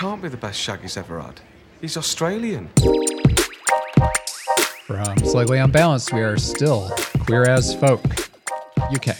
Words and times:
can't 0.00 0.22
be 0.22 0.28
the 0.30 0.36
best 0.38 0.58
shag 0.58 0.80
he's 0.80 0.96
ever 0.96 1.20
had. 1.20 1.38
He's 1.82 1.98
Australian. 1.98 2.70
From 4.86 5.18
Slightly 5.18 5.58
Unbalanced, 5.58 6.14
we 6.14 6.22
are 6.22 6.38
still 6.38 6.90
Queer 7.26 7.42
as 7.42 7.74
Folk, 7.74 8.02
UK. 8.94 9.14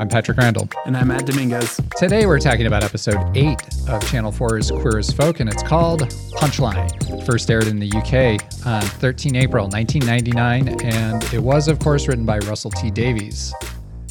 I'm 0.00 0.08
Patrick 0.08 0.38
Randall. 0.38 0.70
And 0.86 0.96
I'm 0.96 1.08
Matt 1.08 1.26
Dominguez. 1.26 1.82
Today 1.98 2.24
we're 2.24 2.38
talking 2.38 2.64
about 2.64 2.82
episode 2.82 3.18
8 3.36 3.58
of 3.90 4.02
Channel 4.10 4.32
4's 4.32 4.70
Queer 4.70 5.00
as 5.00 5.12
Folk, 5.12 5.40
and 5.40 5.50
it's 5.50 5.62
called 5.62 6.00
Punchline. 6.32 7.26
First 7.26 7.50
aired 7.50 7.66
in 7.66 7.78
the 7.78 7.92
UK 7.92 8.66
on 8.66 8.80
13 8.80 9.36
April 9.36 9.68
1999, 9.68 10.80
and 10.82 11.22
it 11.24 11.40
was, 11.40 11.68
of 11.68 11.78
course, 11.78 12.08
written 12.08 12.24
by 12.24 12.38
Russell 12.38 12.70
T 12.70 12.90
Davies. 12.90 13.52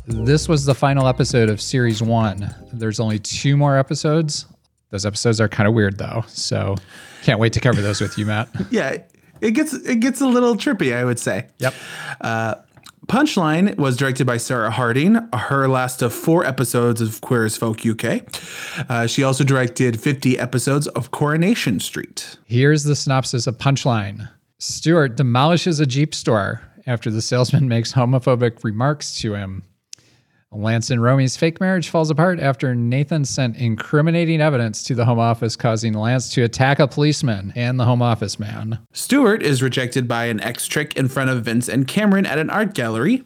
This 0.06 0.48
was 0.48 0.66
the 0.66 0.76
final 0.76 1.08
episode 1.08 1.50
of 1.50 1.60
Series 1.60 2.04
1. 2.04 2.68
There's 2.74 3.00
only 3.00 3.18
two 3.18 3.58
more 3.58 3.76
episodes. 3.76 4.46
Those 4.94 5.08
episodes 5.08 5.42
are 5.42 5.48
kind 5.48 5.68
of 5.68 5.74
weird, 5.74 5.98
though, 5.98 6.24
so 6.28 6.76
can't 7.24 7.40
wait 7.40 7.52
to 7.54 7.60
cover 7.60 7.82
those 7.82 8.00
with 8.00 8.16
you, 8.16 8.28
Matt. 8.28 8.48
Yeah, 8.70 8.98
it 9.42 9.52
gets 9.52 9.74
it 9.74 10.02
gets 10.02 10.22
a 10.22 10.28
little 10.28 10.56
trippy, 10.56 10.96
I 10.96 11.04
would 11.04 11.18
say. 11.18 11.48
Yep. 11.58 11.74
Punchline 13.08 13.76
was 13.78 13.98
directed 13.98 14.28
by 14.28 14.38
Sara 14.38 14.70
Harding, 14.70 15.16
her 15.34 15.68
last 15.68 16.04
of 16.04 16.14
four 16.14 16.46
episodes 16.46 17.02
of 17.02 17.20
Queer 17.22 17.46
as 17.46 17.58
Folk 17.58 17.86
UK. 17.86 18.24
Uh, 18.88 19.08
she 19.08 19.24
also 19.24 19.44
directed 19.44 20.00
50 20.00 20.40
episodes 20.40 20.88
of 20.90 21.10
Coronation 21.10 21.80
Street. 21.80 22.38
Here's 22.46 22.84
the 22.84 22.96
synopsis 22.96 23.48
of 23.48 23.58
Punchline 23.58 24.30
Stuart 24.60 25.18
demolishes 25.18 25.80
a 25.80 25.88
Jeep 25.88 26.14
store 26.14 26.62
after 26.86 27.10
the 27.10 27.22
salesman 27.22 27.68
makes 27.76 27.92
homophobic 27.94 28.64
remarks 28.64 29.16
to 29.22 29.34
him. 29.34 29.64
Lance 30.54 30.90
and 30.90 31.02
Romey's 31.02 31.36
fake 31.36 31.60
marriage 31.60 31.90
falls 31.90 32.10
apart 32.10 32.40
after 32.40 32.76
Nathan 32.76 33.26
sent 33.26 33.58
incriminating 33.58 34.42
evidence 34.42 34.84
to 34.84 34.96
the 34.96 35.06
Home 35.06 35.20
Office, 35.20 35.56
causing 35.56 35.94
Lance 35.94 36.30
to 36.34 36.44
attack 36.44 36.80
a 36.80 36.88
policeman 36.88 37.52
and 37.56 37.80
the 37.80 37.86
Home 37.86 38.02
Office 38.02 38.40
man. 38.40 38.80
Stuart 38.92 39.42
is 39.42 39.64
rejected 39.64 40.08
by 40.08 40.26
an 40.26 40.40
ex 40.42 40.68
trick 40.68 40.96
in 40.96 41.08
front 41.08 41.30
of 41.30 41.44
Vince 41.44 41.68
and 41.68 41.88
Cameron 41.88 42.26
at 42.26 42.38
an 42.38 42.50
art 42.50 42.74
gallery. 42.74 43.24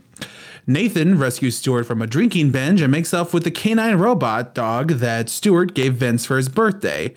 Nathan 0.65 1.17
rescues 1.17 1.57
Stuart 1.57 1.85
from 1.85 2.01
a 2.01 2.07
drinking 2.07 2.51
binge 2.51 2.81
and 2.81 2.91
makes 2.91 3.13
off 3.13 3.33
with 3.33 3.43
the 3.45 3.51
K9 3.51 3.99
robot 3.99 4.53
dog 4.53 4.89
that 4.93 5.29
Stuart 5.29 5.73
gave 5.73 5.95
Vince 5.95 6.25
for 6.25 6.37
his 6.37 6.49
birthday. 6.49 7.13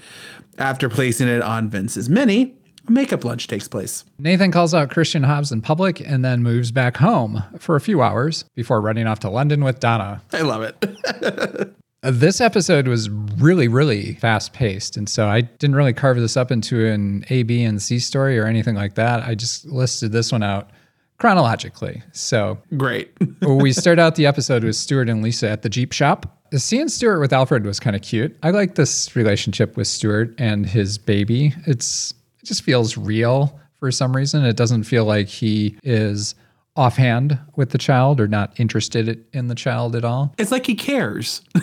After 0.58 0.88
placing 0.88 1.28
it 1.28 1.42
on 1.42 1.70
Vince's 1.70 2.08
mini, 2.08 2.54
makeup 2.90 3.24
lunch 3.24 3.46
takes 3.46 3.68
place. 3.68 4.04
Nathan 4.18 4.50
calls 4.52 4.74
out 4.74 4.90
Christian 4.90 5.22
Hobbs 5.22 5.52
in 5.52 5.62
public 5.62 6.00
and 6.00 6.24
then 6.24 6.42
moves 6.42 6.72
back 6.72 6.96
home 6.98 7.42
for 7.58 7.76
a 7.76 7.80
few 7.80 8.02
hours 8.02 8.44
before 8.54 8.80
running 8.80 9.06
off 9.06 9.20
to 9.20 9.30
London 9.30 9.64
with 9.64 9.80
Donna. 9.80 10.22
I 10.32 10.42
love 10.42 10.62
it. 10.62 11.74
This 12.02 12.40
episode 12.40 12.88
was 12.88 13.10
really, 13.10 13.68
really 13.68 14.14
fast 14.14 14.54
paced. 14.54 14.96
And 14.96 15.06
so 15.06 15.26
I 15.28 15.42
didn't 15.42 15.76
really 15.76 15.92
carve 15.92 16.16
this 16.16 16.34
up 16.34 16.50
into 16.50 16.86
an 16.86 17.26
A, 17.28 17.42
B, 17.42 17.62
and 17.62 17.80
C 17.80 17.98
story 17.98 18.38
or 18.38 18.46
anything 18.46 18.74
like 18.74 18.94
that. 18.94 19.22
I 19.22 19.34
just 19.34 19.66
listed 19.66 20.10
this 20.10 20.32
one 20.32 20.42
out 20.42 20.70
chronologically. 21.18 22.02
So 22.12 22.58
Great. 22.78 23.12
we 23.42 23.72
start 23.72 23.98
out 23.98 24.14
the 24.14 24.24
episode 24.24 24.64
with 24.64 24.76
Stuart 24.76 25.10
and 25.10 25.22
Lisa 25.22 25.50
at 25.50 25.60
the 25.60 25.68
Jeep 25.68 25.92
shop. 25.92 26.38
Seeing 26.54 26.88
Stuart 26.88 27.20
with 27.20 27.34
Alfred 27.34 27.66
was 27.66 27.78
kind 27.78 27.94
of 27.94 28.00
cute. 28.00 28.34
I 28.42 28.50
like 28.50 28.76
this 28.76 29.14
relationship 29.14 29.76
with 29.76 29.86
Stuart 29.86 30.34
and 30.38 30.64
his 30.64 30.96
baby. 30.96 31.54
It's 31.66 32.14
it 32.42 32.46
just 32.46 32.62
feels 32.62 32.96
real 32.96 33.58
for 33.78 33.90
some 33.90 34.14
reason. 34.14 34.44
It 34.44 34.56
doesn't 34.56 34.84
feel 34.84 35.04
like 35.04 35.28
he 35.28 35.76
is 35.82 36.34
offhand 36.76 37.38
with 37.56 37.70
the 37.70 37.78
child 37.78 38.20
or 38.20 38.28
not 38.28 38.58
interested 38.58 39.24
in 39.32 39.48
the 39.48 39.54
child 39.54 39.96
at 39.96 40.04
all. 40.04 40.34
It's 40.38 40.52
like 40.52 40.66
he 40.66 40.74
cares. 40.74 41.42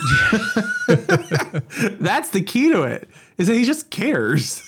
That's 1.99 2.29
the 2.29 2.43
key 2.45 2.71
to 2.71 2.83
it. 2.83 3.09
Is 3.37 3.47
that 3.47 3.55
he 3.55 3.65
just 3.65 3.89
cares. 3.89 4.61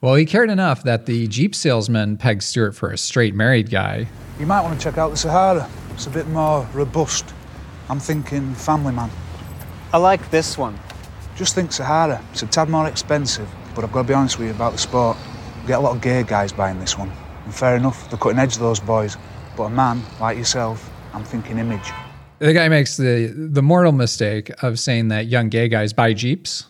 Well, 0.00 0.14
he 0.14 0.24
cared 0.24 0.50
enough 0.50 0.82
that 0.84 1.06
the 1.06 1.26
Jeep 1.26 1.54
salesman 1.54 2.16
pegged 2.16 2.42
Stuart 2.42 2.72
for 2.72 2.90
a 2.90 2.98
straight 2.98 3.34
married 3.34 3.70
guy. 3.70 4.06
You 4.38 4.46
might 4.46 4.60
want 4.60 4.78
to 4.78 4.84
check 4.84 4.98
out 4.98 5.10
the 5.10 5.16
Sahara. 5.16 5.68
It's 5.92 6.06
a 6.06 6.10
bit 6.10 6.28
more 6.28 6.68
robust. 6.74 7.32
I'm 7.88 7.98
thinking 7.98 8.54
Family 8.54 8.92
Man. 8.92 9.10
I 9.92 9.98
like 9.98 10.30
this 10.30 10.58
one. 10.58 10.78
Just 11.36 11.54
think 11.54 11.72
Sahara. 11.72 12.22
It's 12.32 12.42
a 12.42 12.46
tad 12.46 12.68
more 12.68 12.86
expensive, 12.86 13.48
but 13.76 13.84
I've 13.84 13.92
got 13.92 14.02
to 14.02 14.08
be 14.08 14.14
honest 14.14 14.38
with 14.38 14.48
you 14.48 14.54
about 14.54 14.72
the 14.72 14.78
sport. 14.78 15.16
You 15.62 15.68
get 15.68 15.78
a 15.78 15.82
lot 15.82 15.94
of 15.94 16.02
gay 16.02 16.24
guys 16.24 16.52
buying 16.52 16.80
this 16.80 16.98
one. 16.98 17.12
And 17.44 17.54
fair 17.54 17.76
enough, 17.76 18.08
they're 18.10 18.18
cutting 18.18 18.38
edge, 18.38 18.54
of 18.54 18.60
those 18.60 18.80
boys. 18.80 19.16
But 19.56 19.64
a 19.64 19.70
man 19.70 20.02
like 20.18 20.38
yourself, 20.38 20.90
I'm 21.12 21.22
thinking 21.22 21.58
image. 21.58 21.92
The 22.38 22.52
guy 22.52 22.68
makes 22.68 22.96
the 22.96 23.28
the 23.28 23.62
mortal 23.62 23.92
mistake 23.92 24.50
of 24.62 24.78
saying 24.78 25.08
that 25.08 25.26
young 25.26 25.48
gay 25.48 25.68
guys 25.68 25.92
buy 25.92 26.12
Jeeps 26.12 26.66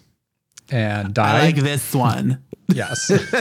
and 0.71 1.15
die. 1.15 1.39
I 1.39 1.43
like 1.47 1.57
this 1.57 1.95
one. 1.95 2.43
yes. 2.69 3.11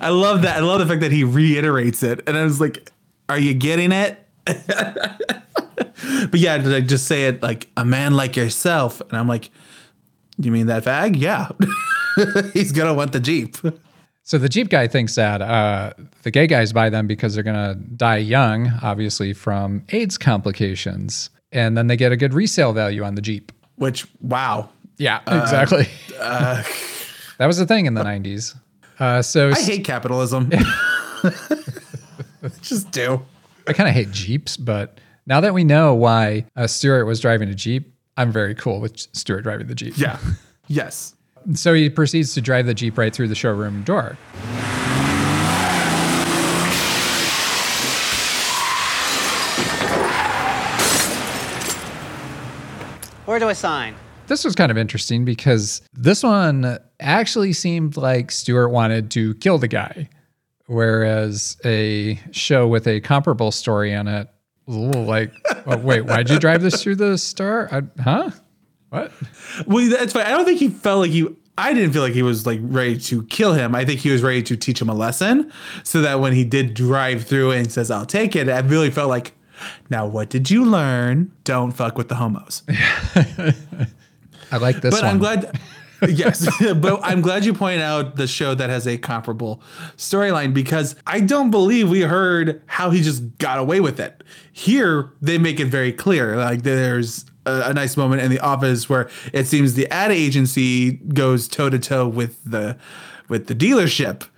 I 0.00 0.08
love 0.08 0.42
that. 0.42 0.56
I 0.56 0.60
love 0.60 0.80
the 0.80 0.86
fact 0.86 1.02
that 1.02 1.12
he 1.12 1.24
reiterates 1.24 2.02
it. 2.02 2.22
And 2.26 2.36
I 2.36 2.44
was 2.44 2.60
like, 2.60 2.90
are 3.28 3.38
you 3.38 3.54
getting 3.54 3.92
it? 3.92 4.18
but 4.46 6.40
yeah, 6.40 6.56
to 6.56 6.68
like 6.68 6.86
just 6.86 7.06
say 7.06 7.26
it 7.26 7.42
like 7.42 7.68
a 7.76 7.84
man 7.84 8.14
like 8.14 8.36
yourself. 8.36 9.00
And 9.02 9.12
I'm 9.12 9.28
like, 9.28 9.50
you 10.38 10.50
mean 10.52 10.66
that 10.66 10.84
fag? 10.84 11.16
Yeah. 11.16 11.50
He's 12.52 12.72
gonna 12.72 12.94
want 12.94 13.12
the 13.12 13.20
Jeep. 13.20 13.56
So 14.26 14.38
the 14.38 14.48
Jeep 14.48 14.70
guy 14.70 14.88
thinks 14.88 15.16
that 15.16 15.42
uh, 15.42 15.92
the 16.22 16.30
gay 16.30 16.46
guys 16.46 16.72
buy 16.72 16.88
them 16.88 17.06
because 17.06 17.34
they're 17.34 17.44
going 17.44 17.56
to 17.56 17.74
die 17.74 18.16
young, 18.16 18.72
obviously 18.82 19.34
from 19.34 19.84
AIDS 19.90 20.16
complications. 20.16 21.28
And 21.52 21.76
then 21.76 21.88
they 21.88 21.96
get 21.98 22.10
a 22.10 22.16
good 22.16 22.32
resale 22.32 22.72
value 22.72 23.04
on 23.04 23.16
the 23.16 23.20
Jeep. 23.20 23.52
Which 23.76 24.06
wow. 24.22 24.70
Yeah, 24.96 25.20
exactly. 25.26 25.88
that 26.18 26.66
was 27.40 27.58
the 27.58 27.66
thing 27.66 27.84
in 27.84 27.92
the 27.92 28.02
90s. 28.04 28.56
Uh, 28.98 29.20
so 29.20 29.50
I 29.50 29.60
hate 29.60 29.84
capitalism. 29.84 30.50
just 32.62 32.90
do. 32.92 33.22
I 33.68 33.74
kind 33.74 33.90
of 33.90 33.94
hate 33.94 34.10
Jeeps, 34.10 34.56
but 34.56 35.00
now 35.26 35.40
that 35.40 35.52
we 35.52 35.64
know 35.64 35.94
why 35.94 36.46
uh, 36.56 36.66
Stuart 36.66 37.04
was 37.04 37.20
driving 37.20 37.50
a 37.50 37.54
Jeep, 37.54 37.93
I'm 38.16 38.30
very 38.32 38.54
cool 38.54 38.80
with 38.80 38.98
Stuart 39.14 39.42
driving 39.42 39.66
the 39.66 39.74
Jeep. 39.74 39.96
Yeah. 39.96 40.18
Yes. 40.66 41.14
So 41.52 41.74
he 41.74 41.90
proceeds 41.90 42.32
to 42.32 42.40
drive 42.40 42.64
the 42.64 42.72
Jeep 42.72 42.96
right 42.96 43.14
through 43.14 43.28
the 43.28 43.34
showroom 43.34 43.82
door. 43.82 44.16
Where 53.26 53.38
do 53.38 53.48
I 53.48 53.54
sign? 53.54 53.94
This 54.26 54.44
was 54.44 54.54
kind 54.54 54.70
of 54.70 54.76
interesting 54.78 55.24
because 55.24 55.82
this 55.94 56.22
one 56.22 56.78
actually 57.00 57.52
seemed 57.52 57.96
like 57.96 58.30
Stuart 58.30 58.68
wanted 58.68 59.10
to 59.12 59.34
kill 59.36 59.58
the 59.58 59.68
guy, 59.68 60.08
whereas 60.66 61.56
a 61.64 62.18
show 62.32 62.66
with 62.66 62.86
a 62.86 63.00
comparable 63.00 63.50
story 63.50 63.94
on 63.94 64.08
it, 64.08 64.28
was 64.66 64.76
a 64.76 64.80
little 64.80 65.04
like, 65.04 65.32
oh, 65.66 65.76
wait, 65.78 66.02
why'd 66.02 66.30
you 66.30 66.38
drive 66.38 66.62
this 66.62 66.82
through 66.82 66.96
the 66.96 67.18
store? 67.18 67.68
I, 67.70 67.82
huh? 68.02 68.30
What? 68.90 69.12
Well, 69.66 69.90
that's 69.90 70.12
fine. 70.12 70.26
I 70.26 70.30
don't 70.30 70.44
think 70.44 70.58
he 70.58 70.68
felt 70.68 71.00
like 71.00 71.10
he. 71.10 71.28
I 71.56 71.72
didn't 71.72 71.92
feel 71.92 72.02
like 72.02 72.14
he 72.14 72.22
was 72.22 72.46
like 72.46 72.58
ready 72.62 72.98
to 72.98 73.22
kill 73.24 73.52
him. 73.52 73.74
I 73.74 73.84
think 73.84 74.00
he 74.00 74.10
was 74.10 74.22
ready 74.22 74.42
to 74.42 74.56
teach 74.56 74.80
him 74.80 74.88
a 74.88 74.94
lesson, 74.94 75.52
so 75.84 76.00
that 76.02 76.18
when 76.20 76.32
he 76.32 76.44
did 76.44 76.74
drive 76.74 77.24
through 77.24 77.52
and 77.52 77.70
says, 77.70 77.90
"I'll 77.90 78.06
take 78.06 78.34
it," 78.34 78.48
I 78.48 78.58
really 78.60 78.90
felt 78.90 79.08
like, 79.08 79.32
now 79.90 80.06
what 80.06 80.30
did 80.30 80.50
you 80.50 80.64
learn? 80.64 81.30
Don't 81.44 81.72
fuck 81.72 81.96
with 81.96 82.08
the 82.08 82.16
homos. 82.16 82.62
I 82.68 84.56
like 84.58 84.80
this 84.80 84.94
But 84.94 85.02
one. 85.02 85.10
I'm 85.10 85.18
glad. 85.18 85.58
yes, 86.08 86.48
but 86.76 87.00
I'm 87.02 87.20
glad 87.20 87.44
you 87.44 87.54
point 87.54 87.80
out 87.80 88.16
the 88.16 88.26
show 88.26 88.54
that 88.54 88.70
has 88.70 88.86
a 88.86 88.98
comparable 88.98 89.62
storyline 89.96 90.54
because 90.54 90.96
I 91.06 91.20
don't 91.20 91.50
believe 91.50 91.88
we 91.88 92.02
heard 92.02 92.62
how 92.66 92.90
he 92.90 93.02
just 93.02 93.38
got 93.38 93.58
away 93.58 93.80
with 93.80 94.00
it. 94.00 94.22
Here, 94.52 95.12
they 95.20 95.38
make 95.38 95.60
it 95.60 95.66
very 95.66 95.92
clear. 95.92 96.36
Like 96.36 96.62
there's 96.62 97.24
a, 97.46 97.70
a 97.70 97.74
nice 97.74 97.96
moment 97.96 98.22
in 98.22 98.30
the 98.30 98.40
office 98.40 98.88
where 98.88 99.08
it 99.32 99.46
seems 99.46 99.74
the 99.74 99.88
ad 99.90 100.10
agency 100.10 100.92
goes 100.92 101.48
toe 101.48 101.70
to 101.70 101.78
toe 101.78 102.08
with 102.08 102.42
the 102.44 102.76
with 103.28 103.46
the 103.46 103.54
dealership, 103.54 104.28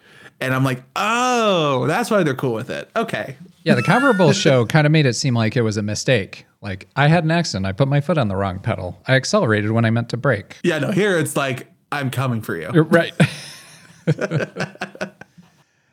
and 0.41 0.55
I'm 0.55 0.65
like, 0.65 0.83
oh, 0.95 1.87
that's 1.87 2.11
why 2.11 2.23
they're 2.23 2.35
cool 2.35 2.55
with 2.55 2.71
it. 2.71 2.91
Okay, 2.97 3.37
Yeah, 3.65 3.75
the 3.75 3.83
comparable 3.83 4.33
show 4.45 4.65
kind 4.67 4.87
of 4.87 4.93
made 4.93 5.07
it 5.07 5.15
seem 5.15 5.35
like 5.35 5.57
it 5.57 5.63
was 5.63 5.77
a 5.77 5.83
mistake. 5.83 6.47
Like 6.67 6.89
I 6.97 7.07
had 7.07 7.23
an 7.23 7.31
accident. 7.31 7.65
I 7.65 7.71
put 7.71 7.87
my 7.87 8.01
foot 8.01 8.19
on 8.19 8.27
the 8.27 8.35
wrong 8.35 8.59
pedal. 8.59 9.01
I 9.07 9.15
accelerated 9.15 9.71
when 9.71 9.85
I 9.85 9.91
meant 9.91 10.09
to 10.09 10.17
brake. 10.17 10.57
yeah, 10.65 10.81
no, 10.81 10.91
here 10.91 11.17
it's 11.17 11.37
like 11.37 11.71
I'm 11.93 12.11
coming 12.11 12.43
for 12.43 12.57
you. 12.57 12.69
Right. 12.71 13.15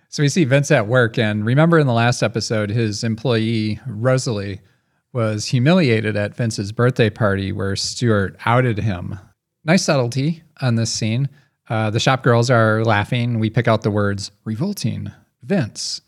so 0.09 0.23
we 0.23 0.29
see 0.29 0.45
Vince 0.45 0.71
at 0.71 0.87
work, 0.87 1.19
and 1.19 1.45
remember 1.45 1.77
in 1.77 1.85
the 1.85 1.93
last 1.93 2.23
episode, 2.23 2.71
his 2.71 3.03
employee 3.03 3.81
Rosalie 3.85 4.61
was 5.13 5.45
humiliated 5.45 6.17
at 6.17 6.35
Vince's 6.35 6.71
birthday 6.71 7.11
party 7.11 7.51
where 7.51 7.75
Stuart 7.75 8.35
outed 8.43 8.79
him. 8.79 9.19
Nice 9.63 9.83
subtlety 9.83 10.41
on 10.59 10.73
this 10.73 10.91
scene. 10.91 11.29
Uh, 11.69 11.91
the 11.91 11.99
shop 11.99 12.23
girls 12.23 12.49
are 12.49 12.83
laughing. 12.83 13.37
We 13.37 13.51
pick 13.51 13.67
out 13.67 13.83
the 13.83 13.91
words 13.91 14.31
revolting, 14.43 15.11
Vince. 15.43 16.01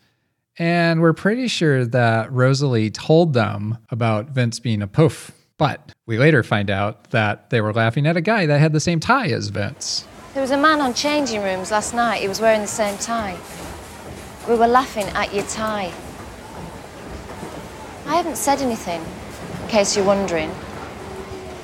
And 0.58 1.00
we're 1.00 1.12
pretty 1.12 1.48
sure 1.48 1.84
that 1.84 2.32
Rosalie 2.32 2.90
told 2.90 3.34
them 3.34 3.78
about 3.90 4.30
Vince 4.30 4.58
being 4.58 4.80
a 4.82 4.86
poof 4.86 5.32
But 5.58 5.92
we 6.04 6.18
later 6.18 6.42
find 6.42 6.68
out 6.68 7.10
that 7.10 7.48
they 7.48 7.62
were 7.62 7.72
laughing 7.72 8.06
at 8.06 8.16
a 8.16 8.20
guy 8.20 8.44
that 8.46 8.58
had 8.58 8.72
the 8.72 8.80
same 8.80 9.00
tie 9.00 9.28
as 9.28 9.48
Vince. 9.48 10.06
There 10.34 10.42
was 10.42 10.50
a 10.50 10.58
man 10.58 10.80
on 10.82 10.92
changing 10.92 11.42
rooms 11.42 11.70
last 11.70 11.94
night. 11.94 12.20
He 12.20 12.28
was 12.28 12.42
wearing 12.42 12.60
the 12.60 12.66
same 12.66 12.98
tie. 12.98 13.38
We 14.46 14.54
were 14.54 14.66
laughing 14.66 15.06
at 15.08 15.32
your 15.32 15.44
tie. 15.44 15.92
I 18.06 18.16
haven't 18.16 18.36
said 18.36 18.60
anything, 18.60 19.02
in 19.62 19.68
case 19.68 19.96
you're 19.96 20.04
wondering. 20.04 20.54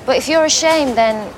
But 0.07 0.17
if 0.17 0.27
you're 0.27 0.45
ashamed, 0.45 0.97
then 0.97 1.31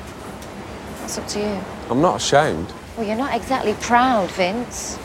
that's 1.02 1.18
up 1.18 1.28
to 1.28 1.40
you. 1.40 1.62
I'm 1.90 2.02
not 2.02 2.16
ashamed. 2.16 2.74
Well, 2.96 3.06
you're 3.06 3.18
not 3.18 3.36
exactly 3.36 3.74
proud, 3.82 4.32
Vince. 4.32 4.98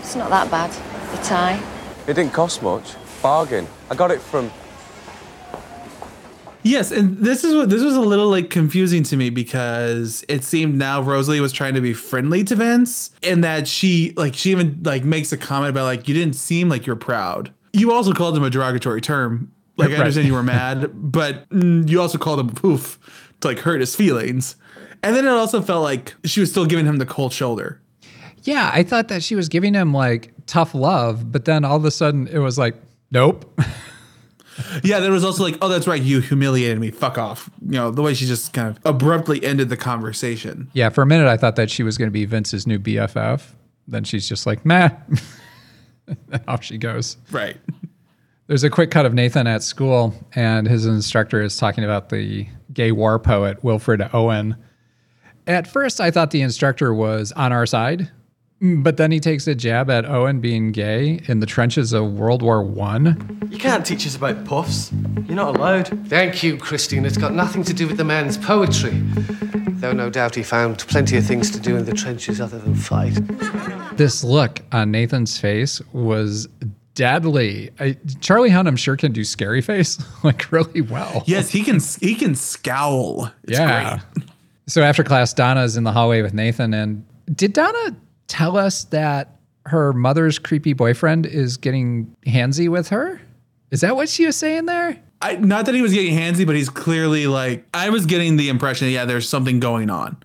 It's 0.00 0.16
not 0.16 0.30
that 0.30 0.50
bad, 0.50 0.70
the 1.10 1.18
tie. 1.18 1.62
It 2.06 2.14
didn't 2.14 2.32
cost 2.32 2.62
much. 2.62 2.94
Bargain. 3.22 3.66
I 3.90 3.94
got 3.94 4.10
it 4.10 4.20
from. 4.20 4.50
Yes, 6.62 6.92
and 6.92 7.18
this 7.18 7.44
is 7.44 7.54
what 7.54 7.68
this 7.68 7.82
was 7.82 7.94
a 7.94 8.00
little 8.00 8.28
like 8.28 8.48
confusing 8.48 9.02
to 9.04 9.16
me 9.16 9.30
because 9.30 10.24
it 10.28 10.44
seemed 10.44 10.76
now 10.76 11.02
Rosalie 11.02 11.40
was 11.40 11.52
trying 11.52 11.74
to 11.74 11.80
be 11.80 11.92
friendly 11.92 12.42
to 12.44 12.56
Vince 12.56 13.10
and 13.22 13.44
that 13.44 13.68
she 13.68 14.14
like 14.16 14.34
she 14.34 14.50
even 14.50 14.80
like 14.82 15.04
makes 15.04 15.30
a 15.32 15.36
comment 15.36 15.70
about 15.70 15.84
like 15.84 16.08
you 16.08 16.14
didn't 16.14 16.36
seem 16.36 16.68
like 16.68 16.86
you're 16.86 16.96
proud. 16.96 17.52
You 17.72 17.92
also 17.92 18.12
called 18.12 18.36
him 18.36 18.44
a 18.44 18.50
derogatory 18.50 19.00
term. 19.00 19.52
Like 19.76 19.90
I 19.90 19.96
understand 19.96 20.26
you 20.26 20.34
were 20.34 20.42
mad, 20.42 20.90
but 20.94 21.48
mm, 21.50 21.88
you 21.88 22.00
also 22.00 22.16
called 22.16 22.40
him 22.40 22.48
a 22.48 22.52
poof 22.52 22.98
to 23.40 23.48
like 23.48 23.58
hurt 23.58 23.80
his 23.80 23.94
feelings. 23.94 24.56
And 25.02 25.14
then 25.14 25.26
it 25.26 25.30
also 25.30 25.60
felt 25.60 25.82
like 25.82 26.14
she 26.24 26.40
was 26.40 26.50
still 26.50 26.64
giving 26.64 26.86
him 26.86 26.96
the 26.96 27.06
cold 27.06 27.32
shoulder. 27.32 27.80
Yeah, 28.42 28.70
I 28.72 28.82
thought 28.82 29.08
that 29.08 29.22
she 29.22 29.34
was 29.34 29.48
giving 29.48 29.74
him 29.74 29.92
like 29.92 30.33
tough 30.46 30.74
love, 30.74 31.30
but 31.32 31.44
then 31.44 31.64
all 31.64 31.76
of 31.76 31.84
a 31.84 31.90
sudden 31.90 32.26
it 32.28 32.38
was 32.38 32.58
like, 32.58 32.74
nope. 33.10 33.60
Yeah, 34.84 35.00
there 35.00 35.10
was 35.10 35.24
also 35.24 35.42
like, 35.42 35.58
oh, 35.62 35.68
that's 35.68 35.88
right, 35.88 36.00
you 36.00 36.20
humiliated 36.20 36.78
me. 36.78 36.92
Fuck 36.92 37.18
off. 37.18 37.50
You 37.60 37.72
know, 37.72 37.90
the 37.90 38.02
way 38.02 38.14
she 38.14 38.24
just 38.24 38.52
kind 38.52 38.68
of 38.68 38.78
abruptly 38.84 39.44
ended 39.44 39.68
the 39.68 39.76
conversation. 39.76 40.70
yeah, 40.74 40.90
for 40.90 41.02
a 41.02 41.06
minute 41.06 41.26
I 41.26 41.36
thought 41.36 41.56
that 41.56 41.70
she 41.72 41.82
was 41.82 41.98
going 41.98 42.06
to 42.08 42.12
be 42.12 42.24
Vince's 42.24 42.64
new 42.64 42.78
BFF. 42.78 43.42
Then 43.88 44.04
she's 44.04 44.28
just 44.28 44.46
like, 44.46 44.64
meh. 44.64 44.90
Off 46.48 46.62
she 46.62 46.78
goes. 46.78 47.16
Right. 47.32 47.56
There's 48.46 48.62
a 48.62 48.70
quick 48.70 48.90
cut 48.92 49.06
of 49.06 49.12
Nathan 49.14 49.46
at 49.46 49.62
school, 49.64 50.14
and 50.34 50.68
his 50.68 50.86
instructor 50.86 51.42
is 51.42 51.56
talking 51.56 51.82
about 51.82 52.10
the 52.10 52.46
gay 52.72 52.92
war 52.92 53.18
poet 53.18 53.64
Wilfred 53.64 54.08
Owen. 54.12 54.54
At 55.46 55.66
first, 55.66 56.00
I 56.00 56.10
thought 56.10 56.30
the 56.30 56.42
instructor 56.42 56.94
was 56.94 57.32
on 57.32 57.52
our 57.52 57.66
side, 57.66 58.10
Mm, 58.64 58.82
but 58.82 58.96
then 58.96 59.12
he 59.12 59.20
takes 59.20 59.46
a 59.46 59.54
jab 59.54 59.90
at 59.90 60.06
Owen 60.06 60.40
being 60.40 60.72
gay 60.72 61.20
in 61.26 61.40
the 61.40 61.46
trenches 61.46 61.92
of 61.92 62.14
World 62.14 62.40
War 62.40 62.62
One. 62.62 63.38
You 63.50 63.58
can't 63.58 63.84
teach 63.84 64.06
us 64.06 64.16
about 64.16 64.46
puffs. 64.46 64.90
You're 65.26 65.36
not 65.36 65.56
allowed. 65.56 65.88
Thank 66.08 66.42
you, 66.42 66.56
Christine. 66.56 67.04
It's 67.04 67.18
got 67.18 67.34
nothing 67.34 67.62
to 67.64 67.74
do 67.74 67.86
with 67.86 67.98
the 67.98 68.04
man's 68.04 68.38
poetry. 68.38 69.02
Though 69.80 69.92
no 69.92 70.08
doubt 70.08 70.34
he 70.34 70.42
found 70.42 70.78
plenty 70.78 71.18
of 71.18 71.26
things 71.26 71.50
to 71.50 71.60
do 71.60 71.76
in 71.76 71.84
the 71.84 71.92
trenches 71.92 72.40
other 72.40 72.58
than 72.58 72.74
fight. 72.74 73.18
This 73.98 74.24
look 74.24 74.62
on 74.72 74.90
Nathan's 74.90 75.36
face 75.36 75.82
was 75.92 76.48
deadly. 76.94 77.70
I, 77.78 77.98
Charlie 78.20 78.48
Hunnam 78.48 78.68
I'm 78.68 78.76
sure, 78.76 78.96
can 78.96 79.12
do 79.12 79.24
scary 79.24 79.60
face 79.60 80.02
like 80.24 80.50
really 80.50 80.80
well. 80.80 81.22
Yes, 81.26 81.50
he 81.50 81.62
can 81.64 81.80
he 82.00 82.14
can 82.14 82.34
scowl. 82.34 83.30
It's 83.42 83.58
yeah. 83.58 84.00
great. 84.14 84.28
So 84.68 84.82
after 84.82 85.04
class, 85.04 85.34
Donna's 85.34 85.76
in 85.76 85.84
the 85.84 85.92
hallway 85.92 86.22
with 86.22 86.32
Nathan. 86.32 86.72
And 86.72 87.04
did 87.34 87.52
Donna 87.52 87.94
tell 88.26 88.56
us 88.56 88.84
that 88.84 89.38
her 89.66 89.92
mother's 89.92 90.38
creepy 90.38 90.72
boyfriend 90.72 91.26
is 91.26 91.56
getting 91.56 92.14
handsy 92.26 92.68
with 92.68 92.88
her? 92.88 93.20
Is 93.70 93.80
that 93.80 93.96
what 93.96 94.08
she 94.08 94.26
was 94.26 94.36
saying 94.36 94.66
there? 94.66 95.02
I, 95.22 95.36
not 95.36 95.66
that 95.66 95.74
he 95.74 95.80
was 95.80 95.92
getting 95.94 96.14
handsy, 96.14 96.46
but 96.46 96.54
he's 96.54 96.68
clearly 96.68 97.26
like 97.26 97.66
I 97.72 97.88
was 97.88 98.04
getting 98.04 98.36
the 98.36 98.48
impression, 98.50 98.88
yeah, 98.90 99.04
there's 99.04 99.28
something 99.28 99.58
going 99.58 99.88
on. 99.88 100.16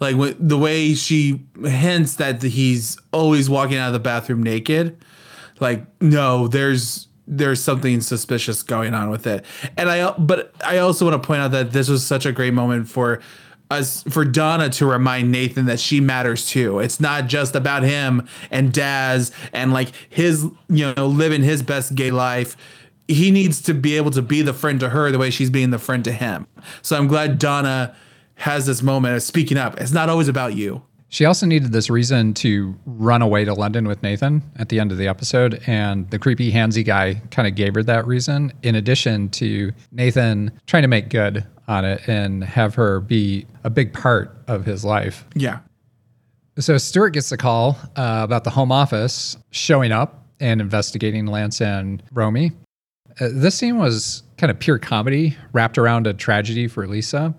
Like 0.00 0.16
the 0.38 0.58
way 0.58 0.94
she 0.94 1.44
hints 1.62 2.16
that 2.16 2.42
he's 2.42 2.98
always 3.12 3.48
walking 3.50 3.76
out 3.76 3.88
of 3.88 3.92
the 3.92 4.00
bathroom 4.00 4.42
naked. 4.42 5.04
Like 5.60 5.84
no, 6.00 6.48
there's 6.48 7.08
there's 7.26 7.62
something 7.62 8.00
suspicious 8.00 8.62
going 8.62 8.94
on 8.94 9.10
with 9.10 9.26
it. 9.26 9.44
And 9.76 9.90
I 9.90 10.12
but 10.12 10.54
I 10.64 10.78
also 10.78 11.08
want 11.08 11.22
to 11.22 11.26
point 11.26 11.42
out 11.42 11.50
that 11.52 11.72
this 11.72 11.88
was 11.88 12.06
such 12.06 12.24
a 12.24 12.32
great 12.32 12.54
moment 12.54 12.88
for 12.88 13.20
us 13.70 14.02
for 14.04 14.24
Donna 14.24 14.70
to 14.70 14.86
remind 14.86 15.30
Nathan 15.30 15.66
that 15.66 15.80
she 15.80 16.00
matters 16.00 16.46
too. 16.46 16.78
It's 16.78 17.00
not 17.00 17.26
just 17.26 17.54
about 17.54 17.82
him 17.82 18.26
and 18.50 18.72
Daz 18.72 19.32
and 19.52 19.72
like 19.72 19.92
his, 20.08 20.46
you 20.68 20.94
know, 20.94 21.06
living 21.06 21.42
his 21.42 21.62
best 21.62 21.94
gay 21.94 22.10
life. 22.10 22.56
He 23.06 23.30
needs 23.30 23.62
to 23.62 23.74
be 23.74 23.96
able 23.96 24.10
to 24.12 24.22
be 24.22 24.42
the 24.42 24.52
friend 24.52 24.80
to 24.80 24.90
her 24.90 25.10
the 25.10 25.18
way 25.18 25.30
she's 25.30 25.50
being 25.50 25.70
the 25.70 25.78
friend 25.78 26.04
to 26.04 26.12
him. 26.12 26.46
So 26.82 26.96
I'm 26.96 27.08
glad 27.08 27.38
Donna 27.38 27.94
has 28.36 28.66
this 28.66 28.82
moment 28.82 29.16
of 29.16 29.22
speaking 29.22 29.58
up. 29.58 29.80
It's 29.80 29.92
not 29.92 30.08
always 30.08 30.28
about 30.28 30.54
you. 30.54 30.82
She 31.10 31.24
also 31.24 31.46
needed 31.46 31.72
this 31.72 31.88
reason 31.88 32.34
to 32.34 32.76
run 32.84 33.22
away 33.22 33.46
to 33.46 33.54
London 33.54 33.88
with 33.88 34.02
Nathan 34.02 34.42
at 34.56 34.68
the 34.68 34.78
end 34.78 34.92
of 34.92 34.98
the 34.98 35.08
episode. 35.08 35.62
And 35.66 36.08
the 36.10 36.18
creepy 36.18 36.52
handsy 36.52 36.84
guy 36.84 37.22
kind 37.30 37.48
of 37.48 37.54
gave 37.54 37.74
her 37.76 37.82
that 37.84 38.06
reason, 38.06 38.52
in 38.62 38.74
addition 38.74 39.30
to 39.30 39.72
Nathan 39.90 40.52
trying 40.66 40.82
to 40.82 40.88
make 40.88 41.08
good 41.08 41.46
on 41.68 41.84
it 41.84 42.08
and 42.08 42.42
have 42.42 42.74
her 42.74 43.00
be 43.00 43.46
a 43.62 43.70
big 43.70 43.92
part 43.92 44.36
of 44.48 44.64
his 44.64 44.84
life. 44.84 45.24
Yeah. 45.34 45.60
So 46.58 46.76
Stuart 46.78 47.10
gets 47.10 47.28
the 47.28 47.36
call 47.36 47.78
uh, 47.94 48.22
about 48.24 48.42
the 48.42 48.50
home 48.50 48.72
office 48.72 49.36
showing 49.50 49.92
up 49.92 50.24
and 50.40 50.60
investigating 50.60 51.26
Lance 51.26 51.60
and 51.60 52.02
Romey. 52.12 52.52
Uh, 53.20 53.28
this 53.32 53.56
scene 53.56 53.78
was 53.78 54.22
kind 54.38 54.50
of 54.50 54.58
pure 54.58 54.78
comedy 54.78 55.36
wrapped 55.52 55.78
around 55.78 56.06
a 56.06 56.14
tragedy 56.14 56.66
for 56.66 56.86
Lisa. 56.86 57.34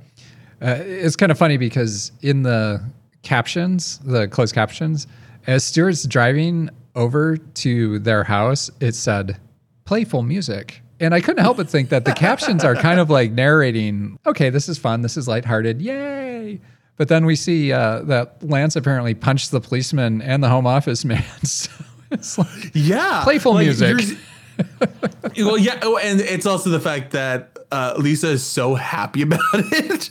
Uh, 0.62 0.75
it's 0.80 1.16
kind 1.16 1.32
of 1.32 1.38
funny 1.38 1.58
because 1.58 2.12
in 2.22 2.44
the 2.44 2.82
captions, 3.24 3.98
the 4.00 4.28
closed 4.28 4.54
captions, 4.54 5.08
as 5.48 5.64
Stuart's 5.64 6.04
driving 6.06 6.70
over 6.96 7.38
to 7.38 8.00
their 8.00 8.24
house, 8.24 8.70
it 8.80 8.94
said 8.94 9.38
playful 9.86 10.22
music. 10.22 10.82
And 11.00 11.13
I 11.13 11.22
couldn't 11.22 11.44
help 11.44 11.57
but 11.57 11.69
think 11.69 11.90
that 11.90 12.06
the 12.06 12.12
captions 12.13 12.63
are 12.63 12.75
kind 12.75 13.00
of 13.00 13.10
like 13.10 13.31
narrating, 13.31 14.19
okay, 14.25 14.50
this 14.50 14.68
is 14.68 14.78
fun, 14.78 15.01
this 15.01 15.16
is 15.18 15.28
lighthearted, 15.28 15.81
yay. 15.81 16.60
But 16.98 17.07
then 17.07 17.25
we 17.25 17.36
see 17.38 17.72
uh, 17.72 18.01
that 18.01 18.44
Lance 18.44 18.75
apparently 18.75 19.13
punched 19.13 19.51
the 19.51 19.62
policeman 19.62 20.22
and 20.22 20.44
the 20.44 20.50
home 20.50 20.68
office 20.68 21.06
man. 21.06 21.24
So 21.46 21.72
it's 22.12 22.38
like, 22.40 22.72
Yeah. 22.74 23.22
Playful 23.24 23.54
music. 23.54 24.18
well, 25.38 25.57
yeah. 25.57 25.80
Oh, 25.84 25.98
and 25.98 26.19
it's 26.19 26.46
also 26.48 26.69
the 26.72 26.80
fact 26.80 27.12
that 27.12 27.56
uh, 27.72 27.94
Lisa 27.98 28.30
is 28.30 28.44
so 28.44 28.74
happy 28.75 29.22
about 29.28 29.40
it. 29.54 30.10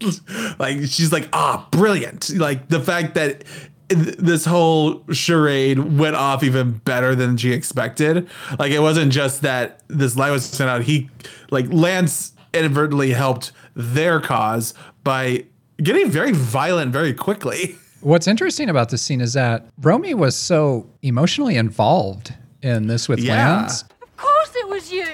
she's, 0.00 0.20
like, 0.58 0.78
she's 0.86 1.12
like, 1.12 1.28
ah, 1.32 1.66
brilliant. 1.72 2.30
Like 2.30 2.68
the 2.68 2.80
fact 2.80 3.14
that 3.16 3.40
th- 3.44 3.70
this 3.88 4.44
whole 4.44 5.02
charade 5.12 5.78
went 5.98 6.14
off 6.16 6.42
even 6.42 6.72
better 6.72 7.14
than 7.14 7.36
she 7.36 7.52
expected. 7.52 8.28
Like 8.58 8.72
it 8.72 8.80
wasn't 8.80 9.12
just 9.12 9.42
that 9.42 9.82
this 9.88 10.16
lie 10.16 10.30
was 10.30 10.44
sent 10.44 10.68
out. 10.68 10.82
He, 10.82 11.08
like, 11.50 11.66
Lance 11.72 12.32
inadvertently 12.52 13.10
helped 13.12 13.52
their 13.74 14.20
cause 14.20 14.74
by 15.04 15.44
getting 15.82 16.10
very 16.10 16.32
violent 16.32 16.92
very 16.92 17.14
quickly. 17.14 17.76
What's 18.00 18.26
interesting 18.28 18.68
about 18.68 18.90
this 18.90 19.02
scene 19.02 19.20
is 19.20 19.32
that 19.32 19.66
Romey 19.80 20.14
was 20.14 20.36
so 20.36 20.88
emotionally 21.02 21.56
involved 21.56 22.32
in 22.62 22.86
this 22.86 23.08
with 23.08 23.18
Yeah. 23.18 23.56
Lance. 23.60 23.82
Of 24.02 24.16
course 24.16 24.50
it 24.54 24.68
was 24.68 24.92
you. 24.92 25.04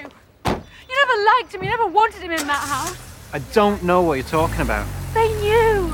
You 0.45 1.05
never 1.07 1.25
liked 1.37 1.53
him. 1.55 1.63
You 1.63 1.69
never 1.69 1.87
wanted 1.87 2.21
him 2.21 2.31
in 2.31 2.45
that 2.45 2.53
house. 2.67 2.95
I 3.33 3.39
don't 3.53 3.83
know 3.83 4.01
what 4.01 4.13
you're 4.15 4.23
talking 4.27 4.61
about. 4.61 4.85
They 5.13 5.27
knew. 5.41 5.93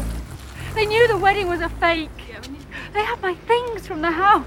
They 0.75 0.85
knew 0.85 1.07
the 1.07 1.17
wedding 1.17 1.47
was 1.47 1.61
a 1.61 1.69
fake. 1.69 2.09
They 2.93 3.03
have 3.03 3.21
my 3.21 3.35
things 3.35 3.87
from 3.87 4.01
the 4.01 4.11
house. 4.11 4.45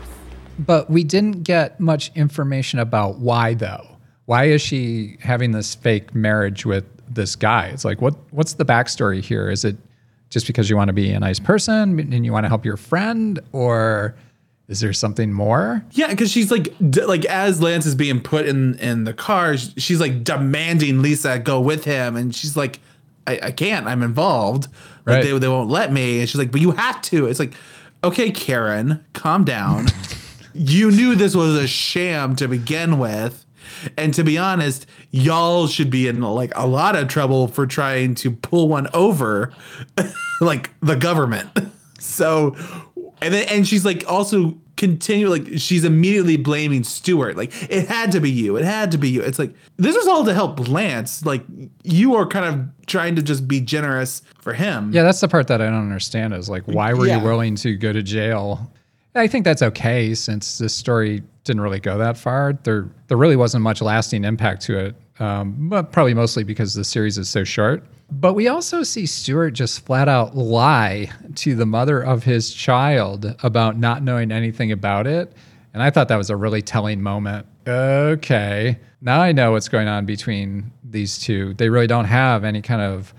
But 0.59 0.89
we 0.91 1.03
didn't 1.05 1.43
get 1.43 1.81
much 1.81 2.13
information 2.15 2.79
about 2.79 3.19
why 3.19 3.55
though. 3.55 3.87
Why 4.27 4.45
is 4.45 4.63
she 4.63 5.17
having 5.21 5.53
this 5.53 5.75
fake 5.75 6.15
marriage 6.15 6.65
with 6.65 6.85
this 7.13 7.37
guy? 7.37 7.67
It's 7.69 7.85
like 7.85 8.01
what 8.01 8.15
what's 8.31 8.55
the 8.55 8.65
backstory 8.65 9.21
here? 9.21 9.51
Is 9.51 9.65
it 9.65 9.77
just 10.31 10.47
because 10.47 10.71
you 10.71 10.77
want 10.77 10.89
to 10.89 10.93
be 10.95 11.11
a 11.11 11.21
nice 11.21 11.39
person 11.39 11.99
and 11.99 12.25
you 12.25 12.33
want 12.33 12.45
to 12.45 12.49
help 12.49 12.65
your 12.65 12.77
friend 12.77 13.39
or 13.53 14.15
is 14.69 14.81
there 14.81 14.93
something 14.95 15.31
more? 15.33 15.85
Yeah, 15.93 16.09
because 16.09 16.31
she's 16.31 16.51
like, 16.51 16.75
d- 16.91 17.05
like 17.05 17.27
as 17.27 17.61
Lance 17.61 17.85
is 17.85 17.95
being 17.95 18.19
put 18.21 18.47
in 18.47 18.79
in 18.79 19.05
the 19.05 19.13
car, 19.13 19.57
she's 19.59 20.01
like 20.01 20.25
demanding 20.25 21.03
Lisa 21.03 21.39
go 21.39 21.61
with 21.61 21.85
him, 21.85 22.17
and 22.17 22.35
she's 22.35 22.57
like, 22.57 22.81
I, 23.27 23.39
I 23.43 23.51
can't, 23.51 23.87
I'm 23.87 24.03
involved. 24.03 24.69
Like 25.05 25.17
Right. 25.17 25.25
they 25.25 25.39
they 25.39 25.49
won't 25.49 25.69
let 25.69 25.93
me, 25.93 26.21
and 26.21 26.29
she's 26.29 26.39
like, 26.39 26.51
but 26.51 26.63
you 26.63 26.71
have 26.71 27.03
to. 27.03 27.27
It's 27.27 27.39
like, 27.39 27.53
okay, 28.05 28.31
Karen, 28.31 29.05
calm 29.15 29.45
down. 29.45 29.87
you 30.53 30.91
knew 30.91 31.15
this 31.15 31.35
was 31.35 31.57
a 31.57 31.67
sham 31.67 32.37
to 32.37 32.47
begin 32.47 32.99
with. 32.99 33.45
And 33.97 34.15
to 34.15 34.23
be 34.23 34.39
honest, 34.39 34.87
y'all 35.11 35.67
should 35.67 35.91
be 35.91 36.07
in 36.07 36.21
like 36.21 36.53
a 36.55 36.67
lot 36.67 36.97
of 36.97 37.09
trouble 37.09 37.49
for 37.49 37.67
trying 37.67 38.15
to 38.17 38.31
pull 38.31 38.69
one 38.69 38.89
over, 38.95 39.53
like 40.41 40.71
the 40.81 40.97
government. 40.97 41.51
So, 42.01 42.55
and 43.25 43.35
then 43.35 43.47
and 43.49 43.67
she's 43.67 43.85
like 43.85 44.05
also 44.07 44.57
continue 44.77 45.29
like 45.29 45.47
she's 45.57 45.85
immediately 45.85 46.37
blaming 46.37 46.83
Stuart. 46.85 47.37
Like 47.37 47.53
it 47.71 47.89
had 47.89 48.13
to 48.13 48.21
be 48.21 48.31
you. 48.31 48.57
It 48.57 48.65
had 48.65 48.91
to 48.93 48.99
be 48.99 49.09
you. 49.11 49.23
It's 49.23 49.39
like 49.39 49.55
this 49.77 49.97
was 49.97 50.07
all 50.07 50.25
to 50.25 50.35
help 50.35 50.69
Lance. 50.69 51.25
Like 51.25 51.45
you 51.83 52.15
are 52.17 52.27
kind 52.27 52.45
of 52.45 52.87
trying 52.87 53.17
to 53.17 53.23
just 53.23 53.47
be 53.49 53.61
generous 53.61 54.23
for 54.41 54.53
him. 54.53 54.93
Yeah, 54.93 55.03
that's 55.05 55.21
the 55.21 55.29
part 55.29 55.47
that 55.49 55.61
I 55.63 55.67
don't 55.67 55.75
understand 55.83 56.35
is 56.35 56.49
like, 56.51 56.65
why 56.65 56.93
were 56.93 57.07
Yeah. 57.07 57.19
you 57.19 57.25
willing 57.25 57.55
to 57.57 57.77
go 57.77 57.93
to 57.93 58.03
jail? 58.03 58.71
I 59.15 59.29
think 59.29 59.45
that's 59.45 59.63
okay 59.63 60.13
since 60.15 60.59
this 60.59 60.75
story 60.75 61.23
didn't 61.45 61.63
really 61.63 61.79
go 61.79 61.97
that 61.99 62.17
far. 62.19 62.55
There, 62.65 62.89
there 63.07 63.17
really 63.17 63.37
wasn't 63.37 63.63
much 63.63 63.81
lasting 63.81 64.25
impact 64.25 64.63
to 64.63 64.77
it, 64.79 64.97
um, 65.19 65.69
but 65.69 65.93
probably 65.93 66.15
mostly 66.15 66.45
because 66.45 66.75
the 66.75 66.85
series 66.85 67.19
is 67.19 67.29
so 67.29 67.45
short. 67.45 67.85
But 68.11 68.35
we 68.35 68.49
also 68.49 68.83
see 68.83 69.07
Stuart 69.07 69.53
just 69.53 69.85
flat 69.85 70.09
out 70.09 70.37
lie 70.37 71.11
to 71.37 71.55
the 71.55 71.67
mother 71.67 72.01
of 72.01 72.25
his 72.25 72.53
child 72.53 73.35
about 73.43 73.79
not 73.79 74.03
knowing 74.03 74.31
anything 74.31 74.73
about 74.73 75.07
it. 75.07 75.33
And 75.73 75.83
I 75.83 75.91
thought 75.91 76.09
that 76.09 76.17
was 76.17 76.31
a 76.31 76.37
really 76.37 76.63
telling 76.63 77.03
moment. 77.03 77.47
Okay, 77.67 78.79
now 79.01 79.21
I 79.21 79.33
know 79.33 79.53
what's 79.53 79.69
going 79.69 79.89
on 79.89 80.07
between 80.07 80.71
these 80.85 81.19
two. 81.19 81.55
They 81.55 81.71
really 81.71 81.87
don't 81.87 82.05
have 82.05 82.45
any 82.45 82.63
kind 82.63 82.83
of 82.83 83.15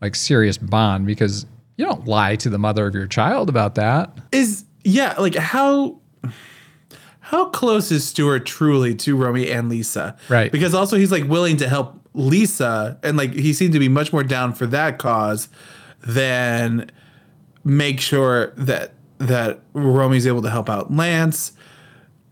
like 0.00 0.14
serious 0.14 0.56
bond 0.58 1.06
because 1.06 1.46
you 1.76 1.84
don't 1.84 2.06
lie 2.06 2.36
to 2.36 2.50
the 2.50 2.58
mother 2.58 2.86
of 2.86 2.94
your 2.94 3.06
child 3.06 3.48
about 3.48 3.74
that. 3.76 4.18
Is 4.32 4.64
yeah, 4.84 5.14
like 5.18 5.34
how 5.34 5.99
how 7.30 7.46
close 7.50 7.92
is 7.92 8.04
Stuart 8.06 8.44
truly 8.44 8.94
to 8.96 9.14
Romey 9.16 9.50
and 9.50 9.68
Lisa? 9.68 10.16
Right. 10.28 10.50
Because 10.50 10.74
also 10.74 10.96
he's 10.96 11.12
like 11.12 11.24
willing 11.28 11.56
to 11.58 11.68
help 11.68 11.94
Lisa 12.12 12.98
and 13.04 13.16
like 13.16 13.32
he 13.32 13.52
seemed 13.52 13.72
to 13.74 13.78
be 13.78 13.88
much 13.88 14.12
more 14.12 14.24
down 14.24 14.52
for 14.52 14.66
that 14.66 14.98
cause 14.98 15.48
than 16.00 16.90
make 17.64 18.00
sure 18.00 18.52
that 18.56 18.94
that 19.18 19.60
Romey's 19.74 20.26
able 20.26 20.42
to 20.42 20.50
help 20.50 20.68
out 20.68 20.92
Lance. 20.92 21.52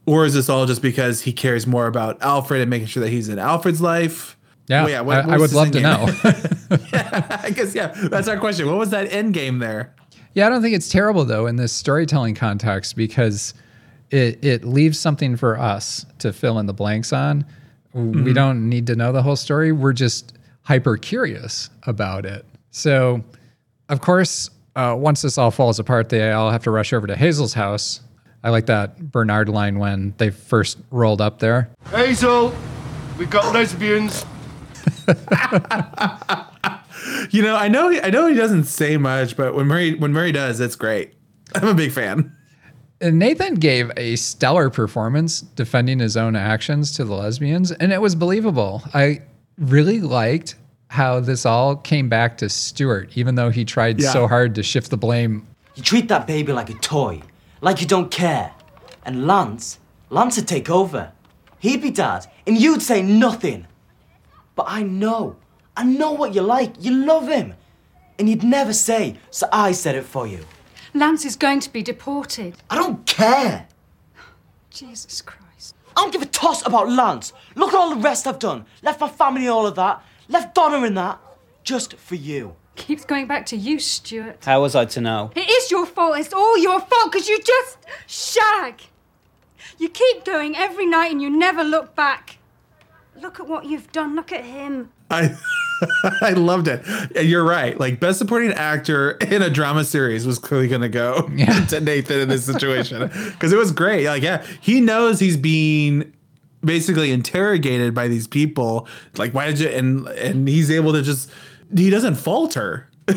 Or 0.07 0.25
is 0.25 0.35
this 0.35 0.49
all 0.49 0.65
just 0.67 0.81
because 0.83 1.21
he 1.23 1.33
cares 1.33 1.67
more 1.67 1.87
about 1.87 2.21
Alfred 2.23 2.63
and 2.63 2.71
making 2.71 2.89
sure 2.89 3.03
that 3.03 3.11
he's 3.11 3.29
in 3.29 3.39
Alfred's 3.39 3.81
life? 3.83 4.37
Yeah, 4.67 4.83
Well, 4.83 4.91
yeah, 4.91 5.01
what- 5.03 5.17
I, 5.19 5.27
what 5.27 5.35
I 5.35 5.39
would 5.39 5.53
love 5.53 5.71
to 5.73 5.81
know. 5.81 6.07
I 7.43 7.53
guess 7.55 7.75
yeah, 7.75 7.89
that's 8.11 8.27
our 8.27 8.39
question. 8.39 8.67
What 8.67 8.79
was 8.79 8.91
that 8.91 9.13
end 9.13 9.35
game 9.35 9.59
there? 9.61 9.95
yeah, 10.35 10.47
I 10.47 10.51
don't 10.51 10.63
think 10.63 10.75
it's 10.75 10.89
terrible 10.89 11.25
though 11.25 11.47
in 11.47 11.57
this 11.57 11.73
storytelling 11.73 12.35
context 12.35 12.97
because 12.97 13.55
it 14.11 14.45
it 14.45 14.65
leaves 14.65 14.99
something 14.99 15.37
for 15.37 15.59
us 15.59 16.07
to 16.19 16.33
fill 16.33 16.59
in 16.59 16.67
the 16.67 16.73
blanks 16.73 17.13
on. 17.13 17.45
We 17.95 18.33
don't 18.33 18.69
need 18.69 18.87
to 18.89 18.97
know 18.97 19.11
the 19.11 19.23
whole 19.23 19.35
story. 19.35 19.73
We're 19.73 19.93
just 19.93 20.35
hyper 20.63 20.97
curious 20.97 21.69
about 21.85 22.25
it. 22.27 22.45
So, 22.71 23.25
of 23.89 24.01
course, 24.01 24.51
uh, 24.77 24.95
once 24.97 25.23
this 25.23 25.37
all 25.37 25.51
falls 25.51 25.81
apart, 25.81 26.09
they 26.11 26.31
all 26.31 26.51
have 26.53 26.63
to 26.65 26.71
rush 26.71 26.93
over 26.93 27.09
to 27.09 27.17
Hazel's 27.17 27.55
house. 27.55 28.01
I 28.45 28.51
like 28.51 28.67
that 28.67 29.11
Bernard 29.11 29.49
line 29.49 29.81
when 29.81 30.15
they 30.19 30.31
first 30.31 30.79
rolled 30.93 31.21
up 31.21 31.41
there. 31.41 31.71
Hazel, 31.91 32.55
we've 33.19 33.31
got 33.31 33.53
lesbians. 33.53 34.25
You 37.31 37.43
know, 37.43 37.57
I 37.57 37.69
know, 37.69 37.89
he, 37.89 38.01
I 38.01 38.11
know 38.11 38.27
he 38.27 38.35
doesn't 38.35 38.65
say 38.65 38.97
much, 38.97 39.37
but 39.37 39.55
when 39.55 39.67
Murray 39.67 39.95
when 39.95 40.13
Murray 40.13 40.33
does, 40.33 40.61
it's 40.61 40.77
great. 40.77 41.15
I'm 41.55 41.69
a 41.69 41.75
big 41.75 41.93
fan. 41.93 42.35
And 43.01 43.19
Nathan 43.19 43.55
gave 43.55 43.93
a 43.97 44.17
stellar 44.17 44.71
performance 44.71 45.41
defending 45.41 46.01
his 46.01 46.17
own 46.17 46.35
actions 46.35 46.93
to 46.97 47.05
the 47.05 47.15
lesbians, 47.15 47.71
and 47.71 47.93
it 47.93 48.01
was 48.01 48.15
believable. 48.17 48.83
I 48.93 49.23
really 49.57 50.01
liked 50.01 50.57
how 50.89 51.21
this 51.21 51.47
all 51.47 51.77
came 51.77 52.09
back 52.09 52.39
to 52.39 52.49
Stuart, 52.49 53.11
even 53.15 53.37
though 53.37 53.51
he 53.51 53.65
tried 53.65 54.01
Yeah. 54.01 54.13
so 54.13 54.27
hard 54.27 54.55
to 54.57 54.63
shift 54.63 54.91
the 54.91 54.97
blame. 54.97 55.47
You 55.77 55.83
treat 55.83 56.09
that 56.09 56.27
baby 56.27 56.53
like 56.53 56.71
a 56.71 56.75
toy, 56.75 57.23
like 57.61 57.81
you 57.81 57.87
don't 57.87 58.11
care. 58.11 58.53
And 59.05 59.27
Lance, 59.27 59.79
Lance 60.11 60.37
would 60.37 60.49
take 60.49 60.69
over. 60.69 61.13
He'd 61.61 61.83
be 61.83 61.91
dad, 61.91 62.27
and 62.47 62.59
you'd 62.61 62.83
say 62.83 63.01
nothing. 63.03 63.67
But 64.57 64.67
I 64.69 64.83
know, 64.83 65.37
I 65.77 65.85
know 65.85 66.13
what 66.13 66.35
you 66.35 66.41
like. 66.43 66.73
You 66.81 66.91
love 67.07 67.29
him. 67.29 67.55
And 68.19 68.29
you'd 68.29 68.43
never 68.43 68.73
say, 68.73 69.17
so 69.31 69.47
I 69.53 69.71
said 69.71 69.95
it 69.95 70.05
for 70.05 70.27
you. 70.27 70.45
Lance 70.95 71.25
is 71.25 71.37
going 71.37 71.61
to 71.61 71.73
be 71.73 71.83
deported. 71.83 72.57
I 72.71 72.77
don't 72.77 73.07
care. 73.07 73.69
Jesus 74.71 75.21
Christ. 75.23 75.75
I 75.97 76.03
don't 76.03 76.13
give 76.13 76.23
a 76.23 76.27
toss 76.27 76.65
about 76.67 76.89
Lance. 76.89 77.33
Look 77.55 77.71
at 77.73 77.75
all 77.75 77.91
the 77.91 78.01
rest 78.01 78.27
I've 78.27 78.39
done. 78.39 78.65
Left 78.83 79.01
my 79.01 79.09
family 79.09 79.49
all 79.49 79.67
of 79.67 79.75
that. 79.77 80.03
Left 80.29 80.55
Donna 80.55 80.85
in 80.87 80.95
that. 80.95 81.19
Just 81.65 81.95
for 81.97 82.15
you. 82.15 82.55
Keeps 82.77 83.05
going 83.05 83.27
back 83.27 83.45
to 83.47 83.57
you, 83.57 83.81
Stuart. 83.81 84.45
How 84.45 84.63
was 84.63 84.77
I 84.77 84.85
to 84.87 85.01
know? 85.01 85.33
It 85.35 85.49
is 85.51 85.71
your 85.71 85.85
fault. 85.85 86.19
It's 86.19 86.33
all 86.33 86.57
your 86.57 86.81
fault 86.81 87.13
because 87.13 87.29
you 87.29 87.41
just 87.43 87.79
shag. 88.07 88.83
You 89.79 89.89
keep 89.89 90.25
going 90.25 90.57
every 90.57 90.87
night 90.87 91.11
and 91.11 91.21
you 91.21 91.29
never 91.29 91.65
look 91.65 91.95
back. 91.97 92.39
Look 93.21 93.41
at 93.41 93.49
what 93.49 93.65
you've 93.67 93.91
done. 93.91 94.15
Look 94.15 94.33
at 94.33 94.45
him. 94.45 94.91
I 95.11 95.37
I 96.21 96.31
loved 96.31 96.69
it. 96.69 96.85
You're 97.25 97.45
right. 97.45 97.79
Like 97.79 98.01
best 98.01 98.19
supporting 98.19 98.53
actor 98.53 99.13
in 99.13 99.43
a 99.43 99.51
drama 99.51 99.85
series 99.85 100.27
was 100.27 100.39
clearly 100.39 100.69
going 100.69 100.83
to 100.83 100.89
go 100.89 101.23
to 101.69 101.81
Nathan 101.81 102.21
in 102.21 102.29
this 102.29 102.45
situation 102.45 103.09
because 103.33 103.53
it 103.53 103.59
was 103.59 103.73
great. 103.73 104.07
Like 104.07 104.23
yeah, 104.23 104.45
he 104.61 104.81
knows 104.81 105.21
he's 105.21 105.37
being 105.37 106.13
basically 106.65 107.13
interrogated 107.13 107.95
by 107.95 108.09
these 108.09 108.27
people. 108.27 108.89
Like 109.17 109.33
why 109.35 109.47
did 109.47 109.61
you? 109.61 109.69
And 109.69 110.07
and 110.09 110.49
he's 110.49 110.71
able 110.71 110.93
to 110.93 111.03
just 111.03 111.31
he 111.75 111.91
doesn't 111.91 112.17
falter. 112.17 112.89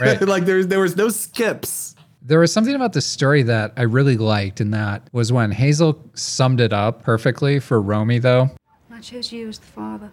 Right. 0.00 0.20
like 0.22 0.44
there's 0.44 0.68
there 0.68 0.78
was 0.78 0.96
no 0.96 1.08
skips. 1.08 1.96
There 2.22 2.38
was 2.38 2.52
something 2.52 2.76
about 2.76 2.92
this 2.92 3.04
story 3.04 3.42
that 3.42 3.72
I 3.76 3.82
really 3.82 4.16
liked, 4.16 4.60
and 4.60 4.72
that 4.72 5.08
was 5.12 5.32
when 5.32 5.50
Hazel 5.50 6.00
summed 6.14 6.60
it 6.60 6.72
up 6.72 7.02
perfectly 7.02 7.58
for 7.58 7.80
Romey, 7.82 8.20
though. 8.20 8.48
I 8.92 9.00
chose 9.00 9.32
you 9.32 9.48
as 9.48 9.58
the 9.58 9.66
father. 9.66 10.12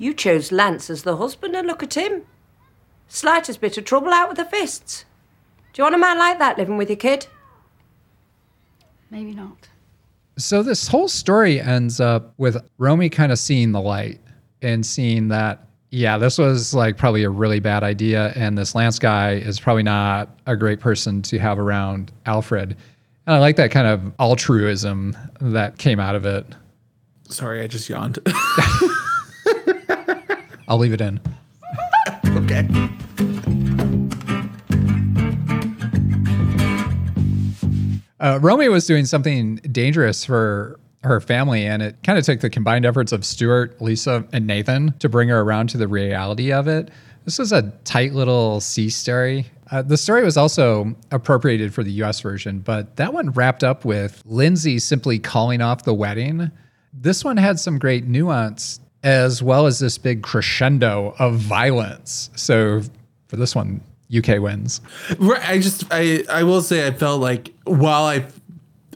You 0.00 0.14
chose 0.14 0.50
Lance 0.50 0.88
as 0.88 1.02
the 1.02 1.18
husband, 1.18 1.54
and 1.54 1.66
look 1.66 1.82
at 1.82 1.94
him. 1.94 2.22
Slightest 3.06 3.60
bit 3.60 3.76
of 3.76 3.84
trouble 3.84 4.14
out 4.14 4.30
with 4.30 4.38
the 4.38 4.46
fists. 4.46 5.04
Do 5.74 5.80
you 5.80 5.84
want 5.84 5.94
a 5.94 5.98
man 5.98 6.18
like 6.18 6.38
that 6.38 6.56
living 6.56 6.78
with 6.78 6.88
your 6.88 6.96
kid? 6.96 7.26
Maybe 9.10 9.34
not. 9.34 9.68
So 10.38 10.62
this 10.62 10.88
whole 10.88 11.06
story 11.06 11.60
ends 11.60 12.00
up 12.00 12.32
with 12.38 12.56
Romey 12.78 13.10
kind 13.10 13.30
of 13.30 13.38
seeing 13.38 13.72
the 13.72 13.80
light 13.82 14.22
and 14.62 14.86
seeing 14.86 15.28
that, 15.28 15.66
yeah, 15.90 16.16
this 16.16 16.38
was 16.38 16.72
like 16.72 16.96
probably 16.96 17.24
a 17.24 17.30
really 17.30 17.60
bad 17.60 17.82
idea. 17.82 18.32
And 18.36 18.56
this 18.56 18.74
Lance 18.74 18.98
guy 18.98 19.32
is 19.32 19.60
probably 19.60 19.82
not 19.82 20.30
a 20.46 20.56
great 20.56 20.80
person 20.80 21.20
to 21.22 21.38
have 21.38 21.58
around 21.58 22.10
Alfred. 22.24 22.74
And 23.26 23.36
I 23.36 23.38
like 23.38 23.56
that 23.56 23.70
kind 23.70 23.86
of 23.86 24.14
altruism 24.18 25.14
that 25.42 25.76
came 25.76 26.00
out 26.00 26.14
of 26.14 26.24
it. 26.24 26.46
Sorry, 27.28 27.60
I 27.60 27.66
just 27.66 27.86
yawned. 27.90 28.18
I'll 30.70 30.78
leave 30.78 30.92
it 30.92 31.00
in. 31.00 31.20
okay. 32.28 32.66
Uh, 38.20 38.38
Romey 38.40 38.68
was 38.68 38.86
doing 38.86 39.04
something 39.04 39.56
dangerous 39.56 40.24
for 40.24 40.78
her 41.02 41.20
family, 41.20 41.66
and 41.66 41.82
it 41.82 41.96
kind 42.04 42.18
of 42.18 42.24
took 42.24 42.38
the 42.38 42.50
combined 42.50 42.86
efforts 42.86 43.10
of 43.10 43.24
Stuart, 43.24 43.82
Lisa, 43.82 44.24
and 44.32 44.46
Nathan 44.46 44.94
to 45.00 45.08
bring 45.08 45.28
her 45.28 45.40
around 45.40 45.70
to 45.70 45.78
the 45.78 45.88
reality 45.88 46.52
of 46.52 46.68
it. 46.68 46.90
This 47.24 47.40
was 47.40 47.50
a 47.50 47.62
tight 47.84 48.12
little 48.12 48.60
C 48.60 48.90
story. 48.90 49.46
Uh, 49.72 49.82
the 49.82 49.96
story 49.96 50.22
was 50.22 50.36
also 50.36 50.94
appropriated 51.10 51.74
for 51.74 51.82
the 51.82 51.92
US 52.04 52.20
version, 52.20 52.60
but 52.60 52.94
that 52.96 53.12
one 53.12 53.30
wrapped 53.30 53.64
up 53.64 53.84
with 53.84 54.22
Lindsay 54.24 54.78
simply 54.78 55.18
calling 55.18 55.62
off 55.62 55.82
the 55.82 55.94
wedding. 55.94 56.52
This 56.92 57.24
one 57.24 57.38
had 57.38 57.58
some 57.58 57.78
great 57.78 58.06
nuance 58.06 58.78
as 59.02 59.42
well 59.42 59.66
as 59.66 59.78
this 59.78 59.98
big 59.98 60.22
crescendo 60.22 61.14
of 61.18 61.36
violence. 61.36 62.30
So 62.36 62.82
for 63.28 63.36
this 63.36 63.54
one, 63.54 63.80
UK 64.16 64.40
wins. 64.40 64.80
Right, 65.18 65.48
I 65.48 65.58
just 65.58 65.84
I 65.90 66.24
I 66.30 66.42
will 66.42 66.62
say 66.62 66.86
I 66.86 66.90
felt 66.90 67.20
like 67.20 67.52
while 67.64 68.04
I 68.04 68.26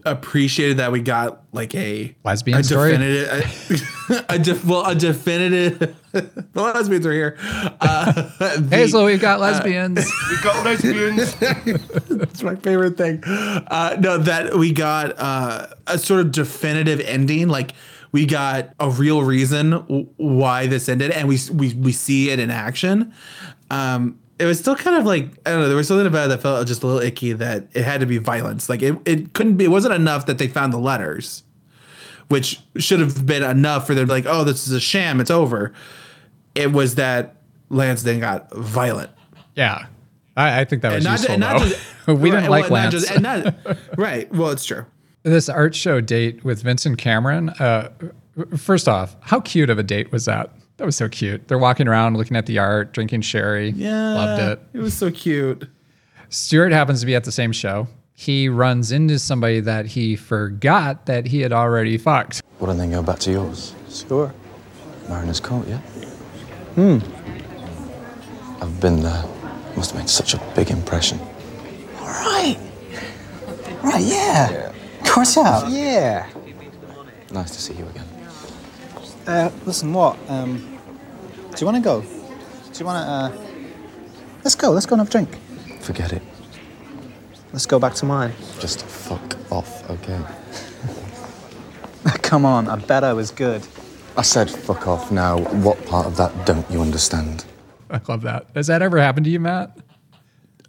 appreciated 0.07 0.77
that 0.79 0.93
we 0.93 1.01
got 1.01 1.43
like 1.53 1.75
a 1.75 2.15
Lesbian 2.25 2.59
a 2.59 2.65
story? 2.65 2.91
definitive 2.93 3.97
a, 4.11 4.25
a 4.35 4.39
def, 4.39 4.65
well 4.65 4.85
a 4.85 4.95
definitive 4.95 5.97
the 6.13 6.63
lesbians 6.63 7.07
are 7.07 7.13
here. 7.13 7.37
Uh, 7.81 8.13
the- 8.39 8.69
Hazel, 8.71 9.05
we've 9.05 9.21
got 9.21 9.41
lesbians. 9.41 10.09
We've 10.31 10.43
got 10.43 10.65
lesbians. 10.65 11.35
That's 12.09 12.43
my 12.43 12.55
favorite 12.57 12.97
thing. 12.97 13.23
Uh, 13.25 13.97
no, 13.99 14.19
that 14.19 14.55
we 14.55 14.73
got 14.73 15.19
uh, 15.19 15.67
a 15.87 15.99
sort 15.99 16.21
of 16.21 16.31
definitive 16.33 17.01
ending. 17.01 17.49
Like 17.49 17.73
we 18.15 18.27
got 18.27 18.73
a 18.79 18.89
real 18.89 19.25
reason 19.25 19.73
why 20.19 20.69
this 20.69 20.89
ended, 20.89 21.11
and 21.11 21.27
we 21.27 21.37
we 21.53 21.75
we 21.75 21.91
see 21.91 22.31
it 22.31 22.39
in 22.39 22.49
action. 22.49 23.13
Um, 23.73 24.21
it 24.39 24.45
was 24.45 24.61
still 24.61 24.77
kind 24.77 24.97
of 24.97 25.05
like 25.05 25.31
I 25.45 25.51
don't 25.51 25.63
know. 25.63 25.67
There 25.67 25.77
was 25.77 25.89
something 25.89 26.07
about 26.07 26.27
it 26.27 26.29
that 26.29 26.41
felt 26.41 26.65
just 26.69 26.85
a 26.85 26.87
little 26.87 27.03
icky. 27.03 27.33
That 27.33 27.67
it 27.73 27.83
had 27.83 27.99
to 28.03 28.07
be 28.07 28.19
violence. 28.19 28.69
Like 28.69 28.83
it, 28.83 28.97
it 29.05 29.33
couldn't 29.33 29.57
be. 29.57 29.65
It 29.65 29.73
wasn't 29.73 29.95
enough 29.95 30.27
that 30.27 30.39
they 30.39 30.47
found 30.47 30.73
the 30.73 30.79
letters, 30.79 31.43
which 32.29 32.61
should 32.77 33.01
have 33.01 33.27
been 33.27 33.43
enough 33.43 33.85
for 33.85 33.97
them. 33.97 34.07
Like, 34.07 34.27
oh, 34.29 34.45
this 34.45 34.69
is 34.69 34.73
a 34.73 34.81
sham. 34.81 35.19
It's 35.19 35.33
over. 35.33 35.73
It 36.55 36.71
was 36.71 36.95
that 36.95 37.35
Lance 37.69 38.05
then 38.05 38.21
got 38.21 38.49
violent. 38.55 39.11
Yeah. 39.57 39.87
I, 40.37 40.61
I 40.61 40.65
think 40.67 40.83
that 40.83 40.95
was 40.95 41.05
And 41.05 41.05
not, 41.05 41.19
useful. 41.19 41.39
not 41.39 41.59
though. 41.59 41.69
just 41.69 41.81
we 42.07 42.15
right, 42.15 42.39
didn't 42.39 42.51
like 42.51 42.71
well, 42.71 42.75
Lance. 42.75 42.95
Not 42.95 43.01
just, 43.01 43.11
and 43.11 43.23
not, 43.25 43.79
right. 43.99 44.33
Well, 44.33 44.51
it's 44.51 44.65
true. 44.65 44.87
This 45.25 45.49
art 45.49 45.75
show 45.75 46.03
date 46.03 46.45
with 46.45 46.63
Vince 46.63 46.85
and 46.85 46.99
Cameron. 46.99 47.49
Uh, 47.49 47.89
first 48.59 48.87
off, 48.89 49.17
how 49.23 49.41
cute 49.41 49.71
of 49.71 49.79
a 49.79 49.83
date 49.83 50.13
was 50.13 50.27
that? 50.27 50.51
That 50.77 50.85
was 50.85 50.97
so 50.97 51.09
cute. 51.09 51.49
They're 51.49 51.59
walking 51.59 51.89
around 51.89 52.19
looking 52.19 52.37
at 52.37 52.45
the 52.45 52.59
art, 52.59 52.93
drinking 52.93 53.23
sherry. 53.23 53.71
Yeah. 53.71 54.13
Loved 54.15 54.43
it. 54.43 54.61
It 54.75 54.81
was 54.81 54.93
so 54.93 55.11
cute. 55.11 55.67
Stuart 56.29 56.73
happens 56.73 57.01
to 57.01 57.07
be 57.07 57.15
at 57.15 57.25
the 57.25 57.33
same 57.33 57.53
show. 57.53 57.89
He 58.13 58.51
runs 58.51 58.93
into 58.93 59.19
somebody 59.19 59.61
that 59.61 59.87
he 59.87 60.15
forgot 60.15 61.07
that 61.07 61.27
he 61.29 61.41
had 61.41 61.55
already 61.55 61.97
fucked. 61.97 62.43
Well, 62.61 62.71
and 62.71 62.79
then 62.79 62.91
go 62.91 63.03
back 63.03 63.19
to 63.21 63.31
yours. 63.33 63.75
Sure. 63.89 64.31
Mariner's 65.09 65.41
coat, 65.41 65.67
yeah? 65.67 65.79
Hmm. 66.77 66.99
I've 68.63 68.79
been 68.79 69.01
there. 69.03 69.25
Must 69.75 69.93
have 69.93 70.01
made 70.01 70.11
such 70.11 70.35
a 70.35 70.53
big 70.55 70.71
impression. 70.71 71.19
All 71.99 72.07
right. 72.09 72.59
Right, 73.83 74.05
yeah. 74.05 74.51
Of 74.69 74.74
course 75.15 75.37
you 75.37 75.45
have. 75.45 75.73
Yeah. 75.73 76.29
Nice 77.31 77.53
to 77.53 77.61
see 77.63 77.75
you 77.75 77.87
again. 77.87 78.07
Uh, 79.27 79.51
listen, 79.65 79.93
what? 79.93 80.19
Um, 80.29 80.59
do 81.53 81.61
you 81.61 81.67
want 81.67 81.77
to 81.77 81.83
go? 81.83 82.01
Do 82.01 82.79
you 82.81 82.85
want 82.85 83.07
to, 83.33 83.39
uh... 83.39 83.47
Let's 84.43 84.57
go, 84.57 84.71
let's 84.73 84.87
go 84.87 84.95
and 84.95 85.01
have 85.01 85.09
a 85.09 85.11
drink. 85.11 85.39
Forget 85.81 86.13
it. 86.13 86.23
Let's 87.53 87.65
go 87.65 87.79
back 87.79 87.95
to 87.95 88.07
mine. 88.07 88.33
Just 88.59 88.85
fuck 88.85 89.37
off, 89.53 89.89
okay? 89.89 90.21
Come 92.23 92.45
on, 92.45 92.69
I 92.69 92.75
bet 92.75 93.05
I 93.05 93.13
was 93.13 93.31
good. 93.31 93.65
I 94.17 94.23
said 94.23 94.51
fuck 94.51 94.89
off. 94.89 95.13
Now, 95.13 95.39
what 95.63 95.85
part 95.87 96.07
of 96.07 96.17
that 96.17 96.45
don't 96.45 96.69
you 96.69 96.81
understand? 96.81 97.45
I 97.89 98.01
love 98.09 98.23
that. 98.23 98.47
Has 98.57 98.67
that 98.67 98.83
ever 98.83 98.99
happened 98.99 99.25
to 99.25 99.31
you, 99.31 99.39
Matt? 99.39 99.79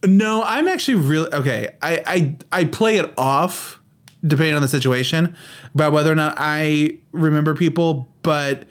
No, 0.04 0.44
I'm 0.44 0.68
actually 0.68 0.96
really 0.96 1.34
okay. 1.34 1.76
I 1.82 2.04
I 2.06 2.36
I 2.52 2.66
play 2.66 2.98
it 2.98 3.12
off 3.18 3.82
depending 4.26 4.56
on 4.56 4.62
the 4.62 4.68
situation 4.68 5.36
about 5.74 5.94
whether 5.94 6.12
or 6.12 6.16
not 6.16 6.36
I 6.38 6.98
remember 7.12 7.54
people, 7.56 8.08
but 8.24 8.64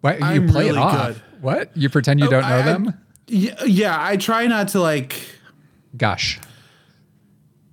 What 0.00 0.18
you 0.18 0.24
I'm 0.26 0.48
play 0.48 0.64
it 0.66 0.70
really 0.70 0.78
off? 0.78 1.06
good. 1.08 1.22
What 1.40 1.76
you 1.76 1.88
pretend 1.88 2.20
you 2.20 2.26
Oh, 2.26 2.30
don't 2.30 2.42
know 2.42 2.48
I- 2.48 2.58
I- 2.60 2.62
them? 2.62 2.94
Yeah, 3.28 3.64
yeah, 3.64 3.96
I 3.98 4.16
try 4.16 4.46
not 4.46 4.68
to 4.68 4.80
like. 4.80 5.14
Gosh. 5.96 6.38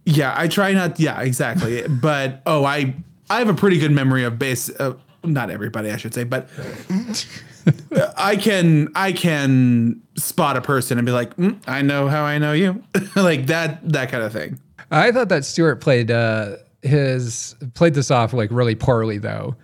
Yeah, 0.06 0.34
I 0.38 0.48
try 0.48 0.74
not. 0.74 1.00
Yeah, 1.00 1.20
exactly. 1.22 1.86
but 1.90 2.42
oh, 2.46 2.64
I 2.66 2.96
I 3.30 3.40
have 3.40 3.50
a 3.50 3.54
pretty 3.54 3.78
good 3.80 3.92
memory 3.92 4.24
of 4.24 4.40
base. 4.40 4.70
Uh, 4.80 4.94
not 5.24 5.50
everybody, 5.50 5.92
I 5.92 5.98
should 5.98 6.14
say, 6.14 6.24
but 6.24 6.48
I 8.18 8.36
can 8.38 8.90
I 8.96 9.12
can 9.12 10.02
spot 10.16 10.56
a 10.58 10.62
person 10.62 10.98
and 10.98 11.06
be 11.06 11.12
like, 11.12 11.36
mm, 11.36 11.58
I 11.68 11.82
know 11.82 12.08
how 12.08 12.24
I 12.24 12.38
know 12.38 12.54
you, 12.54 12.82
like 13.16 13.48
that 13.48 13.88
that 13.92 14.10
kind 14.12 14.24
of 14.24 14.32
thing. 14.32 14.60
I 14.92 15.12
thought 15.12 15.30
that 15.30 15.46
Stuart 15.46 15.78
played 15.78 16.10
uh, 16.10 16.56
his 16.82 17.56
played 17.74 17.94
this 17.94 18.12
off 18.12 18.34
like 18.34 18.50
really 18.52 18.76
poorly 18.76 19.18
though. 19.18 19.56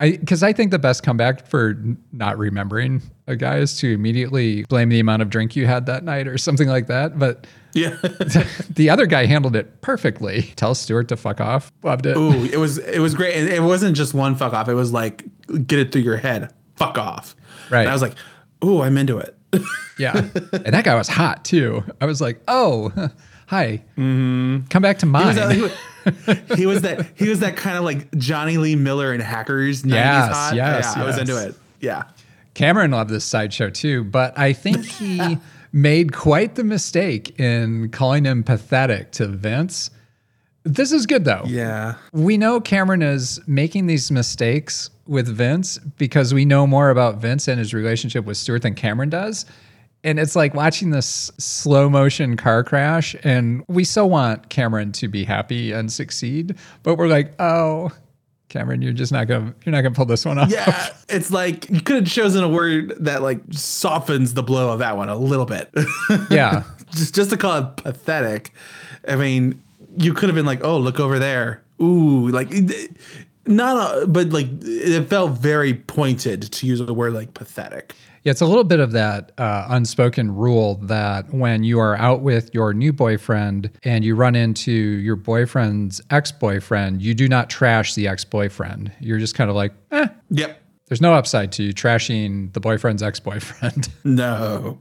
I 0.00 0.12
because 0.12 0.42
I 0.42 0.52
think 0.52 0.70
the 0.70 0.78
best 0.78 1.02
comeback 1.02 1.46
for 1.46 1.80
not 2.12 2.36
remembering 2.36 3.00
a 3.26 3.36
guy 3.36 3.58
is 3.58 3.78
to 3.78 3.92
immediately 3.92 4.64
blame 4.64 4.88
the 4.88 4.98
amount 5.00 5.22
of 5.22 5.30
drink 5.30 5.54
you 5.56 5.66
had 5.66 5.86
that 5.86 6.02
night 6.04 6.26
or 6.26 6.36
something 6.36 6.68
like 6.68 6.88
that. 6.88 7.18
But 7.18 7.46
Yeah. 7.74 7.96
the 8.70 8.90
other 8.90 9.06
guy 9.06 9.26
handled 9.26 9.54
it 9.56 9.80
perfectly. 9.82 10.42
Tell 10.56 10.74
Stuart 10.74 11.08
to 11.08 11.16
fuck 11.16 11.40
off. 11.40 11.72
Loved 11.84 12.06
it. 12.06 12.16
Ooh, 12.16 12.44
it 12.44 12.56
was 12.58 12.78
it 12.78 12.98
was 12.98 13.14
great. 13.20 13.34
It 13.36 13.62
wasn't 13.62 13.96
just 13.96 14.14
one 14.14 14.34
fuck 14.34 14.52
off. 14.52 14.68
It 14.68 14.74
was 14.74 14.92
like 14.92 15.24
get 15.66 15.78
it 15.78 15.92
through 15.92 16.02
your 16.02 16.16
head. 16.16 16.52
Fuck 16.76 16.98
off. 16.98 17.36
Right. 17.70 17.80
And 17.82 17.88
I 17.90 17.92
was 17.92 18.02
like, 18.02 18.14
ooh, 18.64 18.80
I'm 18.82 18.96
into 18.98 19.18
it. 19.18 19.36
Yeah. 19.96 20.16
and 20.52 20.74
that 20.74 20.82
guy 20.84 20.96
was 20.96 21.06
hot 21.06 21.44
too. 21.44 21.84
I 22.00 22.06
was 22.06 22.20
like, 22.20 22.40
oh, 22.48 22.90
hi. 23.46 23.84
Mm-hmm. 23.96 24.66
Come 24.66 24.82
back 24.82 24.98
to 24.98 25.06
He 25.06 25.10
uh, 25.10 25.12
mine. 25.12 25.70
he, 26.56 26.66
was, 26.66 26.82
that 26.82 27.06
he 27.16 27.28
was 27.28 27.40
that 27.40 27.56
kind 27.56 27.76
of 27.76 27.84
like 27.84 28.14
Jonny 28.16 28.58
Lee 28.58 28.76
Miller 28.76 29.12
in 29.12 29.20
Hackers. 29.20 29.82
90s 29.82 29.90
Yes, 29.90 30.32
hot. 30.32 30.54
yes, 30.54 30.92
yeah, 30.96 31.02
I 31.02 31.06
was 31.06 31.18
into 31.18 31.36
it. 31.46 31.54
Yeah. 31.80 32.04
Cameron 32.54 32.92
loved 32.92 33.10
this 33.10 33.24
sideshow 33.24 33.70
too, 33.70 34.04
but 34.04 34.38
I 34.38 34.52
think 34.52 34.84
he 34.84 35.38
made 35.72 36.12
quite 36.12 36.54
the 36.54 36.64
mistake 36.64 37.38
in 37.40 37.90
calling 37.90 38.24
him 38.24 38.44
pathetic 38.44 39.10
to 39.12 39.26
Vince. 39.26 39.90
This 40.62 40.92
is 40.92 41.04
good 41.06 41.24
though. 41.24 41.42
Yeah. 41.46 41.96
We 42.12 42.38
know 42.38 42.60
Cameron 42.60 43.02
is 43.02 43.40
making 43.46 43.86
these 43.86 44.10
mistakes 44.10 44.90
with 45.06 45.28
Vince 45.28 45.78
because 45.98 46.32
we 46.32 46.44
know 46.44 46.66
more 46.66 46.90
about 46.90 47.16
Vince 47.16 47.48
and 47.48 47.58
his 47.58 47.74
relationship 47.74 48.24
with 48.24 48.36
Stuart 48.36 48.62
than 48.62 48.74
Cameron 48.74 49.10
does. 49.10 49.44
And 50.04 50.20
it's 50.20 50.36
like 50.36 50.54
watching 50.54 50.90
this 50.90 51.32
slow 51.38 51.88
motion 51.88 52.36
car 52.36 52.62
crash, 52.62 53.16
and 53.24 53.64
we 53.68 53.84
so 53.84 54.04
want 54.06 54.50
Cameron 54.50 54.92
to 54.92 55.08
be 55.08 55.24
happy 55.24 55.72
and 55.72 55.90
succeed, 55.90 56.56
but 56.82 56.96
we're 56.96 57.08
like, 57.08 57.32
oh, 57.40 57.90
Cameron, 58.50 58.82
you're 58.82 58.92
just 58.92 59.10
not 59.10 59.26
gonna 59.26 59.52
you're 59.64 59.72
not 59.72 59.80
gonna 59.80 59.94
pull 59.94 60.04
this 60.04 60.24
one 60.24 60.38
off. 60.38 60.48
Yeah, 60.50 60.90
it's 61.08 61.30
like 61.32 61.68
you 61.70 61.80
could 61.80 61.96
have 61.96 62.06
chosen 62.06 62.44
a 62.44 62.48
word 62.48 62.94
that 63.00 63.22
like 63.22 63.40
softens 63.50 64.34
the 64.34 64.42
blow 64.44 64.70
of 64.70 64.78
that 64.78 64.96
one 64.96 65.08
a 65.08 65.16
little 65.16 65.46
bit. 65.46 65.72
Yeah. 66.30 66.62
just 66.92 67.14
just 67.14 67.30
to 67.30 67.36
call 67.36 67.58
it 67.58 67.76
pathetic. 67.76 68.52
I 69.08 69.16
mean, 69.16 69.60
you 69.96 70.14
could 70.14 70.28
have 70.28 70.36
been 70.36 70.46
like, 70.46 70.62
"Oh, 70.62 70.78
look 70.78 71.00
over 71.00 71.18
there." 71.18 71.62
Ooh, 71.82 72.28
like 72.28 72.52
not 73.46 74.02
a, 74.02 74.06
but 74.06 74.28
like 74.28 74.46
it 74.62 75.08
felt 75.08 75.32
very 75.32 75.74
pointed 75.74 76.42
to 76.52 76.66
use 76.66 76.80
a 76.80 76.94
word 76.94 77.12
like 77.14 77.34
pathetic. 77.34 77.94
Yeah, 78.24 78.30
it's 78.30 78.40
a 78.40 78.46
little 78.46 78.64
bit 78.64 78.80
of 78.80 78.92
that 78.92 79.32
uh, 79.36 79.66
unspoken 79.68 80.34
rule 80.34 80.76
that 80.84 81.30
when 81.32 81.62
you 81.62 81.78
are 81.78 81.94
out 81.98 82.22
with 82.22 82.54
your 82.54 82.72
new 82.72 82.90
boyfriend 82.90 83.70
and 83.82 84.02
you 84.02 84.14
run 84.14 84.34
into 84.34 84.72
your 84.72 85.14
boyfriend's 85.16 86.00
ex 86.08 86.32
boyfriend, 86.32 87.02
you 87.02 87.12
do 87.14 87.28
not 87.28 87.50
trash 87.50 87.94
the 87.94 88.08
ex 88.08 88.24
boyfriend. 88.24 88.90
You're 88.98 89.18
just 89.18 89.34
kind 89.34 89.50
of 89.50 89.56
like, 89.56 89.74
eh. 89.90 90.08
Yep. 90.30 90.58
There's 90.88 91.02
no 91.02 91.12
upside 91.12 91.52
to 91.52 91.62
you 91.64 91.74
trashing 91.74 92.52
the 92.54 92.60
boyfriend's 92.60 93.02
ex 93.02 93.20
boyfriend. 93.20 93.88
No. 94.04 94.80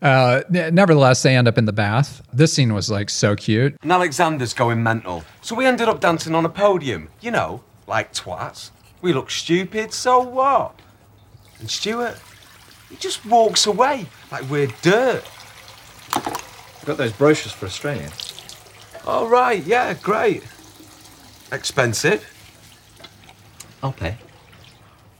Uh, 0.00 0.42
nevertheless, 0.50 1.22
they 1.22 1.34
end 1.34 1.48
up 1.48 1.58
in 1.58 1.64
the 1.64 1.72
bath. 1.72 2.22
This 2.32 2.52
scene 2.52 2.72
was 2.72 2.88
like 2.90 3.10
so 3.10 3.34
cute. 3.34 3.76
And 3.82 3.90
Alexander's 3.90 4.54
going 4.54 4.82
mental. 4.82 5.24
So 5.42 5.56
we 5.56 5.66
ended 5.66 5.88
up 5.88 6.00
dancing 6.00 6.34
on 6.34 6.44
a 6.44 6.48
podium, 6.48 7.08
you 7.20 7.30
know, 7.32 7.64
like 7.86 8.12
twats. 8.12 8.70
We 9.02 9.12
look 9.12 9.30
stupid, 9.30 9.92
so 9.92 10.20
what? 10.20 10.78
And 11.58 11.68
Stuart, 11.68 12.16
he 12.88 12.96
just 12.96 13.24
walks 13.26 13.66
away 13.66 14.06
like 14.30 14.48
we're 14.50 14.68
dirt. 14.82 15.24
Got 16.84 16.96
those 16.96 17.12
brochures 17.12 17.52
for 17.52 17.66
Australia. 17.66 18.10
All 19.06 19.28
right, 19.28 19.62
yeah, 19.64 19.94
great. 19.94 20.42
Expensive? 21.52 22.26
I'll 23.82 23.92
pay. 23.92 24.16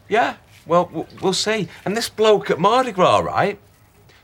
Yeah, 0.09 0.37
well, 0.67 1.07
we'll 1.21 1.33
see. 1.33 1.69
And 1.85 1.97
this 1.97 2.09
bloke 2.09 2.51
at 2.51 2.59
Mardi 2.59 2.93
Gras, 2.93 3.19
right? 3.19 3.59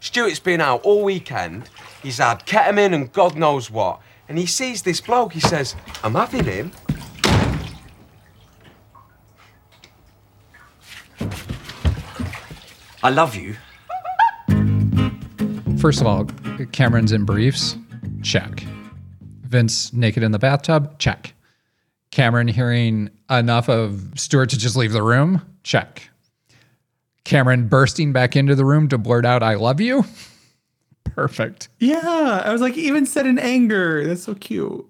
Stuart's 0.01 0.39
been 0.39 0.61
out 0.61 0.83
all 0.83 1.03
weekend. 1.03 1.71
He's 2.03 2.19
had 2.19 2.47
ketamine 2.47 2.95
and 2.95 3.13
God 3.13 3.37
knows 3.37 3.71
what. 3.71 4.01
And 4.29 4.39
he 4.39 4.47
sees 4.47 4.83
this 4.83 5.01
bloke, 5.01 5.33
he 5.33 5.41
says, 5.41 5.75
I'm 6.03 6.15
having 6.15 6.45
him. 6.45 6.73
I 13.05 13.11
love 13.11 13.37
you. 13.37 13.55
First 15.79 16.01
of 16.01 16.07
all, 16.07 16.25
Cameron's 16.73 17.13
in 17.13 17.27
briefs. 17.27 17.77
Check. 18.23 18.61
Vince 19.43 19.93
naked 19.93 20.23
in 20.23 20.33
the 20.33 20.39
bathtub. 20.39 20.99
Check. 20.99 21.35
Cameron 22.11 22.49
hearing 22.49 23.11
enough 23.29 23.69
of 23.69 24.03
Stuart 24.17 24.49
to 24.51 24.59
just 24.59 24.75
leave 24.75 24.93
the 24.93 25.03
room. 25.03 25.43
Check. 25.65 26.09
Cameron 27.25 27.69
bursting 27.69 28.15
back 28.15 28.37
into 28.37 28.55
the 28.55 28.65
room 28.65 28.89
to 28.89 28.97
blurt 28.97 29.27
out, 29.27 29.43
I 29.43 29.57
love 29.57 29.83
you. 29.83 30.07
Perfect. 31.05 31.69
Yeah, 31.81 32.43
I 32.43 32.53
was 32.53 32.63
like, 32.63 32.79
even 32.79 33.05
said 33.05 33.27
in 33.27 33.39
anger. 33.39 34.07
That's 34.07 34.23
so 34.23 34.35
cute. 34.35 34.83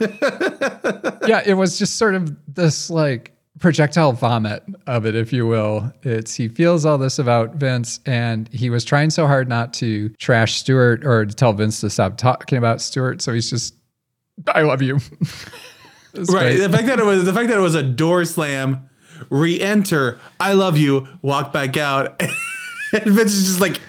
yeah, 0.00 1.42
it 1.44 1.56
was 1.56 1.80
just 1.80 1.96
sort 1.96 2.14
of 2.14 2.36
this 2.46 2.90
like 2.90 3.36
projectile 3.60 4.12
vomit 4.12 4.64
of 4.86 5.06
it, 5.06 5.14
if 5.14 5.32
you 5.32 5.46
will. 5.46 5.92
It's 6.02 6.34
he 6.34 6.48
feels 6.48 6.84
all 6.84 6.98
this 6.98 7.18
about 7.18 7.54
Vince, 7.54 8.00
and 8.06 8.48
he 8.48 8.70
was 8.70 8.84
trying 8.84 9.10
so 9.10 9.26
hard 9.26 9.48
not 9.48 9.72
to 9.74 10.08
trash 10.10 10.58
Stuart 10.58 11.04
or 11.04 11.26
to 11.26 11.34
tell 11.34 11.52
Vince 11.52 11.80
to 11.82 11.90
stop 11.90 12.16
talking 12.16 12.58
about 12.58 12.80
Stuart. 12.80 13.22
So 13.22 13.32
he's 13.32 13.48
just, 13.48 13.74
I 14.48 14.62
love 14.62 14.82
you. 14.82 14.98
Right. 16.12 16.26
great. 16.26 16.56
The 16.56 16.68
fact 16.68 16.88
that 16.88 16.98
it 16.98 17.04
was 17.04 17.24
the 17.24 17.32
fact 17.32 17.50
that 17.50 17.56
it 17.56 17.60
was 17.60 17.76
a 17.76 17.84
door 17.84 18.24
slam, 18.24 18.90
re-enter, 19.30 20.18
I 20.40 20.54
love 20.54 20.76
you, 20.76 21.06
walk 21.22 21.52
back 21.52 21.76
out, 21.76 22.20
and 22.92 23.04
Vince 23.04 23.32
is 23.32 23.46
just 23.46 23.60
like, 23.60 23.80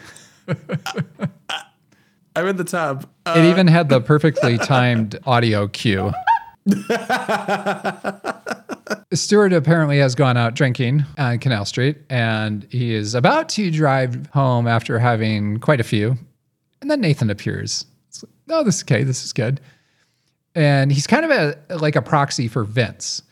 I'm 2.36 2.48
in 2.48 2.58
the 2.58 2.64
tub. 2.64 3.10
Uh, 3.26 3.34
it 3.38 3.50
even 3.50 3.66
had 3.66 3.90
the 3.90 4.02
perfectly 4.02 4.60
timed 4.60 5.18
audio 5.26 5.68
cue. 5.68 6.12
Stuart 9.14 9.54
apparently 9.54 10.00
has 10.00 10.16
gone 10.16 10.38
out 10.38 10.56
drinking 10.56 11.06
on 11.18 11.40
Canal 11.40 11.66
Street 11.66 11.98
and 12.10 12.68
he 12.70 12.94
is 12.94 13.16
about 13.16 13.50
to 13.50 13.72
drive 13.72 14.28
home 14.28 14.68
after 14.68 15.00
having 15.00 15.60
quite 15.60 15.80
a 15.80 15.84
few. 15.84 16.18
And 16.82 16.90
then 16.90 17.02
Nathan 17.02 17.30
appears. 17.30 17.86
It's 18.10 18.24
like, 18.24 18.32
oh, 18.50 18.64
this 18.64 18.78
is 18.78 18.84
okay. 18.84 19.04
This 19.04 19.24
is 19.24 19.34
good. 19.34 19.62
And 20.56 20.92
he's 20.92 21.08
kind 21.08 21.26
of 21.26 21.32
a 21.32 21.76
like 21.76 21.96
a 21.96 22.02
proxy 22.02 22.48
for 22.48 22.64
Vince. 22.64 23.24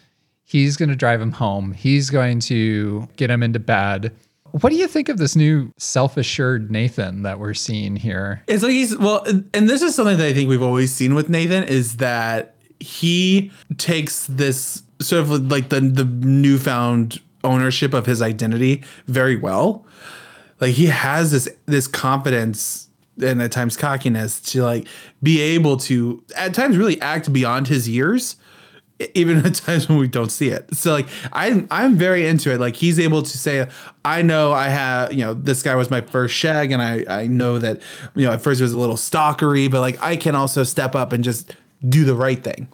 He's 0.43 0.77
going 0.77 0.89
to 0.89 0.95
drive 0.95 1.21
him 1.21 1.31
home. 1.31 1.73
He's 1.73 2.09
going 2.09 2.39
to 2.41 3.07
get 3.17 3.29
him 3.29 3.43
into 3.43 3.59
bed. 3.59 4.15
What 4.51 4.71
do 4.71 4.75
you 4.77 4.87
think 4.87 5.09
of 5.09 5.17
this 5.17 5.35
new 5.35 5.71
self-assured 5.77 6.71
Nathan 6.71 7.21
that 7.21 7.39
we're 7.39 7.53
seeing 7.53 7.95
here? 7.95 8.41
It's 8.47 8.63
like 8.63 8.71
he's 8.71 8.97
well, 8.97 9.23
and 9.53 9.69
this 9.69 9.83
is 9.83 9.93
something 9.93 10.17
that 10.17 10.25
I 10.25 10.33
think 10.33 10.49
we've 10.49 10.63
always 10.63 10.91
seen 10.91 11.13
with 11.13 11.29
Nathan 11.29 11.65
is 11.65 11.97
that 11.97 12.55
he 12.79 13.51
takes 13.77 14.25
this 14.25 14.81
sort 15.01 15.21
of 15.21 15.51
like 15.51 15.69
the 15.69 15.81
the 15.81 16.05
newfound 16.05 17.19
ownership 17.43 17.93
of 17.93 18.05
his 18.05 18.21
identity 18.21 18.83
very 19.07 19.35
well. 19.35 19.85
Like 20.59 20.73
he 20.73 20.87
has 20.87 21.31
this 21.31 21.49
this 21.65 21.87
confidence 21.87 22.89
and 23.21 23.41
at 23.41 23.51
times 23.51 23.75
cockiness 23.75 24.39
to 24.39 24.63
like 24.63 24.87
be 25.21 25.41
able 25.41 25.77
to 25.77 26.23
at 26.35 26.53
times 26.53 26.77
really 26.77 26.99
act 27.01 27.31
beyond 27.31 27.67
his 27.67 27.87
years 27.87 28.37
even 29.13 29.37
at 29.45 29.55
times 29.55 29.87
when 29.87 29.97
we 29.97 30.07
don't 30.07 30.31
see 30.31 30.49
it. 30.49 30.75
So 30.75 30.91
like 30.91 31.07
I'm 31.31 31.67
I'm 31.71 31.95
very 31.95 32.27
into 32.27 32.53
it. 32.53 32.59
Like 32.59 32.75
he's 32.75 32.99
able 32.99 33.23
to 33.23 33.37
say, 33.37 33.67
I 34.03 34.21
know 34.21 34.51
I 34.51 34.69
have, 34.69 35.13
you 35.13 35.19
know, 35.19 35.33
this 35.33 35.63
guy 35.63 35.75
was 35.75 35.89
my 35.89 36.01
first 36.01 36.35
shag 36.35 36.71
and 36.71 36.81
I 36.81 37.05
I 37.07 37.27
know 37.27 37.59
that, 37.59 37.81
you 38.15 38.25
know, 38.25 38.33
at 38.33 38.41
first 38.41 38.59
it 38.59 38.63
was 38.63 38.73
a 38.73 38.79
little 38.79 38.97
stalkery, 38.97 39.69
but 39.71 39.81
like 39.81 40.01
I 40.01 40.15
can 40.15 40.35
also 40.35 40.63
step 40.63 40.95
up 40.95 41.13
and 41.13 41.23
just 41.23 41.55
do 41.87 42.03
the 42.03 42.15
right 42.15 42.43
thing. 42.43 42.67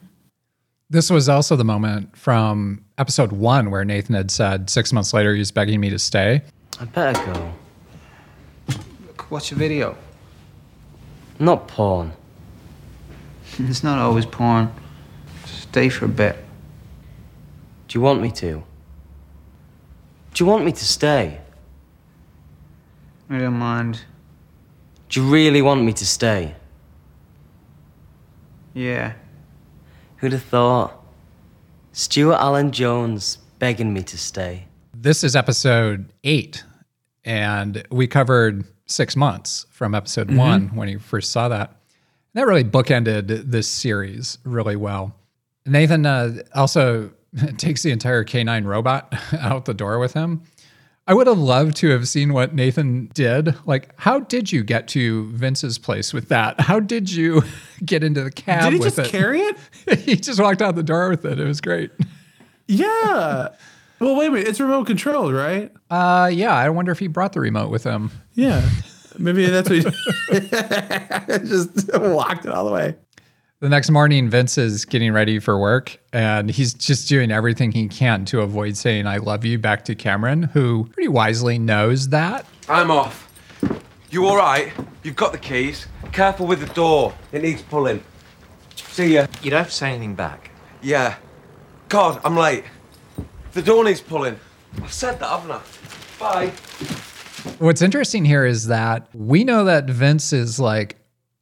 This 0.90 1.10
was 1.10 1.28
also 1.28 1.56
the 1.56 1.64
moment 1.64 2.16
from 2.16 2.86
episode 3.00 3.32
one 3.32 3.72
where 3.72 3.84
Nathan 3.84 4.14
had 4.14 4.30
said 4.30 4.70
six 4.70 4.94
months 4.94 5.14
later 5.14 5.34
he 5.34 5.40
was 5.40 5.52
begging 5.52 5.80
me 5.80 5.90
to 5.90 5.98
stay. 5.98 6.44
I 6.80 6.86
better 6.86 7.34
go. 7.34 7.54
Watch 9.32 9.52
a 9.52 9.56
video. 9.56 9.98
Not 11.40 11.68
porn. 11.68 12.14
It's 13.58 13.84
not 13.84 14.00
always 14.00 14.26
porn. 14.26 14.72
Stay 15.46 15.90
for 15.90 16.06
a 16.06 16.10
bit. 16.10 16.36
Do 17.88 17.98
you 17.98 18.02
want 18.02 18.22
me 18.22 18.30
to? 18.32 18.64
Do 20.34 20.44
you 20.44 20.46
want 20.46 20.66
me 20.66 20.72
to 20.72 20.86
stay? 20.86 21.40
I 23.30 23.40
don't 23.40 23.58
mind. 23.58 24.02
Do 25.10 25.24
you 25.24 25.32
really 25.32 25.62
want 25.62 25.84
me 25.84 25.94
to 25.94 26.06
stay? 26.06 26.56
Yeah. 28.74 29.14
Who'd 30.26 30.32
have 30.34 30.42
thought? 30.42 31.06
Stuart 31.92 32.38
Alan 32.40 32.72
Jones 32.72 33.38
begging 33.60 33.94
me 33.94 34.02
to 34.02 34.18
stay. 34.18 34.66
This 34.92 35.24
is 35.24 35.36
episode 35.36 36.12
eight, 36.24 36.64
and 37.24 37.86
we 37.92 38.08
covered 38.08 38.66
six 38.88 39.16
months 39.16 39.68
from 39.70 39.94
episode 39.94 40.30
Mhm. 40.30 40.38
one 40.38 40.68
when 40.76 40.90
you 40.90 40.98
first 40.98 41.32
saw 41.32 41.48
that. 41.50 41.76
That 42.34 42.48
really 42.48 42.64
bookended 42.64 43.52
this 43.52 43.68
series 43.68 44.40
really 44.44 44.76
well. 44.76 45.14
Nathan 45.64 46.08
uh, 46.08 46.38
also 46.56 47.12
takes 47.58 47.84
the 47.84 47.92
entire 47.92 48.24
K9 48.24 48.66
robot 48.66 49.14
out 49.40 49.66
the 49.66 49.76
door 49.76 50.00
with 50.00 50.14
him. 50.14 50.42
I 51.08 51.14
would 51.14 51.28
have 51.28 51.38
loved 51.38 51.76
to 51.78 51.90
have 51.90 52.08
seen 52.08 52.34
what 52.34 52.56
Nathan 52.56 53.12
did. 53.14 53.56
Like, 53.68 53.94
how 54.00 54.22
did 54.22 54.52
you 54.52 54.64
get 54.64 54.88
to 54.90 55.30
Vince's 55.34 55.78
place 55.78 56.14
with 56.14 56.30
that? 56.30 56.60
How 56.60 56.80
did 56.80 57.12
you 57.12 57.44
get 57.86 58.04
into 58.04 58.24
the 58.24 58.32
cab 58.32 58.64
Did 58.64 58.74
he 58.74 58.80
with 58.80 58.96
just 58.96 59.08
it? 59.08 59.12
carry 59.12 59.42
it? 59.42 59.58
he 60.00 60.16
just 60.16 60.40
walked 60.40 60.64
out 60.64 60.76
the 60.76 60.82
door 60.84 61.10
with 61.10 61.24
it. 61.26 61.40
It 61.40 61.46
was 61.46 61.62
great. 61.62 61.92
Yeah. 62.68 63.50
well, 64.00 64.16
wait 64.16 64.28
a 64.28 64.32
minute. 64.32 64.48
It's 64.48 64.60
remote 64.60 64.88
controlled, 64.88 65.34
right? 65.34 65.72
Uh, 65.92 66.32
yeah. 66.34 66.56
I 66.56 66.70
wonder 66.70 66.92
if 66.92 66.98
he 66.98 67.08
brought 67.08 67.34
the 67.34 67.40
remote 67.40 67.70
with 67.70 67.84
him. 67.84 68.10
Yeah. 68.34 68.68
Maybe 69.20 69.46
that's 69.46 69.70
what 69.70 69.78
he 69.78 69.84
just 71.48 71.90
walked 72.00 72.46
it 72.46 72.52
all 72.52 72.66
the 72.66 72.72
way. 72.72 72.96
The 73.62 73.70
next 73.70 73.90
morning, 73.90 74.30
Vince 74.30 74.58
is 74.58 74.84
getting 74.84 75.14
ready 75.14 75.40
for 75.40 75.58
work 75.58 75.98
and 76.12 76.52
he's 76.52 76.74
just 76.74 77.08
doing 77.08 77.32
everything 77.32 77.72
he 77.72 77.88
can 77.88 78.26
to 78.26 78.42
avoid 78.42 78.76
saying, 78.76 79.08
I 79.08 79.16
love 79.16 79.46
you 79.46 79.58
back 79.58 79.86
to 79.86 79.96
Cameron, 79.96 80.44
who 80.44 80.90
pretty 80.92 81.08
wisely 81.08 81.58
knows 81.58 82.10
that. 82.10 82.46
I'm 82.68 82.92
off. 82.92 83.32
You 84.12 84.26
all 84.26 84.36
right? 84.36 84.74
You've 85.04 85.16
got 85.16 85.32
the 85.32 85.38
keys. 85.38 85.88
Careful 86.12 86.48
with 86.48 86.68
the 86.68 86.74
door. 86.74 87.14
It 87.32 87.44
needs 87.44 87.62
pulling. 87.62 88.04
See 88.76 89.14
ya. 89.14 89.28
You 89.42 89.52
don't 89.52 89.60
have 89.60 89.70
to 89.70 89.74
say 89.74 89.92
anything 89.92 90.16
back. 90.16 90.52
Yeah. 90.82 91.16
God, 91.88 92.20
I'm 92.26 92.36
late. 92.36 92.66
The 93.54 93.62
door 93.62 93.86
needs 93.86 94.02
pulling. 94.02 94.38
I've 94.84 94.92
said 94.92 95.18
that, 95.20 95.30
haven't 95.30 95.52
I? 95.52 95.62
Bye. 96.20 96.48
What's 97.60 97.82
interesting 97.82 98.26
here 98.26 98.46
is 98.46 98.68
that 98.68 99.08
we 99.14 99.46
know 99.46 99.64
that 99.64 99.90
Vince 99.90 100.34
is 100.34 100.60
like 100.60 100.98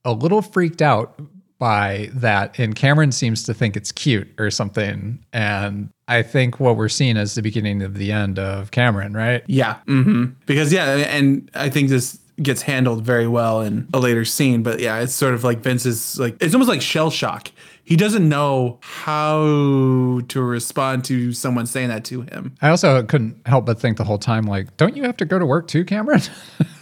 a 0.05 0.13
little 0.13 0.43
freaked 0.43 0.83
out 0.83 1.19
by 1.63 2.09
that, 2.13 2.59
and 2.59 2.75
Cameron 2.75 3.13
seems 3.13 3.41
to 3.43 3.53
think 3.53 3.77
it's 3.77 3.89
cute 3.89 4.27
or 4.37 4.51
something. 4.51 5.17
And 5.31 5.87
I 6.09 6.21
think 6.21 6.59
what 6.59 6.75
we're 6.75 6.89
seeing 6.89 7.15
is 7.15 7.35
the 7.35 7.41
beginning 7.41 7.81
of 7.81 7.93
the 7.97 8.11
end 8.11 8.37
of 8.37 8.71
Cameron, 8.71 9.13
right? 9.13 9.43
Yeah. 9.47 9.75
hmm 9.85 10.25
Because 10.45 10.73
yeah, 10.73 10.95
and 10.97 11.49
I 11.55 11.69
think 11.69 11.87
this 11.87 12.19
gets 12.41 12.63
handled 12.63 13.05
very 13.05 13.29
well 13.29 13.61
in 13.61 13.87
a 13.93 13.99
later 13.99 14.25
scene. 14.25 14.61
But 14.61 14.81
yeah, 14.81 14.99
it's 14.99 15.13
sort 15.13 15.33
of 15.33 15.45
like 15.45 15.59
Vince's 15.59 16.19
like 16.19 16.35
it's 16.41 16.53
almost 16.53 16.67
like 16.67 16.81
shell 16.81 17.09
shock. 17.09 17.49
He 17.85 17.97
doesn't 17.97 18.27
know 18.27 18.79
how 18.81 20.21
to 20.29 20.41
respond 20.41 21.03
to 21.05 21.33
someone 21.33 21.65
saying 21.65 21.89
that 21.89 22.05
to 22.05 22.21
him. 22.21 22.55
I 22.61 22.69
also 22.69 23.03
couldn't 23.03 23.45
help 23.45 23.65
but 23.65 23.79
think 23.79 23.97
the 23.97 24.05
whole 24.05 24.17
time, 24.17 24.45
like, 24.45 24.75
don't 24.77 24.95
you 24.95 25.03
have 25.03 25.17
to 25.17 25.25
go 25.25 25.37
to 25.37 25.45
work 25.45 25.67
too, 25.67 25.83
Cameron? 25.83 26.21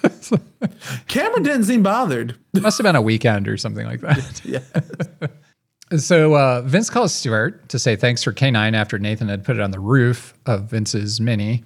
Cameron 1.08 1.44
didn't 1.44 1.64
seem 1.64 1.82
bothered. 1.82 2.38
It 2.54 2.62
Must 2.62 2.78
have 2.78 2.84
been 2.84 2.96
a 2.96 3.02
weekend 3.02 3.48
or 3.48 3.58
something 3.58 3.86
like 3.86 4.02
that. 4.02 4.42
yeah. 4.46 4.60
So 5.98 6.38
uh, 6.38 6.62
Vince 6.62 6.90
calls 6.90 7.14
Stuart 7.14 7.68
to 7.70 7.80
say 7.80 7.96
thanks 7.96 8.24
for 8.24 8.32
K9 8.32 8.74
after 8.76 9.00
Nathan 9.00 9.28
had 9.28 9.44
put 9.44 9.58
it 9.58 9.62
on 9.62 9.72
the 9.72 9.80
roof 9.80 10.36
of 10.46 10.70
Vince's 10.70 11.20
Mini. 11.20 11.64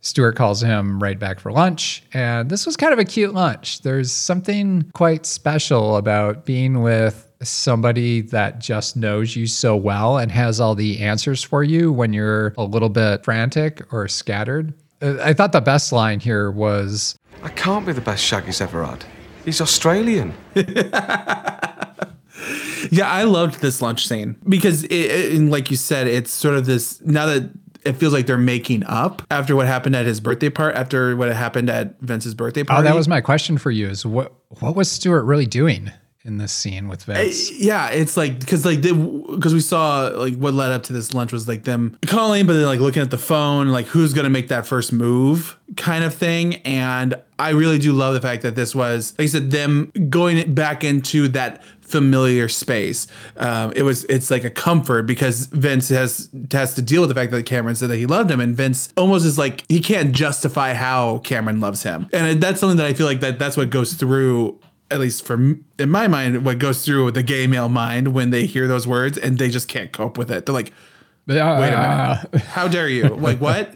Stuart 0.00 0.36
calls 0.36 0.62
him 0.62 1.02
right 1.02 1.18
back 1.18 1.40
for 1.40 1.50
lunch, 1.50 2.04
and 2.14 2.48
this 2.48 2.64
was 2.64 2.76
kind 2.76 2.92
of 2.92 3.00
a 3.00 3.04
cute 3.04 3.34
lunch. 3.34 3.80
There's 3.82 4.12
something 4.12 4.88
quite 4.94 5.26
special 5.26 5.96
about 5.96 6.46
being 6.46 6.82
with 6.82 7.27
somebody 7.42 8.20
that 8.20 8.58
just 8.58 8.96
knows 8.96 9.36
you 9.36 9.46
so 9.46 9.76
well 9.76 10.18
and 10.18 10.30
has 10.32 10.60
all 10.60 10.74
the 10.74 11.00
answers 11.00 11.42
for 11.42 11.62
you 11.62 11.92
when 11.92 12.12
you're 12.12 12.54
a 12.58 12.64
little 12.64 12.88
bit 12.88 13.24
frantic 13.24 13.82
or 13.92 14.08
scattered. 14.08 14.74
Uh, 15.00 15.16
I 15.22 15.32
thought 15.32 15.52
the 15.52 15.60
best 15.60 15.92
line 15.92 16.20
here 16.20 16.50
was 16.50 17.16
I 17.42 17.50
can't 17.50 17.86
be 17.86 17.92
the 17.92 18.00
best 18.00 18.24
shag 18.24 18.44
he's 18.44 18.60
ever 18.60 18.84
had. 18.84 19.04
He's 19.44 19.60
Australian. 19.60 20.34
Yeah, 22.90 23.10
I 23.10 23.24
loved 23.24 23.60
this 23.60 23.82
lunch 23.82 24.06
scene 24.06 24.36
because, 24.48 24.84
it, 24.84 24.92
it, 24.92 25.32
and 25.32 25.50
like 25.50 25.70
you 25.70 25.76
said, 25.76 26.06
it's 26.06 26.32
sort 26.32 26.56
of 26.56 26.66
this 26.66 27.00
now 27.02 27.26
that 27.26 27.50
it 27.84 27.94
feels 27.94 28.12
like 28.12 28.26
they're 28.26 28.38
making 28.38 28.84
up 28.84 29.22
after 29.30 29.56
what 29.56 29.66
happened 29.66 29.96
at 29.96 30.06
his 30.06 30.20
birthday 30.20 30.50
part, 30.50 30.74
after 30.74 31.16
what 31.16 31.28
happened 31.32 31.70
at 31.70 32.00
Vince's 32.00 32.34
birthday 32.34 32.62
party. 32.62 32.80
Oh, 32.80 32.84
that 32.84 32.96
was 32.96 33.08
my 33.08 33.20
question 33.20 33.58
for 33.58 33.70
you: 33.70 33.88
is 33.88 34.04
what 34.06 34.32
what 34.60 34.74
was 34.76 34.90
Stuart 34.90 35.24
really 35.24 35.46
doing 35.46 35.90
in 36.28 36.38
this 36.38 36.52
scene 36.52 36.88
with 36.88 37.04
Vince? 37.04 37.50
Yeah, 37.50 37.88
it's 37.88 38.16
like 38.16 38.38
because 38.38 38.64
like 38.64 38.82
because 38.82 39.54
we 39.54 39.60
saw 39.60 40.08
like 40.14 40.36
what 40.36 40.54
led 40.54 40.70
up 40.70 40.84
to 40.84 40.92
this 40.92 41.14
lunch 41.14 41.32
was 41.32 41.48
like 41.48 41.64
them 41.64 41.98
calling, 42.06 42.46
but 42.46 42.52
then 42.52 42.66
like 42.66 42.80
looking 42.80 43.02
at 43.02 43.10
the 43.10 43.18
phone, 43.18 43.68
like 43.68 43.86
who's 43.86 44.14
gonna 44.14 44.30
make 44.30 44.48
that 44.48 44.66
first 44.66 44.92
move, 44.92 45.58
kind 45.76 46.04
of 46.04 46.14
thing. 46.14 46.56
And 46.56 47.16
I 47.38 47.50
really 47.50 47.78
do 47.78 47.92
love 47.92 48.14
the 48.14 48.20
fact 48.20 48.42
that 48.42 48.54
this 48.54 48.74
was, 48.74 49.14
like 49.18 49.24
I 49.24 49.28
said, 49.28 49.50
them 49.50 49.90
going 50.08 50.54
back 50.54 50.84
into 50.84 51.28
that 51.28 51.62
familiar 51.80 52.48
space. 52.48 53.06
Um, 53.36 53.72
it 53.74 53.82
was 53.82 54.04
it's 54.04 54.30
like 54.30 54.44
a 54.44 54.50
comfort 54.50 55.06
because 55.06 55.46
Vince 55.46 55.88
has 55.88 56.28
has 56.52 56.74
to 56.74 56.82
deal 56.82 57.00
with 57.00 57.08
the 57.08 57.14
fact 57.14 57.32
that 57.32 57.46
Cameron 57.46 57.74
said 57.74 57.88
that 57.90 57.96
he 57.96 58.06
loved 58.06 58.30
him, 58.30 58.40
and 58.40 58.56
Vince 58.56 58.92
almost 58.96 59.24
is 59.24 59.38
like 59.38 59.64
he 59.68 59.80
can't 59.80 60.12
justify 60.12 60.74
how 60.74 61.18
Cameron 61.18 61.60
loves 61.60 61.82
him, 61.82 62.08
and 62.12 62.40
that's 62.40 62.60
something 62.60 62.76
that 62.76 62.86
I 62.86 62.92
feel 62.92 63.06
like 63.06 63.20
that 63.20 63.38
that's 63.38 63.56
what 63.56 63.70
goes 63.70 63.94
through 63.94 64.58
at 64.90 65.00
least 65.00 65.24
for 65.26 65.34
in 65.78 65.90
my 65.90 66.08
mind, 66.08 66.44
what 66.44 66.58
goes 66.58 66.84
through 66.84 67.10
the 67.12 67.22
gay 67.22 67.46
male 67.46 67.68
mind 67.68 68.14
when 68.14 68.30
they 68.30 68.46
hear 68.46 68.66
those 68.68 68.86
words 68.86 69.18
and 69.18 69.38
they 69.38 69.48
just 69.50 69.68
can't 69.68 69.92
cope 69.92 70.16
with 70.18 70.30
it. 70.30 70.46
They're 70.46 70.54
like, 70.54 70.68
uh, 70.68 70.72
"Wait 71.26 71.38
a 71.38 71.42
minute, 71.42 71.74
uh, 71.74 72.16
uh, 72.32 72.38
how 72.38 72.68
dare 72.68 72.88
you? 72.88 73.08
Like 73.08 73.38
what? 73.40 73.74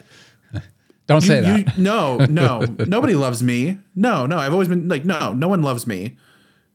Don't 1.07 1.23
You- 1.23 1.29
say 1.29 1.41
that. 1.41 1.77
you- 1.77 1.83
no, 1.83 2.19
no, 2.27 2.61
nobody 2.87 3.15
loves 3.15 3.43
me. 3.43 3.79
No, 3.95 4.25
no, 4.27 4.39
I've 4.39 4.53
always 4.53 4.69
been 4.69 4.89
like, 4.89 5.05
no, 5.05 5.33
no 5.33 5.49
one 5.49 5.63
loves 5.63 5.87
me. 5.87 6.17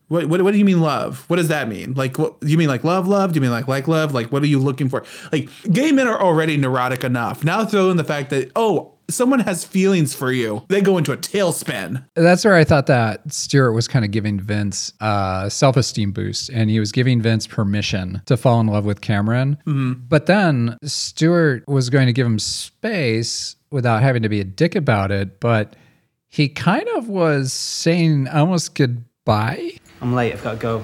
What, 0.10 0.28
what, 0.28 0.42
what 0.42 0.52
do 0.52 0.58
you 0.58 0.64
mean 0.66 0.80
love? 0.82 1.26
What 1.28 1.36
does 1.36 1.50
that 1.50 1.68
mean? 1.68 1.94
Like, 1.94 2.18
what 2.18 2.40
do 2.40 2.48
you 2.48 2.58
mean 2.58 2.70
like 2.70 2.84
love, 2.86 3.08
love? 3.10 3.34
Do 3.34 3.38
you 3.38 3.42
mean 3.42 3.52
like 3.52 3.68
like 3.68 3.88
love? 3.90 4.14
Like, 4.14 4.32
what 4.32 4.42
are 4.44 4.48
you 4.48 4.60
looking 4.60 4.88
for? 4.88 5.04
Like, 5.34 5.50
gay 5.72 5.92
men 5.92 6.08
are 6.08 6.22
already 6.22 6.56
neurotic 6.56 7.04
enough. 7.04 7.44
Now 7.44 7.66
throw 7.66 7.90
in 7.90 7.98
the 7.98 8.06
fact 8.06 8.30
that 8.30 8.52
oh, 8.56 8.94
someone 9.10 9.40
has 9.40 9.64
feelings 9.64 10.14
for 10.14 10.32
you. 10.32 10.64
They 10.70 10.82
go 10.82 10.98
into 10.98 11.12
a 11.12 11.18
tailspin. 11.18 12.04
That's 12.16 12.44
where 12.46 12.56
I 12.56 12.64
thought 12.64 12.88
that 12.88 13.32
Stuart 13.34 13.72
was 13.74 13.88
kind 13.88 14.04
of 14.04 14.12
giving 14.12 14.40
Vince 14.40 14.92
a 15.00 15.48
self 15.50 15.78
esteem 15.78 16.12
boost 16.12 16.50
and 16.50 16.70
he 16.70 16.80
was 16.80 16.92
giving 16.92 17.22
Vince 17.22 17.48
permission 17.48 18.22
to 18.26 18.36
fall 18.38 18.60
in 18.60 18.68
love 18.68 18.86
with 18.86 19.02
Cameron. 19.02 19.58
Mhm. 19.66 20.02
But 20.10 20.26
then 20.26 20.78
Stuart 20.84 21.64
was 21.68 21.90
going 21.90 22.08
to 22.08 22.14
give 22.14 22.26
him 22.28 22.40
space 22.40 23.56
without 23.72 24.02
having 24.02 24.24
to 24.24 24.30
be 24.30 24.40
a 24.40 24.46
dick 24.46 24.76
about 24.76 25.12
it. 25.12 25.40
But 25.40 25.76
he 26.28 26.50
kind 26.50 26.88
of 26.96 27.08
was 27.08 27.54
saying 27.54 28.28
almost 28.28 28.76
goodbye. 28.76 29.72
I'm 30.02 30.14
late. 30.14 30.34
I've 30.34 30.44
got 30.44 30.52
to 30.54 30.58
go. 30.58 30.82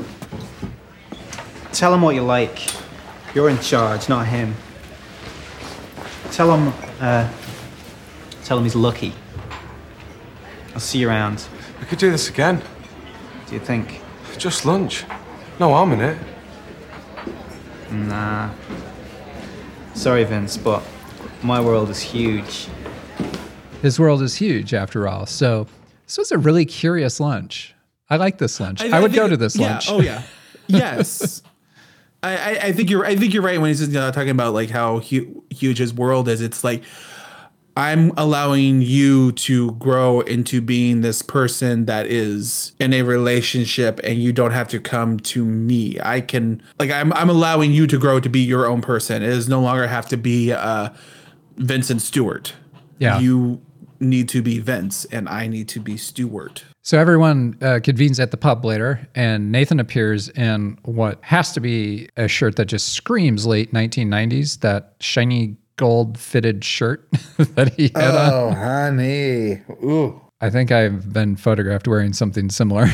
Tell 1.73 1.93
him 1.93 2.01
what 2.01 2.15
you 2.15 2.21
like. 2.21 2.59
You're 3.35 3.49
in 3.49 3.59
charge, 3.59 4.07
not 4.09 4.27
him. 4.27 4.53
Tell 6.31 6.55
him, 6.55 6.73
uh, 6.99 7.27
tell 8.43 8.57
him 8.57 8.63
he's 8.63 8.75
lucky. 8.75 9.13
I'll 10.73 10.79
see 10.79 10.99
you 10.99 11.09
around. 11.09 11.45
We 11.79 11.85
could 11.85 11.99
do 11.99 12.11
this 12.11 12.29
again. 12.29 12.61
Do 13.47 13.53
you 13.53 13.59
think? 13.59 14.01
Just 14.37 14.65
lunch. 14.65 15.05
No 15.59 15.69
harm 15.69 15.91
in 15.91 16.01
it. 16.01 16.17
Nah. 17.91 18.49
Sorry, 19.93 20.23
Vince, 20.23 20.57
but 20.57 20.83
my 21.43 21.61
world 21.61 21.89
is 21.89 22.01
huge. 22.01 22.67
His 23.81 23.99
world 23.99 24.21
is 24.21 24.35
huge, 24.35 24.73
after 24.73 25.07
all. 25.07 25.25
So 25.25 25.67
this 26.05 26.17
was 26.17 26.31
a 26.31 26.37
really 26.37 26.65
curious 26.65 27.19
lunch. 27.19 27.75
I 28.09 28.17
like 28.17 28.37
this 28.37 28.59
lunch. 28.59 28.81
I, 28.81 28.99
would 28.99 29.13
go 29.13 29.27
to 29.27 29.37
this 29.37 29.55
yeah, 29.55 29.71
lunch. 29.71 29.89
Oh 29.89 30.01
yeah. 30.01 30.23
Yes. 30.67 31.41
I, 32.23 32.37
I, 32.37 32.59
I 32.67 32.71
think 32.71 32.89
you're 32.89 33.05
I 33.05 33.17
think 33.17 33.33
you're 33.33 33.43
right 33.43 33.59
when 33.59 33.67
he's 33.67 33.81
you 33.81 33.93
know, 33.93 34.09
talking 34.11 34.29
about 34.29 34.53
like 34.53 34.69
how 34.69 34.99
hu- 34.99 35.43
huge 35.49 35.77
his 35.77 35.93
world 35.93 36.29
is. 36.29 36.39
It's 36.39 36.63
like 36.63 36.83
I'm 37.75 38.11
allowing 38.17 38.81
you 38.81 39.31
to 39.33 39.71
grow 39.73 40.21
into 40.21 40.61
being 40.61 41.01
this 41.01 41.21
person 41.21 41.85
that 41.85 42.05
is 42.05 42.73
in 42.79 42.93
a 42.93 43.01
relationship 43.01 43.99
and 44.03 44.21
you 44.21 44.31
don't 44.31 44.51
have 44.51 44.67
to 44.69 44.79
come 44.79 45.19
to 45.21 45.43
me. 45.43 45.97
I 46.01 46.21
can 46.21 46.61
like 46.79 46.91
I'm 46.91 47.11
I'm 47.13 47.29
allowing 47.29 47.71
you 47.71 47.87
to 47.87 47.97
grow 47.97 48.19
to 48.19 48.29
be 48.29 48.41
your 48.41 48.67
own 48.67 48.81
person. 48.81 49.23
It 49.23 49.27
does 49.27 49.49
no 49.49 49.61
longer 49.61 49.87
have 49.87 50.07
to 50.09 50.17
be 50.17 50.51
uh 50.51 50.89
Vince 51.57 51.89
and 51.89 52.01
Stuart. 52.01 52.53
Yeah. 52.99 53.19
You 53.19 53.61
need 53.99 54.29
to 54.29 54.41
be 54.41 54.59
Vince 54.59 55.05
and 55.05 55.27
I 55.27 55.47
need 55.47 55.67
to 55.69 55.79
be 55.79 55.97
Stuart. 55.97 56.65
So 56.85 56.99
everyone 56.99 57.57
uh, 57.61 57.79
convenes 57.81 58.19
at 58.19 58.31
the 58.31 58.37
pub 58.37 58.65
later, 58.65 59.07
and 59.15 59.53
Nathan 59.53 59.79
appears 59.79 60.27
in 60.27 60.77
what 60.83 61.17
has 61.21 61.53
to 61.53 61.61
be 61.61 62.09
a 62.17 62.27
shirt 62.27 62.57
that 62.57 62.65
just 62.65 62.89
screams 62.89 63.45
late 63.45 63.71
1990s. 63.71 64.59
That 64.59 64.95
shiny 64.99 65.55
gold 65.77 66.17
fitted 66.17 66.63
shirt 66.63 67.09
that 67.37 67.73
he 67.75 67.91
had 67.95 68.15
on. 68.15 68.33
Oh, 68.33 68.51
honey. 68.51 69.61
Ooh. 69.83 70.21
I 70.41 70.49
think 70.49 70.71
I've 70.71 71.13
been 71.13 71.35
photographed 71.35 71.87
wearing 71.87 72.13
something 72.13 72.49
similar. 72.49 72.87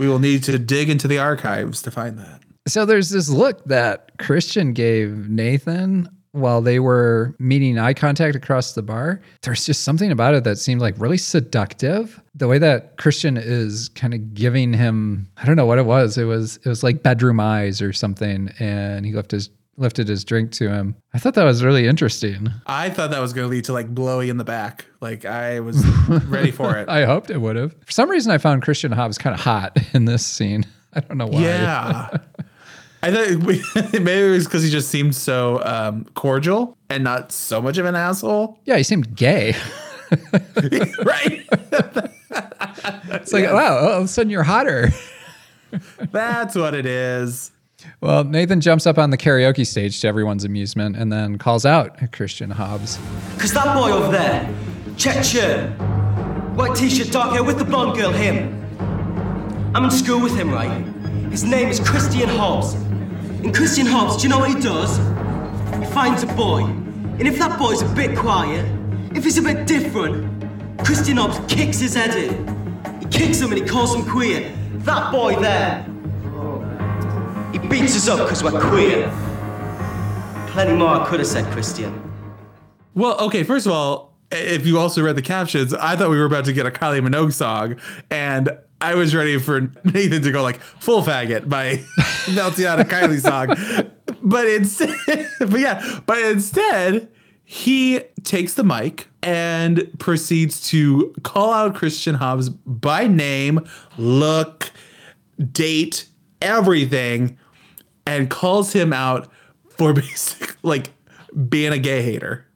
We 0.00 0.08
will 0.08 0.18
need 0.18 0.42
to 0.44 0.58
dig 0.58 0.88
into 0.88 1.06
the 1.06 1.18
archives 1.18 1.82
to 1.82 1.90
find 1.90 2.18
that. 2.18 2.40
So 2.66 2.86
there's 2.86 3.10
this 3.10 3.28
look 3.28 3.62
that 3.66 4.12
Christian 4.18 4.72
gave 4.72 5.28
Nathan 5.28 6.08
while 6.32 6.62
they 6.62 6.78
were 6.78 7.34
meeting 7.38 7.78
eye 7.78 7.92
contact 7.92 8.34
across 8.34 8.72
the 8.72 8.80
bar. 8.80 9.20
There's 9.42 9.66
just 9.66 9.82
something 9.82 10.10
about 10.10 10.34
it 10.34 10.44
that 10.44 10.56
seemed 10.56 10.80
like 10.80 10.94
really 10.96 11.18
seductive. 11.18 12.18
The 12.34 12.48
way 12.48 12.56
that 12.58 12.96
Christian 12.96 13.36
is 13.36 13.90
kind 13.90 14.14
of 14.14 14.32
giving 14.32 14.72
him, 14.72 15.28
I 15.36 15.44
don't 15.44 15.56
know 15.56 15.66
what 15.66 15.78
it 15.78 15.84
was. 15.86 16.16
It 16.16 16.24
was 16.24 16.56
it 16.64 16.66
was 16.66 16.82
like 16.82 17.02
bedroom 17.02 17.38
eyes 17.38 17.82
or 17.82 17.92
something, 17.92 18.50
and 18.58 19.04
he 19.04 19.12
left 19.12 19.32
his 19.32 19.50
lifted 19.76 20.08
his 20.08 20.24
drink 20.24 20.52
to 20.52 20.68
him. 20.68 20.96
I 21.14 21.18
thought 21.18 21.34
that 21.34 21.44
was 21.44 21.64
really 21.64 21.86
interesting. 21.86 22.50
I 22.66 22.90
thought 22.90 23.10
that 23.10 23.20
was 23.20 23.32
going 23.32 23.46
to 23.46 23.50
lead 23.50 23.64
to 23.64 23.72
like 23.72 23.88
blowy 23.88 24.28
in 24.28 24.36
the 24.36 24.44
back. 24.44 24.86
Like 25.00 25.24
I 25.24 25.60
was 25.60 25.84
ready 26.08 26.50
for 26.50 26.76
it. 26.76 26.88
I 26.88 27.04
hoped 27.04 27.30
it 27.30 27.38
would 27.38 27.56
have. 27.56 27.74
For 27.84 27.92
some 27.92 28.10
reason, 28.10 28.30
I 28.32 28.38
found 28.38 28.62
Christian 28.62 28.92
Hobbs 28.92 29.18
kind 29.18 29.34
of 29.34 29.40
hot 29.40 29.76
in 29.94 30.04
this 30.04 30.24
scene. 30.24 30.66
I 30.92 31.00
don't 31.00 31.18
know 31.18 31.26
why. 31.26 31.40
Yeah. 31.40 32.18
I 33.02 33.10
thought 33.10 33.44
we, 33.44 33.62
maybe 33.98 34.28
it 34.28 34.30
was 34.30 34.44
because 34.44 34.62
he 34.62 34.68
just 34.68 34.90
seemed 34.90 35.14
so 35.14 35.62
um, 35.64 36.04
cordial 36.14 36.76
and 36.90 37.02
not 37.02 37.32
so 37.32 37.62
much 37.62 37.78
of 37.78 37.86
an 37.86 37.94
asshole. 37.96 38.58
Yeah, 38.66 38.76
he 38.76 38.82
seemed 38.82 39.16
gay. 39.16 39.54
right. 41.02 41.46
It's 43.12 43.32
like, 43.32 43.46
wow, 43.46 43.78
all 43.78 43.88
of 44.00 44.04
a 44.04 44.08
sudden 44.08 44.28
you're 44.28 44.42
hotter. 44.42 44.90
That's 46.10 46.54
what 46.54 46.74
it 46.74 46.84
is. 46.84 47.52
Well, 48.00 48.24
Nathan 48.24 48.60
jumps 48.60 48.86
up 48.86 48.98
on 48.98 49.10
the 49.10 49.18
karaoke 49.18 49.66
stage 49.66 50.00
to 50.00 50.08
everyone's 50.08 50.44
amusement 50.44 50.96
and 50.96 51.12
then 51.12 51.38
calls 51.38 51.64
out 51.66 52.12
Christian 52.12 52.50
Hobbs. 52.50 52.98
Cause 53.38 53.52
that 53.52 53.76
boy 53.76 53.90
over 53.90 54.10
there, 54.10 54.52
check 54.96 55.24
shirt, 55.24 55.70
white 56.54 56.74
t-shirt, 56.76 57.10
dark 57.10 57.32
hair 57.32 57.44
with 57.44 57.58
the 57.58 57.64
blonde 57.64 57.98
girl, 57.98 58.10
him. 58.10 58.56
I'm 59.74 59.84
in 59.84 59.90
school 59.90 60.20
with 60.20 60.36
him, 60.36 60.52
right? 60.52 60.84
His 61.30 61.44
name 61.44 61.68
is 61.68 61.78
Christian 61.80 62.28
Hobbs. 62.28 62.74
And 62.74 63.54
Christian 63.54 63.86
Hobbs, 63.86 64.16
do 64.16 64.24
you 64.24 64.28
know 64.28 64.40
what 64.40 64.48
he 64.54 64.60
does? 64.60 64.98
He 65.78 65.86
finds 65.92 66.22
a 66.22 66.26
boy. 66.26 66.64
And 66.64 67.28
if 67.28 67.38
that 67.38 67.58
boy's 67.58 67.82
a 67.82 67.88
bit 67.94 68.16
quiet, 68.16 68.64
if 69.14 69.24
he's 69.24 69.38
a 69.38 69.42
bit 69.42 69.66
different, 69.66 70.26
Christian 70.84 71.16
Hobbs 71.16 71.38
kicks 71.52 71.78
his 71.78 71.94
head 71.94 72.14
in. 72.14 73.00
He 73.00 73.06
kicks 73.06 73.38
him 73.40 73.52
and 73.52 73.60
he 73.60 73.66
calls 73.66 73.94
him 73.94 74.04
queer. 74.04 74.50
That 74.78 75.12
boy 75.12 75.36
there. 75.36 75.86
He 77.52 77.58
beats 77.58 77.96
us 77.96 78.08
up 78.08 78.20
because 78.20 78.42
we're 78.44 78.60
queer. 78.60 79.10
Plenty 80.48 80.74
more 80.74 80.88
I 80.88 81.06
could 81.06 81.20
have 81.20 81.28
said, 81.28 81.50
Christian. 81.52 82.10
Well, 82.94 83.18
okay. 83.20 83.42
First 83.42 83.66
of 83.66 83.72
all, 83.72 84.16
if 84.30 84.66
you 84.66 84.78
also 84.78 85.02
read 85.02 85.16
the 85.16 85.22
captions, 85.22 85.74
I 85.74 85.96
thought 85.96 86.10
we 86.10 86.18
were 86.18 86.24
about 86.24 86.44
to 86.46 86.52
get 86.52 86.66
a 86.66 86.70
Kylie 86.70 87.06
Minogue 87.06 87.32
song, 87.32 87.76
and 88.10 88.50
I 88.80 88.94
was 88.94 89.14
ready 89.14 89.38
for 89.38 89.60
Nathan 89.84 90.22
to 90.22 90.32
go 90.32 90.42
like 90.42 90.60
"Full 90.60 91.02
Faggot" 91.02 91.48
by 91.48 91.76
Meltiana 92.26 92.84
Kylie 92.84 93.20
song, 93.20 93.92
but 94.22 94.46
instead, 94.48 94.96
but 95.40 95.58
yeah, 95.58 96.00
but 96.06 96.18
instead, 96.18 97.08
he 97.44 98.00
takes 98.22 98.54
the 98.54 98.64
mic 98.64 99.08
and 99.22 99.90
proceeds 99.98 100.68
to 100.70 101.12
call 101.24 101.52
out 101.52 101.74
Christian 101.74 102.14
Hobbs 102.14 102.48
by 102.48 103.06
name, 103.06 103.68
look, 103.98 104.70
date, 105.52 106.06
everything, 106.42 107.38
and 108.06 108.28
calls 108.30 108.72
him 108.72 108.92
out 108.92 109.30
for 109.76 109.92
basically 109.94 110.56
like 110.62 110.90
being 111.48 111.72
a 111.72 111.78
gay 111.78 112.02
hater. 112.02 112.46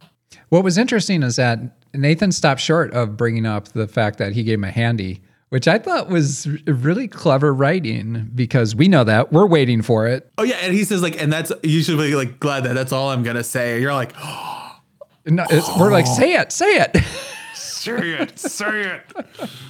What 0.49 0.64
was 0.64 0.79
interesting 0.79 1.23
is 1.23 1.37
that 1.37 1.59
Nathan 1.94 2.33
stopped 2.33 2.61
short 2.61 2.92
of 2.92 3.16
bringing 3.16 3.47
up 3.47 3.68
the 3.68 3.87
fact 3.88 4.18
that 4.18 4.33
he 4.33 4.42
gave 4.42 4.55
him 4.59 4.64
a 4.64 4.70
handy, 4.70 5.20
which 5.49 5.66
I 5.68 5.79
thought 5.79 6.09
was 6.09 6.47
really 6.66 7.09
clever 7.09 7.53
writing 7.55 8.31
because 8.35 8.75
we 8.75 8.88
know 8.88 9.05
that 9.05 9.33
we're 9.33 9.47
waiting 9.47 9.83
for 9.83 10.07
it. 10.07 10.31
Oh 10.38 10.42
yeah, 10.42 10.57
and 10.62 10.73
he 10.75 10.85
says 10.85 11.03
like, 11.03 11.20
and 11.20 11.33
that's 11.33 11.53
you 11.62 11.83
should 11.83 11.99
be 11.99 12.14
like 12.14 12.38
glad 12.40 12.64
that 12.64 12.75
that's 12.75 12.92
all 12.92 13.11
I'm 13.11 13.23
gonna 13.23 13.44
say. 13.44 13.81
You're 13.81 13.94
like, 13.94 14.12
No, 15.27 15.44
it's, 15.49 15.79
We're 15.79 15.90
like, 15.90 16.07
say 16.18 16.35
it, 16.35 16.53
say 16.53 16.77
it. 16.77 16.97
say 17.55 18.11
it, 18.12 18.38
say 18.38 19.01
it. 19.38 19.51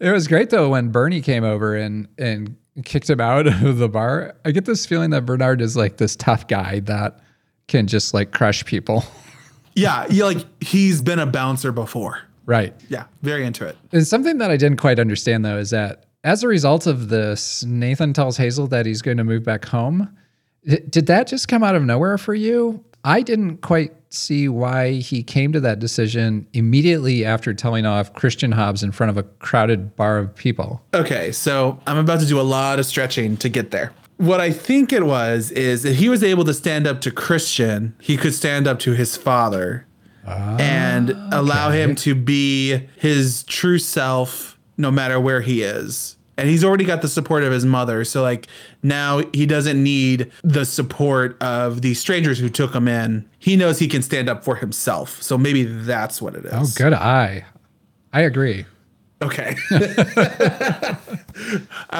It 0.00 0.10
was 0.10 0.26
great 0.26 0.50
though 0.50 0.70
when 0.70 0.88
Bernie 0.90 1.20
came 1.22 1.44
over 1.44 1.76
and 1.76 2.08
and 2.18 2.56
kicked 2.84 3.08
him 3.10 3.20
out 3.20 3.46
of 3.62 3.78
the 3.78 3.88
bar. 3.88 4.34
I 4.44 4.50
get 4.50 4.64
this 4.64 4.86
feeling 4.86 5.10
that 5.10 5.24
Bernard 5.26 5.60
is 5.60 5.76
like 5.76 5.96
this 5.98 6.16
tough 6.16 6.48
guy 6.48 6.80
that 6.80 7.20
can 7.68 7.86
just 7.86 8.14
like 8.14 8.32
crush 8.32 8.64
people. 8.64 9.04
Yeah, 9.76 10.06
you 10.08 10.24
like 10.24 10.38
he's 10.62 11.02
been 11.02 11.18
a 11.18 11.26
bouncer 11.26 11.72
before. 11.72 12.20
Right. 12.46 12.72
Yeah, 12.88 13.06
very 13.22 13.44
into 13.44 13.66
it. 13.66 13.76
And 13.90 14.06
something 14.06 14.38
that 14.38 14.48
I 14.48 14.56
didn't 14.56 14.76
quite 14.78 15.00
understand 15.00 15.44
though 15.44 15.58
is 15.58 15.70
that 15.70 16.06
as 16.22 16.44
a 16.44 16.46
result 16.48 16.86
of 16.86 17.08
this, 17.08 17.64
Nathan 17.64 18.12
tells 18.12 18.36
Hazel 18.36 18.68
that 18.68 18.86
he's 18.86 19.02
going 19.02 19.16
to 19.16 19.24
move 19.24 19.42
back 19.42 19.64
home. 19.64 20.16
D- 20.64 20.78
Did 20.88 21.06
that 21.06 21.26
just 21.26 21.48
come 21.48 21.64
out 21.64 21.74
of 21.74 21.82
nowhere 21.82 22.18
for 22.18 22.34
you? 22.34 22.84
I 23.04 23.20
didn't 23.20 23.58
quite 23.58 23.92
see 24.08 24.48
why 24.48 24.92
he 24.92 25.22
came 25.22 25.52
to 25.52 25.60
that 25.60 25.78
decision 25.78 26.46
immediately 26.52 27.24
after 27.24 27.52
telling 27.52 27.84
off 27.84 28.14
Christian 28.14 28.52
Hobbs 28.52 28.82
in 28.82 28.92
front 28.92 29.10
of 29.10 29.18
a 29.18 29.22
crowded 29.22 29.94
bar 29.96 30.18
of 30.18 30.34
people. 30.34 30.82
Okay, 30.94 31.30
so 31.32 31.78
I'm 31.86 31.98
about 31.98 32.20
to 32.20 32.26
do 32.26 32.40
a 32.40 32.42
lot 32.42 32.78
of 32.78 32.86
stretching 32.86 33.36
to 33.38 33.48
get 33.48 33.70
there. 33.70 33.92
What 34.16 34.40
I 34.40 34.52
think 34.52 34.92
it 34.92 35.04
was 35.04 35.50
is 35.50 35.84
if 35.84 35.96
he 35.96 36.08
was 36.08 36.22
able 36.22 36.44
to 36.44 36.54
stand 36.54 36.86
up 36.86 37.00
to 37.02 37.10
Christian, 37.10 37.94
he 38.00 38.16
could 38.16 38.32
stand 38.32 38.66
up 38.66 38.78
to 38.80 38.92
his 38.92 39.16
father 39.16 39.86
and 40.26 41.12
ah, 41.14 41.28
allow 41.32 41.70
him 41.70 41.94
to 41.96 42.14
be 42.14 42.88
his 42.96 43.42
true 43.44 43.78
self 43.78 44.58
no 44.76 44.90
matter 44.90 45.20
where 45.20 45.40
he 45.40 45.62
is. 45.62 46.16
And 46.36 46.48
he's 46.48 46.64
already 46.64 46.84
got 46.84 47.00
the 47.00 47.08
support 47.08 47.44
of 47.44 47.52
his 47.52 47.64
mother. 47.64 48.04
So, 48.04 48.22
like, 48.22 48.48
now 48.82 49.22
he 49.32 49.46
doesn't 49.46 49.82
need 49.82 50.32
the 50.42 50.64
support 50.64 51.40
of 51.40 51.82
these 51.82 52.00
strangers 52.00 52.38
who 52.38 52.48
took 52.48 52.74
him 52.74 52.88
in. 52.88 53.28
He 53.38 53.56
knows 53.56 53.78
he 53.78 53.86
can 53.86 54.02
stand 54.02 54.28
up 54.28 54.44
for 54.44 54.56
himself. 54.56 55.22
So, 55.22 55.38
maybe 55.38 55.62
that's 55.62 56.20
what 56.20 56.34
it 56.34 56.44
is. 56.44 56.52
Oh, 56.52 56.66
good 56.76 56.92
eye. 56.92 57.44
I 58.12 58.22
agree. 58.22 58.66
Okay. 59.22 59.56
I 59.70 60.98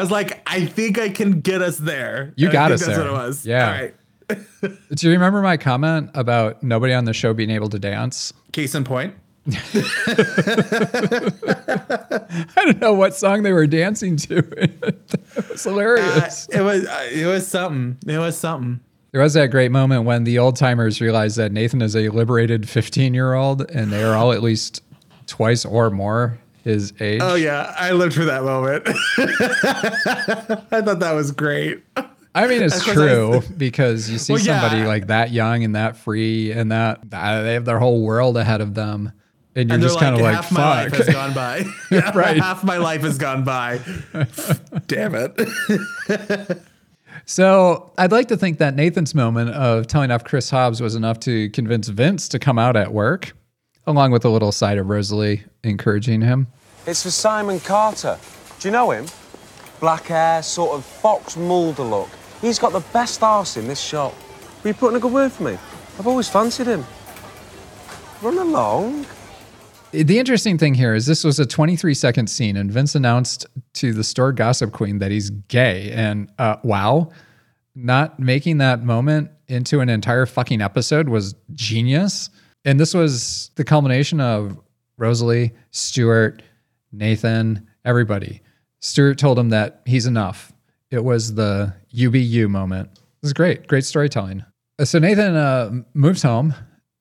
was 0.00 0.10
like, 0.10 0.42
I 0.46 0.66
think 0.66 0.98
I 0.98 1.08
can 1.08 1.40
get 1.40 1.62
us 1.62 1.78
there. 1.78 2.32
You 2.36 2.48
I 2.48 2.52
got 2.52 2.72
us 2.72 2.84
that's 2.84 2.96
there. 2.96 3.06
what 3.06 3.22
it 3.22 3.26
was. 3.26 3.46
Yeah. 3.46 3.66
All 3.66 3.72
right. 3.72 3.94
Do 4.94 5.06
you 5.06 5.12
remember 5.12 5.42
my 5.42 5.56
comment 5.56 6.10
about 6.14 6.62
nobody 6.62 6.92
on 6.92 7.04
the 7.04 7.12
show 7.12 7.34
being 7.34 7.50
able 7.50 7.68
to 7.68 7.78
dance? 7.78 8.32
Case 8.52 8.74
in 8.74 8.84
point. 8.84 9.14
I 9.46 9.52
don't 12.56 12.80
know 12.80 12.94
what 12.94 13.14
song 13.14 13.42
they 13.42 13.52
were 13.52 13.66
dancing 13.66 14.16
to. 14.16 14.38
it 14.62 15.50
was 15.50 15.64
hilarious. 15.64 16.48
Uh, 16.48 16.58
it 16.58 16.62
was 16.62 16.86
uh, 16.86 17.08
it 17.12 17.26
was 17.26 17.46
something. 17.46 17.98
It 18.10 18.18
was 18.18 18.38
something. 18.38 18.80
There 19.12 19.20
was 19.22 19.34
that 19.34 19.46
great 19.48 19.70
moment 19.70 20.04
when 20.04 20.24
the 20.24 20.38
old 20.38 20.56
timers 20.56 21.00
realized 21.00 21.36
that 21.36 21.52
Nathan 21.52 21.82
is 21.82 21.94
a 21.94 22.08
liberated 22.08 22.68
15 22.68 23.14
year 23.14 23.34
old 23.34 23.70
and 23.70 23.92
they 23.92 24.02
are 24.02 24.14
all 24.16 24.32
at 24.32 24.42
least 24.42 24.82
twice 25.26 25.64
or 25.64 25.90
more 25.90 26.38
his 26.64 26.92
age. 27.00 27.20
Oh 27.22 27.34
yeah, 27.36 27.72
I 27.78 27.92
lived 27.92 28.14
for 28.14 28.24
that 28.24 28.42
moment. 28.42 28.82
I 28.88 30.80
thought 30.82 30.98
that 30.98 31.12
was 31.12 31.30
great. 31.30 31.84
I 32.34 32.48
mean, 32.48 32.62
it's 32.62 32.76
Of 32.78 32.84
course, 32.86 32.98
I 32.98 33.06
true 33.06 33.28
was- 33.36 33.46
because 33.46 34.10
you 34.10 34.18
see 34.18 34.32
Well, 34.32 34.42
yeah. 34.42 34.60
somebody 34.60 34.84
like 34.86 35.06
that 35.06 35.30
young 35.30 35.62
and 35.62 35.76
that 35.76 35.96
free 35.96 36.50
and 36.50 36.72
that 36.72 37.08
they 37.08 37.54
have 37.54 37.64
their 37.66 37.78
whole 37.78 38.02
world 38.02 38.36
ahead 38.36 38.60
of 38.60 38.74
them. 38.74 39.12
And 39.56 39.68
you're 39.68 39.74
and 39.74 39.82
just 39.82 39.98
they're 40.00 40.10
kind 40.10 40.16
of 40.16 40.22
like, 40.22 40.34
half 40.34 40.50
my 40.52 40.82
life 40.82 40.90
fuck. 40.90 41.06
has 41.06 41.14
gone 41.14 41.32
by. 41.34 41.64
Yeah, 41.90 42.10
Right. 42.16 42.36
Half 42.36 42.64
my 42.64 42.76
life 42.78 43.02
has 43.02 43.18
gone 43.18 43.44
by. 43.44 43.78
Damn 44.88 45.14
it. 45.14 46.60
So 47.26 47.92
I'd 47.96 48.12
like 48.12 48.28
to 48.28 48.36
think 48.36 48.58
that 48.58 48.74
Nathan's 48.74 49.14
moment 49.14 49.50
of 49.50 49.86
telling 49.86 50.10
off 50.10 50.24
Chris 50.24 50.50
Hobbs 50.50 50.80
was 50.80 50.94
enough 50.94 51.20
to 51.20 51.48
convince 51.50 51.88
Vince 51.88 52.28
to 52.30 52.38
come 52.38 52.58
out 52.58 52.76
at 52.76 52.92
work, 52.92 53.32
along 53.86 54.10
with 54.10 54.24
a 54.24 54.28
little 54.28 54.52
side 54.52 54.76
of 54.76 54.88
Rosalie 54.88 55.42
encouraging 55.62 56.20
him. 56.20 56.48
It's 56.86 57.02
for 57.02 57.10
Simon 57.10 57.60
Carter. 57.60 58.18
Do 58.60 58.68
you 58.68 58.72
know 58.72 58.90
him? 58.90 59.06
Black 59.80 60.04
hair, 60.04 60.42
sort 60.42 60.72
of 60.76 60.84
Fox 60.84 61.36
Mulder 61.36 61.82
look. 61.82 62.10
He's 62.42 62.58
got 62.58 62.72
the 62.72 62.80
best 62.92 63.22
arse 63.22 63.56
in 63.56 63.68
this 63.68 63.80
shop. 63.80 64.14
Will 64.62 64.68
you 64.68 64.74
put 64.74 64.90
in 64.90 64.96
a 64.96 65.00
good 65.00 65.12
word 65.12 65.32
for 65.32 65.44
me? 65.44 65.52
I've 65.98 66.06
always 66.06 66.28
fancied 66.28 66.66
him. 66.66 66.84
Run 68.20 68.36
along. 68.38 69.06
The 70.02 70.18
interesting 70.18 70.58
thing 70.58 70.74
here 70.74 70.92
is 70.92 71.06
this 71.06 71.22
was 71.22 71.38
a 71.38 71.46
23 71.46 71.94
second 71.94 72.26
scene, 72.26 72.56
and 72.56 72.70
Vince 72.70 72.96
announced 72.96 73.46
to 73.74 73.92
the 73.92 74.02
store 74.02 74.32
gossip 74.32 74.72
queen 74.72 74.98
that 74.98 75.12
he's 75.12 75.30
gay. 75.30 75.92
And 75.92 76.32
uh, 76.38 76.56
wow, 76.64 77.10
not 77.76 78.18
making 78.18 78.58
that 78.58 78.82
moment 78.82 79.30
into 79.46 79.78
an 79.78 79.88
entire 79.88 80.26
fucking 80.26 80.60
episode 80.60 81.08
was 81.08 81.36
genius. 81.52 82.30
And 82.64 82.80
this 82.80 82.92
was 82.92 83.52
the 83.54 83.62
culmination 83.62 84.20
of 84.20 84.58
Rosalie, 84.96 85.52
Stuart, 85.70 86.42
Nathan, 86.90 87.64
everybody. 87.84 88.40
Stuart 88.80 89.16
told 89.18 89.38
him 89.38 89.50
that 89.50 89.82
he's 89.86 90.06
enough. 90.06 90.52
It 90.90 91.04
was 91.04 91.34
the 91.34 91.72
UBU 91.94 92.48
moment. 92.48 92.90
It 92.92 93.22
was 93.22 93.32
great, 93.32 93.68
great 93.68 93.84
storytelling. 93.84 94.44
So 94.82 94.98
Nathan 94.98 95.36
uh, 95.36 95.70
moves 95.94 96.22
home 96.22 96.52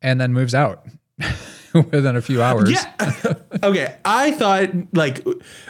and 0.03 0.21
then 0.21 0.31
moves 0.31 0.53
out 0.53 0.85
within 1.91 2.15
a 2.15 2.21
few 2.21 2.41
hours. 2.41 2.69
Yeah. 2.69 3.33
okay. 3.63 3.95
I 4.05 4.31
thought 4.31 4.69
like 4.93 5.25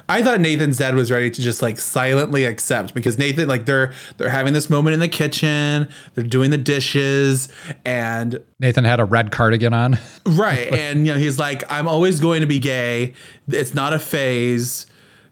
I 0.09 0.21
thought 0.21 0.41
Nathan's 0.41 0.77
dad 0.77 0.95
was 0.95 1.09
ready 1.09 1.31
to 1.31 1.41
just 1.41 1.61
like 1.61 1.79
silently 1.79 2.43
accept 2.43 2.93
because 2.93 3.17
Nathan 3.17 3.47
like 3.47 3.65
they're 3.65 3.93
they're 4.17 4.29
having 4.29 4.53
this 4.53 4.69
moment 4.69 4.93
in 4.95 4.99
the 4.99 5.07
kitchen, 5.07 5.87
they're 6.15 6.23
doing 6.25 6.51
the 6.51 6.57
dishes, 6.57 7.47
and 7.85 8.43
Nathan 8.59 8.83
had 8.83 8.99
a 8.99 9.05
red 9.05 9.31
cardigan 9.31 9.73
on. 9.73 9.97
right, 10.25 10.73
and 10.73 11.07
you 11.07 11.13
know 11.13 11.19
he's 11.19 11.39
like, 11.39 11.63
I'm 11.71 11.87
always 11.87 12.19
going 12.19 12.41
to 12.41 12.47
be 12.47 12.59
gay. 12.59 13.13
It's 13.47 13.73
not 13.73 13.93
a 13.93 13.99
phase. 13.99 14.85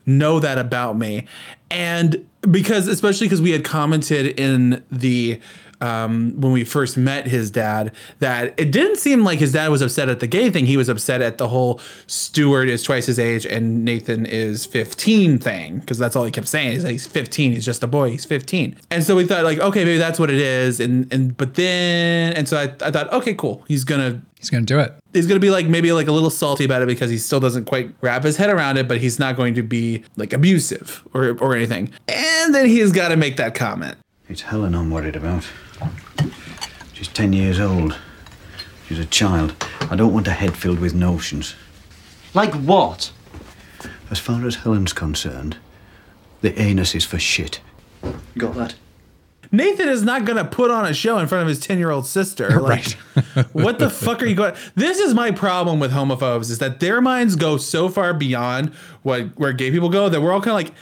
Know 0.06 0.40
that 0.40 0.58
about 0.58 0.98
me, 0.98 1.28
and 1.70 2.26
because 2.50 2.88
especially 2.88 3.28
because 3.28 3.42
we 3.42 3.52
had 3.52 3.64
commented 3.64 4.40
in 4.40 4.84
the 4.90 5.40
um, 5.82 6.40
when 6.40 6.52
we 6.52 6.64
first 6.64 6.98
met 6.98 7.28
his 7.28 7.52
dad 7.52 7.92
that 8.20 8.54
it 8.58 8.72
didn't 8.72 8.98
seem 8.98 9.24
like 9.24 9.40
his 9.40 9.52
dad 9.54 9.70
was 9.70 9.82
upset 9.82 10.10
at 10.10 10.20
the 10.20 10.28
gay 10.28 10.50
thing. 10.50 10.66
He 10.66 10.78
was 10.78 10.90
upset 10.90 11.22
at 11.22 11.38
the 11.38 11.48
whole 11.48 11.80
Stuart 12.08 12.70
is 12.70 12.84
twice 12.84 13.06
his 13.06 13.20
age 13.20 13.46
and 13.46 13.84
Nathan 13.84 14.26
is 14.26 14.66
15 14.66 15.40
thing 15.40 15.80
because 15.80 15.98
that's 15.98 16.16
all 16.16 16.24
he 16.24 16.32
kept 16.32 16.48
saying. 16.48 16.72
He's 16.72 16.84
like, 16.84 16.92
he's 16.94 17.08
15. 17.08 17.52
He's 17.54 17.66
just 17.66 17.84
a 17.84 17.88
boy. 17.88 18.12
He's 18.12 18.26
15. 18.26 18.78
And 18.92 19.04
so 19.04 19.16
we 19.16 19.26
thought 19.26 19.44
like, 19.44 19.60
okay, 19.60 19.84
maybe 19.84 19.98
that's 19.98 20.20
what 20.20 20.30
it 20.30 20.40
is. 20.40 20.80
And 20.80 21.12
and 21.12 21.36
but 21.36 21.56
then 21.56 22.34
and 22.34 22.48
so 22.48 22.58
I, 22.58 22.64
I 22.86 22.92
thought, 22.92 23.12
okay, 23.14 23.34
cool. 23.34 23.64
He's 23.68 23.84
gonna 23.84 24.22
He's 24.40 24.50
gonna 24.50 24.66
do 24.66 24.80
it. 24.80 24.92
he's 25.14 25.28
gonna 25.28 25.40
be 25.40 25.52
like 25.52 25.68
maybe 25.68 25.92
like 25.92 26.08
a 26.08 26.12
little 26.12 26.32
salty 26.32 26.64
about 26.66 26.82
it 26.82 26.88
because 26.88 27.12
he 27.12 27.20
still 27.20 27.40
doesn't 27.40 27.66
quite 27.66 27.94
wrap 28.02 28.24
his 28.24 28.38
head 28.38 28.50
around 28.50 28.78
it, 28.78 28.88
but 28.88 28.98
he's 28.98 29.20
not 29.20 29.36
going 29.36 29.54
to 29.54 29.62
be 29.62 30.04
like 30.16 30.34
abusive 30.34 31.04
or 31.14 31.38
or 31.40 31.56
anything. 31.56 31.92
And 32.08 32.56
then 32.56 32.66
he's 32.66 32.92
got 32.92 33.10
to 33.10 33.18
make 33.18 33.38
that 33.38 33.54
comment. 33.54 33.98
It's 34.30 34.42
Helen 34.42 34.74
I'm 34.74 34.90
worried 34.90 35.16
about. 35.16 35.44
She's 36.94 37.08
10 37.08 37.34
years 37.34 37.60
old. 37.60 37.98
She's 38.88 39.00
a 39.00 39.06
child. 39.06 39.56
I 39.90 39.96
don't 39.96 40.14
want 40.14 40.28
a 40.28 40.32
head 40.32 40.56
filled 40.56 40.80
with 40.80 40.94
notions. 40.94 41.56
Like 42.34 42.54
what? 42.54 43.12
As 44.10 44.20
far 44.20 44.46
as 44.46 44.56
Helen's 44.56 44.94
concerned, 44.94 45.58
the 46.42 46.60
anus 46.60 46.94
is 46.96 47.06
for 47.06 47.20
shit. 47.20 47.62
Got 48.38 48.56
that? 48.56 48.76
Nathan 49.54 49.90
is 49.90 50.04
not 50.04 50.24
going 50.24 50.38
to 50.38 50.46
put 50.46 50.72
on 50.72 50.86
a 50.86 50.94
show 50.94 51.18
in 51.18 51.28
front 51.28 51.42
of 51.42 51.50
his 51.50 51.60
10 51.60 51.78
year 51.78 51.92
old 51.92 52.06
sister. 52.06 52.60
Like, 52.72 52.94
what 53.52 53.80
the 53.80 53.90
fuck 53.90 54.22
are 54.22 54.26
you 54.26 54.36
going? 54.36 54.56
This 54.76 55.00
is 55.00 55.14
my 55.14 55.32
problem 55.32 55.80
with 55.80 55.92
homophobes 55.92 56.50
is 56.50 56.60
that 56.60 56.80
their 56.80 57.02
minds 57.02 57.36
go 57.36 57.58
so 57.58 57.90
far 57.90 58.14
beyond 58.14 58.74
what 59.02 59.38
where 59.38 59.52
gay 59.52 59.72
people 59.72 59.90
go 59.90 60.08
that 60.08 60.22
we're 60.22 60.32
all 60.32 60.42
kind 60.42 60.52
of 60.52 60.56
like, 60.56 60.74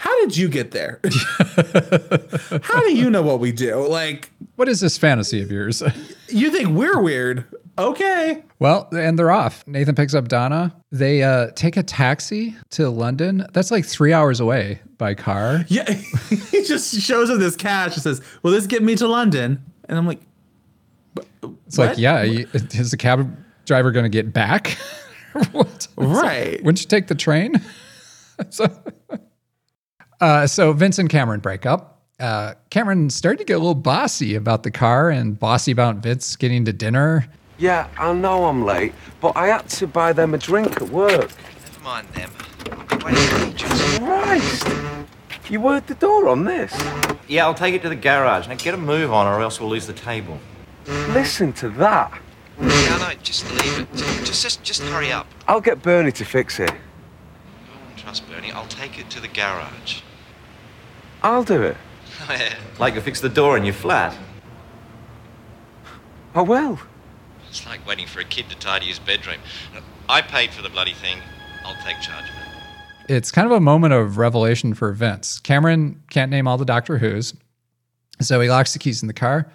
how 0.00 0.18
did 0.20 0.34
you 0.34 0.48
get 0.48 0.70
there? 0.70 0.98
how 2.62 2.80
do 2.80 2.96
you 2.96 3.10
know 3.10 3.20
what 3.20 3.38
we 3.38 3.52
do? 3.52 3.86
Like, 3.86 4.30
what 4.56 4.66
is 4.66 4.80
this 4.80 4.96
fantasy 4.96 5.42
of 5.42 5.52
yours? 5.52 5.82
you 6.28 6.50
think 6.50 6.70
we're 6.70 7.02
weird? 7.02 7.44
Okay. 7.76 8.42
Well, 8.60 8.88
and 8.92 9.18
they're 9.18 9.30
off. 9.30 9.62
Nathan 9.66 9.94
picks 9.94 10.14
up 10.14 10.28
Donna. 10.28 10.74
They 10.90 11.22
uh, 11.22 11.48
take 11.54 11.76
a 11.76 11.82
taxi 11.82 12.56
to 12.70 12.88
London. 12.88 13.46
That's 13.52 13.70
like 13.70 13.84
three 13.84 14.14
hours 14.14 14.40
away 14.40 14.80
by 14.96 15.12
car. 15.12 15.66
Yeah, 15.68 15.84
he 16.50 16.64
just 16.64 16.98
shows 16.98 17.28
him 17.28 17.38
this 17.38 17.54
cash 17.54 17.92
and 17.92 18.02
says, 18.02 18.22
"Will 18.42 18.52
this 18.52 18.66
get 18.66 18.82
me 18.82 18.96
to 18.96 19.06
London?" 19.06 19.62
And 19.86 19.98
I'm 19.98 20.06
like, 20.06 20.20
It's 21.66 21.76
like, 21.76 21.98
yeah, 21.98 22.22
you- 22.22 22.48
is 22.54 22.90
the 22.90 22.96
cab 22.96 23.36
driver 23.66 23.90
going 23.92 24.04
to 24.04 24.08
get 24.08 24.32
back? 24.32 24.78
What? 25.52 25.88
Right. 25.96 26.58
Wouldn't 26.64 26.80
you 26.80 26.88
take 26.88 27.06
the 27.08 27.14
train? 27.14 27.60
so, 28.48 28.66
uh, 30.20 30.46
so 30.46 30.72
Vince 30.72 30.98
and 30.98 31.08
Cameron 31.08 31.40
break 31.40 31.66
up. 31.66 32.02
Uh, 32.18 32.54
Cameron 32.68 33.08
started 33.08 33.38
to 33.38 33.44
get 33.44 33.54
a 33.54 33.58
little 33.58 33.74
bossy 33.74 34.34
about 34.34 34.62
the 34.62 34.70
car 34.70 35.08
and 35.08 35.38
bossy 35.38 35.72
about 35.72 35.96
Vince 35.96 36.36
getting 36.36 36.64
to 36.66 36.72
dinner. 36.72 37.26
Yeah, 37.58 37.88
I 37.98 38.12
know 38.12 38.44
I'm 38.44 38.64
late, 38.64 38.92
but 39.20 39.36
I 39.36 39.48
had 39.48 39.68
to 39.70 39.86
buy 39.86 40.12
them 40.12 40.34
a 40.34 40.38
drink 40.38 40.80
at 40.80 40.88
work. 40.90 41.30
Never 41.64 41.80
mind 41.82 42.08
them. 42.08 42.30
Wait 43.04 43.16
ages. 43.42 43.98
Christ! 43.98 44.68
You 45.50 45.60
worked 45.60 45.88
the 45.88 45.94
door 45.94 46.28
on 46.28 46.44
this? 46.44 46.72
Yeah, 47.26 47.46
I'll 47.46 47.54
take 47.54 47.74
it 47.74 47.82
to 47.82 47.88
the 47.88 47.96
garage. 47.96 48.48
Now 48.48 48.54
get 48.54 48.74
a 48.74 48.76
move 48.76 49.12
on, 49.12 49.26
or 49.26 49.40
else 49.40 49.60
we'll 49.60 49.70
lose 49.70 49.86
the 49.86 49.92
table. 49.92 50.38
Listen 50.86 51.52
to 51.54 51.68
that. 51.70 52.20
Yeah, 52.60 52.96
no, 52.98 53.12
just 53.22 53.50
leave 53.50 53.80
it. 53.80 53.92
Just, 54.24 54.42
just, 54.42 54.62
just 54.62 54.82
hurry 54.82 55.10
up. 55.10 55.26
I'll 55.48 55.60
get 55.60 55.82
Bernie 55.82 56.12
to 56.12 56.24
fix 56.24 56.60
it. 56.60 56.68
Don't 56.68 57.96
trust 57.96 58.28
Bernie. 58.28 58.52
I'll 58.52 58.66
take 58.66 58.98
it 58.98 59.08
to 59.10 59.20
the 59.20 59.28
garage. 59.28 60.02
I'll 61.22 61.44
do 61.44 61.62
it. 61.62 61.76
like 62.78 62.94
you 62.94 63.00
fix 63.00 63.20
the 63.20 63.28
door 63.28 63.56
in 63.56 63.64
your 63.64 63.74
flat. 63.74 64.16
Oh, 66.34 66.40
I 66.40 66.42
will. 66.42 66.78
It's 67.48 67.66
like 67.66 67.86
waiting 67.86 68.06
for 68.06 68.20
a 68.20 68.24
kid 68.24 68.48
to 68.50 68.56
tidy 68.56 68.86
his 68.86 68.98
bedroom. 68.98 69.38
I 70.08 70.22
paid 70.22 70.50
for 70.50 70.62
the 70.62 70.68
bloody 70.68 70.94
thing. 70.94 71.18
I'll 71.64 71.74
take 71.84 72.00
charge 72.00 72.24
of 72.24 72.36
it. 72.36 73.12
It's 73.12 73.32
kind 73.32 73.46
of 73.46 73.52
a 73.52 73.60
moment 73.60 73.92
of 73.92 74.18
revelation 74.18 74.72
for 74.74 74.92
Vince. 74.92 75.40
Cameron 75.40 76.00
can't 76.10 76.30
name 76.30 76.46
all 76.46 76.56
the 76.56 76.64
Doctor 76.64 76.98
Who's, 76.98 77.34
so 78.20 78.40
he 78.40 78.48
locks 78.48 78.72
the 78.72 78.78
keys 78.78 79.02
in 79.02 79.08
the 79.08 79.14
car, 79.14 79.50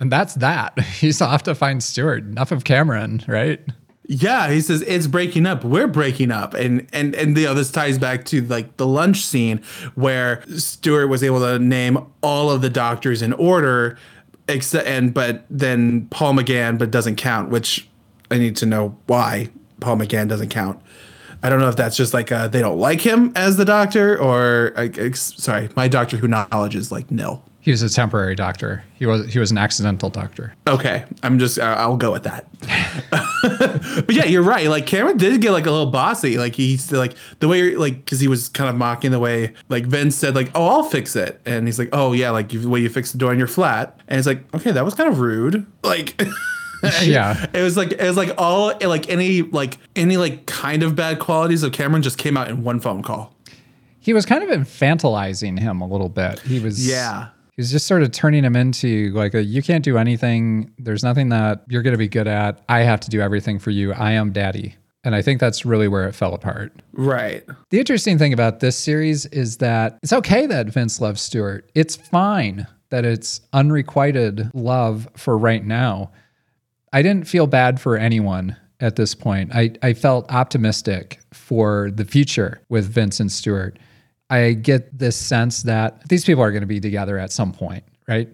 and 0.00 0.10
that's 0.10 0.34
that. 0.34 0.78
He's 0.80 1.20
off 1.20 1.44
to 1.44 1.54
find 1.54 1.82
Stuart. 1.82 2.24
Enough 2.24 2.50
of 2.50 2.64
Cameron, 2.64 3.22
right? 3.28 3.60
Yeah, 4.12 4.50
he 4.50 4.60
says 4.60 4.82
it's 4.82 5.06
breaking 5.06 5.46
up. 5.46 5.62
We're 5.62 5.86
breaking 5.86 6.32
up, 6.32 6.52
and 6.54 6.84
and 6.92 7.14
and 7.14 7.38
you 7.38 7.44
know 7.44 7.54
this 7.54 7.70
ties 7.70 7.96
back 7.96 8.24
to 8.24 8.42
like 8.42 8.76
the 8.76 8.84
lunch 8.84 9.24
scene 9.24 9.62
where 9.94 10.42
Stuart 10.56 11.06
was 11.06 11.22
able 11.22 11.38
to 11.38 11.60
name 11.60 11.96
all 12.20 12.50
of 12.50 12.60
the 12.60 12.70
doctors 12.70 13.22
in 13.22 13.32
order, 13.34 13.96
except 14.48 14.88
and 14.88 15.14
but 15.14 15.44
then 15.48 16.06
Paul 16.06 16.34
McGann 16.34 16.76
but 16.76 16.90
doesn't 16.90 17.16
count, 17.16 17.50
which 17.50 17.88
I 18.32 18.38
need 18.38 18.56
to 18.56 18.66
know 18.66 18.98
why 19.06 19.48
Paul 19.78 19.98
McGann 19.98 20.26
doesn't 20.26 20.48
count. 20.48 20.82
I 21.44 21.48
don't 21.48 21.60
know 21.60 21.68
if 21.68 21.76
that's 21.76 21.96
just 21.96 22.12
like 22.12 22.32
uh, 22.32 22.48
they 22.48 22.58
don't 22.58 22.80
like 22.80 23.02
him 23.02 23.30
as 23.36 23.58
the 23.58 23.64
doctor, 23.64 24.20
or 24.20 24.74
sorry, 25.14 25.68
my 25.76 25.86
Doctor 25.86 26.16
Who 26.16 26.26
knowledge 26.26 26.74
is 26.74 26.90
like 26.90 27.12
nil. 27.12 27.44
He 27.62 27.70
was 27.70 27.82
a 27.82 27.90
temporary 27.90 28.34
doctor. 28.34 28.82
He 28.94 29.04
was 29.04 29.30
he 29.30 29.38
was 29.38 29.50
an 29.50 29.58
accidental 29.58 30.08
doctor. 30.08 30.54
Okay, 30.66 31.04
I'm 31.22 31.38
just 31.38 31.58
uh, 31.58 31.74
I'll 31.78 31.98
go 31.98 32.10
with 32.10 32.22
that. 32.22 32.46
but 34.06 34.14
yeah, 34.14 34.24
you're 34.24 34.42
right. 34.42 34.68
Like 34.68 34.86
Cameron 34.86 35.18
did 35.18 35.38
get 35.42 35.50
like 35.52 35.66
a 35.66 35.70
little 35.70 35.90
bossy. 35.90 36.38
Like 36.38 36.54
he's 36.54 36.90
like 36.90 37.14
the 37.40 37.48
way 37.48 37.76
like 37.76 37.96
because 38.04 38.18
he 38.20 38.28
was 38.28 38.48
kind 38.48 38.70
of 38.70 38.76
mocking 38.76 39.10
the 39.10 39.18
way 39.18 39.52
like 39.68 39.84
Vince 39.84 40.16
said 40.16 40.34
like 40.34 40.50
oh 40.54 40.66
I'll 40.66 40.82
fix 40.84 41.16
it 41.16 41.40
and 41.44 41.66
he's 41.68 41.78
like 41.78 41.90
oh 41.92 42.12
yeah 42.12 42.30
like 42.30 42.52
you, 42.52 42.60
the 42.60 42.68
way 42.68 42.80
you 42.80 42.88
fix 42.88 43.12
the 43.12 43.18
door 43.18 43.32
in 43.32 43.38
your 43.38 43.48
flat 43.48 44.00
and 44.08 44.18
it's 44.18 44.26
like 44.26 44.42
okay 44.54 44.70
that 44.70 44.84
was 44.84 44.94
kind 44.94 45.08
of 45.10 45.20
rude 45.20 45.66
like. 45.82 46.20
Yeah. 47.02 47.44
it 47.52 47.60
was 47.60 47.76
like 47.76 47.92
it 47.92 48.00
was 48.00 48.16
like 48.16 48.30
all 48.38 48.72
like 48.82 49.10
any 49.10 49.42
like 49.42 49.76
any 49.94 50.16
like 50.16 50.46
kind 50.46 50.82
of 50.82 50.96
bad 50.96 51.18
qualities 51.18 51.62
of 51.62 51.72
Cameron 51.72 52.00
just 52.02 52.16
came 52.16 52.38
out 52.38 52.48
in 52.48 52.62
one 52.62 52.80
phone 52.80 53.02
call. 53.02 53.34
He 53.98 54.14
was 54.14 54.24
kind 54.24 54.42
of 54.42 54.48
infantilizing 54.48 55.58
him 55.58 55.82
a 55.82 55.86
little 55.86 56.08
bit. 56.08 56.40
He 56.40 56.58
was 56.58 56.88
Yeah. 56.88 57.28
Was 57.60 57.70
just 57.70 57.86
sort 57.86 58.02
of 58.02 58.10
turning 58.10 58.42
him 58.42 58.56
into 58.56 59.12
like 59.12 59.34
a 59.34 59.42
you 59.42 59.62
can't 59.62 59.84
do 59.84 59.98
anything. 59.98 60.72
There's 60.78 61.04
nothing 61.04 61.28
that 61.28 61.62
you're 61.68 61.82
going 61.82 61.92
to 61.92 61.98
be 61.98 62.08
good 62.08 62.26
at. 62.26 62.62
I 62.70 62.80
have 62.80 63.00
to 63.00 63.10
do 63.10 63.20
everything 63.20 63.58
for 63.58 63.70
you. 63.70 63.92
I 63.92 64.12
am 64.12 64.32
daddy. 64.32 64.76
And 65.04 65.14
I 65.14 65.20
think 65.20 65.40
that's 65.40 65.66
really 65.66 65.86
where 65.86 66.08
it 66.08 66.14
fell 66.14 66.32
apart. 66.32 66.72
Right. 66.92 67.44
The 67.68 67.78
interesting 67.78 68.16
thing 68.16 68.32
about 68.32 68.60
this 68.60 68.78
series 68.78 69.26
is 69.26 69.58
that 69.58 69.98
it's 70.02 70.12
okay 70.14 70.46
that 70.46 70.68
Vince 70.68 71.02
loves 71.02 71.20
Stuart. 71.20 71.70
It's 71.74 71.96
fine 71.96 72.66
that 72.88 73.04
it's 73.04 73.42
unrequited 73.52 74.50
love 74.54 75.06
for 75.14 75.36
right 75.36 75.64
now. 75.64 76.12
I 76.94 77.02
didn't 77.02 77.28
feel 77.28 77.46
bad 77.46 77.78
for 77.78 77.98
anyone 77.98 78.56
at 78.80 78.96
this 78.96 79.14
point. 79.14 79.54
I, 79.54 79.72
I 79.82 79.92
felt 79.92 80.32
optimistic 80.32 81.20
for 81.32 81.90
the 81.90 82.06
future 82.06 82.62
with 82.70 82.90
Vince 82.90 83.20
and 83.20 83.30
Stuart. 83.30 83.78
I 84.30 84.52
get 84.52 84.96
this 84.96 85.16
sense 85.16 85.64
that 85.64 86.08
these 86.08 86.24
people 86.24 86.42
are 86.42 86.52
going 86.52 86.62
to 86.62 86.66
be 86.66 86.80
together 86.80 87.18
at 87.18 87.32
some 87.32 87.52
point, 87.52 87.84
right? 88.06 88.28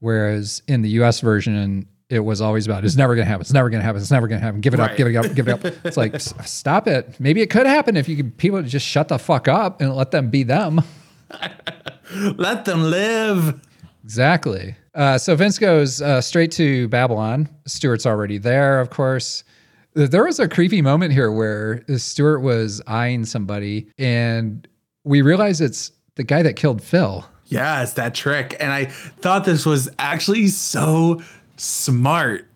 Whereas 0.00 0.62
in 0.66 0.82
the 0.82 0.88
US 1.00 1.20
version, 1.20 1.86
it 2.08 2.20
was 2.20 2.40
always 2.40 2.66
about 2.66 2.84
it's 2.84 2.96
never 2.96 3.14
going 3.14 3.24
to 3.24 3.28
happen. 3.28 3.42
It's 3.42 3.52
never 3.52 3.70
going 3.70 3.80
to 3.80 3.84
happen. 3.84 4.00
It's 4.00 4.10
never 4.10 4.26
going 4.26 4.40
to 4.40 4.44
happen. 4.44 4.60
Give 4.60 4.74
it 4.74 4.80
up. 4.80 4.96
Give 4.96 5.06
it 5.06 5.16
up. 5.16 5.34
Give 5.34 5.48
it 5.48 5.52
up. 5.52 5.64
It's 5.84 5.96
like 5.96 6.20
stop 6.20 6.86
it. 6.86 7.18
Maybe 7.20 7.42
it 7.42 7.50
could 7.50 7.66
happen 7.66 7.96
if 7.96 8.08
you 8.08 8.16
could 8.16 8.36
people 8.36 8.62
just 8.62 8.86
shut 8.86 9.08
the 9.08 9.18
fuck 9.18 9.48
up 9.48 9.80
and 9.80 9.94
let 9.94 10.10
them 10.10 10.30
be 10.30 10.42
them. 10.42 10.82
Let 12.36 12.64
them 12.64 12.82
live. 12.84 13.60
Exactly. 14.04 14.76
Uh, 14.94 15.18
so 15.18 15.34
Vince 15.34 15.58
goes 15.58 16.00
uh, 16.00 16.20
straight 16.20 16.52
to 16.52 16.86
Babylon. 16.88 17.48
Stuart's 17.66 18.06
already 18.06 18.38
there, 18.38 18.80
of 18.80 18.90
course. 18.90 19.42
There 19.94 20.24
was 20.24 20.38
a 20.38 20.48
creepy 20.48 20.82
moment 20.82 21.12
here 21.12 21.32
where 21.32 21.82
Stuart 21.96 22.40
was 22.40 22.82
eyeing 22.86 23.24
somebody, 23.24 23.88
and 23.98 24.66
we 25.04 25.22
realize 25.22 25.60
it's 25.60 25.92
the 26.16 26.24
guy 26.24 26.42
that 26.42 26.54
killed 26.54 26.82
Phil. 26.82 27.26
Yeah, 27.46 27.82
it's 27.82 27.92
that 27.94 28.14
trick. 28.14 28.56
And 28.58 28.72
I 28.72 28.86
thought 28.86 29.44
this 29.44 29.66
was 29.66 29.88
actually 29.98 30.48
so 30.48 31.22
smart 31.56 32.48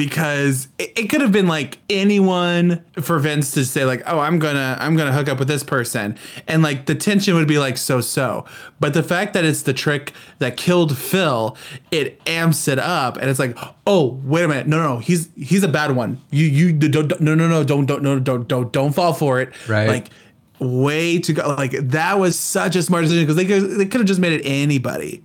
because 0.00 0.68
it, 0.78 0.98
it 0.98 1.10
could 1.10 1.20
have 1.20 1.30
been 1.30 1.46
like 1.46 1.78
anyone 1.90 2.82
for 3.02 3.18
Vince 3.18 3.50
to 3.52 3.64
say 3.66 3.84
like, 3.84 4.02
"Oh, 4.06 4.18
I'm 4.18 4.38
gonna 4.38 4.78
I'm 4.80 4.96
gonna 4.96 5.12
hook 5.12 5.28
up 5.28 5.38
with 5.38 5.48
this 5.48 5.62
person," 5.62 6.16
and 6.48 6.62
like 6.62 6.86
the 6.86 6.94
tension 6.94 7.34
would 7.34 7.48
be 7.48 7.58
like 7.58 7.76
so 7.76 8.00
so. 8.00 8.46
But 8.78 8.94
the 8.94 9.02
fact 9.02 9.34
that 9.34 9.44
it's 9.44 9.62
the 9.62 9.74
trick 9.74 10.12
that 10.38 10.56
killed 10.56 10.96
Phil, 10.96 11.56
it 11.90 12.20
amps 12.26 12.66
it 12.66 12.78
up, 12.78 13.18
and 13.18 13.28
it's 13.28 13.38
like, 13.38 13.58
"Oh, 13.86 14.18
wait 14.24 14.44
a 14.44 14.48
minute, 14.48 14.66
no, 14.66 14.78
no, 14.78 14.94
no, 14.94 14.98
he's 15.00 15.28
he's 15.36 15.62
a 15.62 15.68
bad 15.68 15.94
one. 15.94 16.20
You 16.30 16.46
you 16.46 16.72
don't, 16.72 17.08
don't 17.08 17.20
no 17.20 17.34
no 17.34 17.46
no 17.46 17.62
don't 17.62 17.84
don't 17.84 18.02
no 18.02 18.18
don't 18.18 18.48
don't 18.48 18.72
don't 18.72 18.92
fall 18.92 19.12
for 19.12 19.40
it." 19.40 19.52
Right. 19.68 19.88
Like 19.88 20.10
way 20.60 21.18
to 21.20 21.32
go. 21.32 21.54
Like 21.54 21.72
that 21.72 22.18
was 22.18 22.38
such 22.38 22.76
a 22.76 22.82
smart 22.82 23.04
decision 23.04 23.24
because 23.24 23.36
they 23.36 23.46
could 23.46 23.78
they 23.78 23.86
could 23.86 24.00
have 24.00 24.08
just 24.08 24.20
made 24.20 24.32
it 24.32 24.42
anybody, 24.44 25.22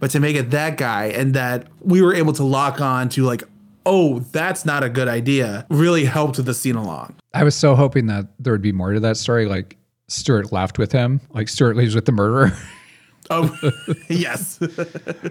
but 0.00 0.10
to 0.12 0.20
make 0.20 0.36
it 0.36 0.50
that 0.50 0.76
guy 0.76 1.06
and 1.06 1.34
that 1.34 1.66
we 1.80 2.02
were 2.02 2.14
able 2.14 2.32
to 2.34 2.44
lock 2.44 2.80
on 2.80 3.08
to 3.10 3.22
like, 3.24 3.44
oh, 3.86 4.20
that's 4.32 4.64
not 4.64 4.82
a 4.82 4.88
good 4.88 5.08
idea. 5.08 5.66
Really 5.70 6.04
helped 6.04 6.42
the 6.44 6.54
scene 6.54 6.76
along. 6.76 7.14
I 7.34 7.44
was 7.44 7.54
so 7.54 7.74
hoping 7.74 8.06
that 8.06 8.26
there 8.38 8.52
would 8.52 8.62
be 8.62 8.72
more 8.72 8.92
to 8.92 9.00
that 9.00 9.16
story. 9.16 9.46
Like 9.46 9.76
Stuart 10.08 10.52
left 10.52 10.78
with 10.78 10.92
him, 10.92 11.20
like 11.30 11.48
Stuart 11.48 11.76
leaves 11.76 11.94
with 11.94 12.06
the 12.06 12.12
murderer. 12.12 12.52
Oh, 13.30 13.54
yes. 14.08 14.58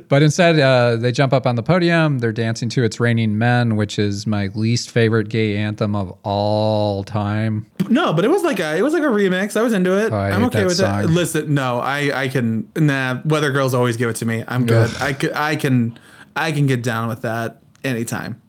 but 0.10 0.22
instead, 0.22 0.60
uh, 0.60 0.95
they 0.98 1.12
jump 1.12 1.34
up 1.34 1.45
on 1.48 1.56
the 1.56 1.64
podium. 1.64 2.20
They're 2.20 2.32
dancing 2.32 2.70
to 2.70 2.84
"It's 2.84 3.00
Raining 3.00 3.38
Men," 3.38 3.76
which 3.76 3.98
is 4.00 4.28
my 4.28 4.48
least 4.54 4.91
favorite 4.91 5.30
gay 5.30 5.58
anthem 5.58 5.95
of 5.95 6.18
all 6.24 7.04
time. 7.04 7.66
no, 7.89 8.14
but 8.14 8.24
it 8.26 8.30
was 8.30 8.43
like 8.43 8.60
a 8.60 8.78
it 8.78 8.82
was 8.82 8.93
like 8.93 9.04
a 9.04 9.08
remix. 9.08 9.58
I 9.58 9.62
was 9.62 9.74
into 9.74 9.98
it. 9.98 10.12
Oh, 10.12 10.16
I 10.18 10.32
I'm 10.32 10.43
okay 10.45 10.64
with 10.66 10.78
song. 10.78 11.04
it. 11.06 11.08
Listen, 11.10 11.54
no, 11.54 11.80
I 11.80 12.24
I 12.24 12.28
can 12.28 12.70
nah. 12.76 13.22
Weather 13.26 13.52
girls 13.52 13.74
always 13.74 13.98
give 13.98 14.10
it 14.10 14.16
to 14.18 14.26
me. 14.26 14.43
I'm 14.48 14.66
good. 14.66 14.89
I 15.00 15.14
could 15.14 15.34
I 15.34 15.56
can 15.56 15.98
I 16.36 16.52
can 16.52 16.68
get 16.68 16.84
down 16.84 17.08
with 17.08 17.22
that 17.24 17.62
anytime. 17.84 18.41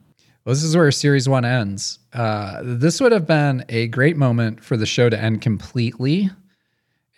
Well, 0.45 0.55
this 0.55 0.63
is 0.65 0.75
where 0.77 0.91
series 0.91 1.29
one 1.29 1.45
ends. 1.45 1.99
Uh, 2.15 2.61
this 2.65 3.01
would 3.03 3.13
have 3.13 3.27
been 3.27 3.65
a 3.69 3.89
great 3.89 4.17
moment 4.17 4.65
for 4.65 4.77
the 4.79 4.87
show 4.87 5.11
to 5.11 5.19
end 5.21 5.43
completely. 5.43 6.31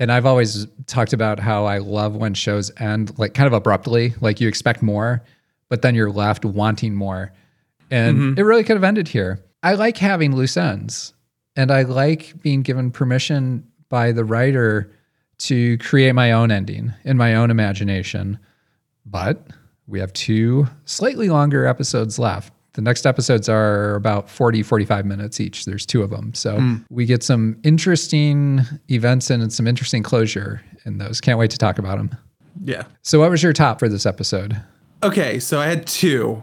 And 0.00 0.10
I've 0.10 0.26
always 0.26 0.66
talked 0.86 1.12
about 1.12 1.38
how 1.38 1.66
I 1.66 1.78
love 1.78 2.16
when 2.16 2.34
shows 2.34 2.72
end 2.78 3.16
like 3.18 3.34
kind 3.34 3.46
of 3.46 3.52
abruptly, 3.52 4.14
like 4.20 4.40
you 4.40 4.48
expect 4.48 4.82
more, 4.82 5.22
but 5.68 5.82
then 5.82 5.94
you're 5.94 6.10
left 6.10 6.44
wanting 6.44 6.94
more. 6.94 7.32
And 7.90 8.18
Mhm. 8.18 8.38
it 8.38 8.44
really 8.44 8.64
could 8.64 8.76
have 8.76 8.82
ended 8.84 9.08
here. 9.08 9.40
I 9.62 9.74
like 9.74 9.98
having 9.98 10.34
loose 10.34 10.56
ends, 10.56 11.12
and 11.54 11.70
I 11.70 11.82
like 11.82 12.40
being 12.42 12.62
given 12.62 12.90
permission 12.90 13.64
by 13.90 14.10
the 14.12 14.24
writer 14.24 14.90
to 15.38 15.76
create 15.78 16.14
my 16.14 16.32
own 16.32 16.50
ending 16.50 16.94
in 17.04 17.16
my 17.18 17.34
own 17.34 17.50
imagination. 17.50 18.38
But 19.04 19.48
we 19.86 20.00
have 20.00 20.12
two 20.14 20.68
slightly 20.86 21.28
longer 21.28 21.66
episodes 21.66 22.18
left. 22.18 22.52
The 22.80 22.84
next 22.84 23.04
episodes 23.04 23.46
are 23.46 23.94
about 23.94 24.30
40, 24.30 24.62
45 24.62 25.04
minutes 25.04 25.38
each. 25.38 25.66
There's 25.66 25.84
two 25.84 26.00
of 26.02 26.08
them. 26.08 26.32
So 26.32 26.56
Hmm. 26.58 26.76
we 26.88 27.04
get 27.04 27.22
some 27.22 27.58
interesting 27.62 28.62
events 28.90 29.28
and 29.28 29.52
some 29.52 29.66
interesting 29.66 30.02
closure 30.02 30.62
in 30.86 30.96
those. 30.96 31.20
Can't 31.20 31.38
wait 31.38 31.50
to 31.50 31.58
talk 31.58 31.78
about 31.78 31.98
them. 31.98 32.08
Yeah. 32.64 32.84
So, 33.02 33.20
what 33.20 33.30
was 33.30 33.42
your 33.42 33.52
top 33.52 33.80
for 33.80 33.88
this 33.90 34.06
episode? 34.06 34.56
Okay, 35.02 35.38
so 35.40 35.60
I 35.60 35.66
had 35.66 35.86
two. 35.86 36.42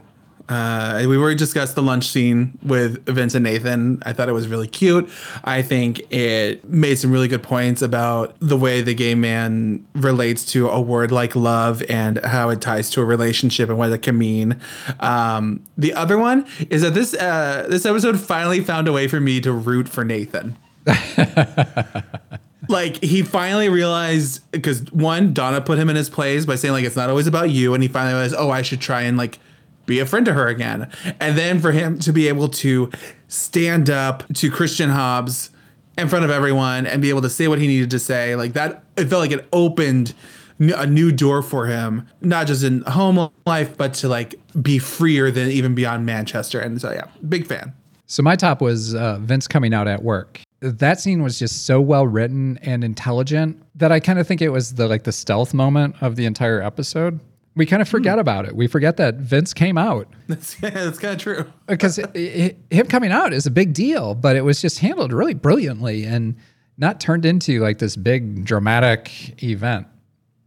Uh, 0.50 1.04
we 1.08 1.18
already 1.18 1.36
discussed 1.36 1.76
the 1.76 1.84
lunch 1.84 2.08
scene 2.08 2.58
with 2.64 3.06
Vince 3.06 3.36
and 3.36 3.44
Nathan. 3.44 4.02
I 4.06 4.14
thought 4.14 4.30
it 4.30 4.34
was 4.34 4.48
really 4.48 4.68
cute. 4.68 5.10
I 5.44 5.62
think 5.62 6.02
it 6.12 6.68
made 6.70 6.96
some 6.98 7.12
really 7.12 7.28
good 7.28 7.44
points 7.44 7.82
about 7.82 8.36
the 8.40 8.58
way 8.58 8.82
the 8.82 8.94
gay 8.94 9.16
man 9.16 9.86
relates 9.94 10.46
to 10.54 10.70
a 10.70 10.80
word 10.80 11.12
like 11.12 11.36
love 11.36 11.84
and 11.90 12.24
how 12.26 12.50
it 12.50 12.62
ties 12.62 12.90
to 12.92 13.02
a 13.02 13.06
relationship 13.06 13.70
and 13.70 13.78
what 13.78 13.92
it 13.92 14.02
can 14.02 14.18
mean. 14.18 14.60
Um, 15.00 15.64
the 15.78 15.94
other 15.94 16.18
one 16.18 16.46
is 16.70 16.82
that 16.82 16.94
this 16.94 17.14
uh, 17.14 17.68
this 17.70 17.86
episode 17.86 18.20
finally 18.20 18.62
found 18.62 18.88
a 18.88 18.94
way 18.94 19.08
for 19.08 19.20
me 19.20 19.42
to 19.42 19.52
root 19.52 19.90
for 19.90 20.06
Nathan 20.06 20.58
like 22.70 23.04
he 23.04 23.22
finally 23.22 23.70
realized 23.70 24.50
because 24.52 24.84
one 24.92 25.34
donna 25.34 25.62
put 25.62 25.78
him 25.78 25.90
in 25.90 25.96
his 25.96 26.10
place 26.10 26.46
by 26.46 26.56
saying 26.56 26.74
like 26.74 26.86
it's 26.86 26.96
not 26.96 27.10
always 27.10 27.28
about 27.28 27.50
you 27.50 27.74
and 27.74 27.84
he 27.84 27.90
finally 27.90 28.14
realized 28.14 28.36
oh 28.38 28.50
i 28.50 28.62
should 28.62 28.80
try 28.80 29.02
and 29.02 29.18
like 29.18 29.40
be 29.88 30.00
a 30.00 30.06
friend 30.06 30.26
to 30.28 30.34
her 30.34 30.48
again 30.48 30.88
and 31.20 31.36
then 31.38 31.60
for 31.60 31.72
him 31.72 31.98
to 31.98 32.14
be 32.14 32.28
able 32.28 32.48
to 32.48 32.92
stand 33.28 33.90
up 33.90 34.24
to 34.34 34.52
christian 34.52 34.90
hobbs 34.92 35.50
in 35.98 36.08
front 36.08 36.24
of 36.24 36.30
everyone 36.30 36.86
and 36.86 37.02
be 37.02 37.10
able 37.10 37.22
to 37.24 37.30
say 37.30 37.48
what 37.48 37.58
he 37.58 37.66
needed 37.66 37.90
to 37.90 37.98
say 37.98 38.36
like 38.36 38.54
that 38.54 38.84
it 38.96 39.08
felt 39.08 39.22
like 39.22 39.32
it 39.32 39.48
opened 39.52 40.14
a 40.60 40.86
new 40.86 41.12
door 41.12 41.42
for 41.42 41.66
him 41.68 42.08
not 42.22 42.46
just 42.48 42.64
in 42.64 42.82
home 42.84 43.30
life 43.46 43.76
but 43.78 43.94
to 43.94 44.08
like 44.08 44.36
be 44.62 44.78
freer 44.78 45.32
than 45.32 45.50
even 45.50 45.74
beyond 45.74 46.06
manchester 46.06 46.60
and 46.60 46.80
so 46.80 46.92
yeah 46.92 47.06
big 47.28 47.48
fan 47.48 47.74
So, 48.10 48.24
my 48.24 48.38
top 48.38 48.62
was 48.62 48.96
uh, 48.96 49.18
Vince 49.20 49.50
coming 49.50 49.74
out 49.74 49.86
at 49.86 50.02
work. 50.02 50.40
That 50.62 51.02
scene 51.02 51.22
was 51.24 51.38
just 51.38 51.66
so 51.66 51.82
well 51.82 52.08
written 52.08 52.58
and 52.62 52.82
intelligent 52.82 53.62
that 53.76 53.92
I 53.92 54.00
kind 54.00 54.18
of 54.18 54.26
think 54.26 54.42
it 54.42 54.48
was 54.50 54.76
the 54.76 54.88
like 54.88 55.04
the 55.04 55.12
stealth 55.12 55.54
moment 55.54 55.96
of 56.02 56.16
the 56.16 56.26
entire 56.26 56.62
episode. 56.62 57.20
We 57.58 57.66
kind 57.66 57.82
of 57.82 57.90
forget 57.90 58.20
about 58.20 58.46
it. 58.46 58.56
We 58.56 58.68
forget 58.68 58.98
that 58.98 59.16
Vince 59.16 59.54
came 59.54 59.78
out 59.78 60.08
that's, 60.28 60.56
that's 60.56 61.00
kind 61.00 61.16
of 61.16 61.20
true 61.20 61.52
because 61.66 61.98
it, 61.98 62.16
it, 62.16 62.58
him 62.70 62.88
coming 62.88 63.12
out 63.12 63.34
is 63.34 63.46
a 63.46 63.52
big 63.52 63.74
deal, 63.74 64.16
but 64.16 64.36
it 64.36 64.42
was 64.42 64.62
just 64.62 64.80
handled 64.80 65.12
really 65.12 65.34
brilliantly 65.34 66.06
and 66.06 66.36
not 66.78 67.00
turned 67.02 67.26
into 67.26 67.60
like 67.60 67.80
this 67.80 67.96
big 67.96 68.46
dramatic 68.46 69.44
event. 69.44 69.88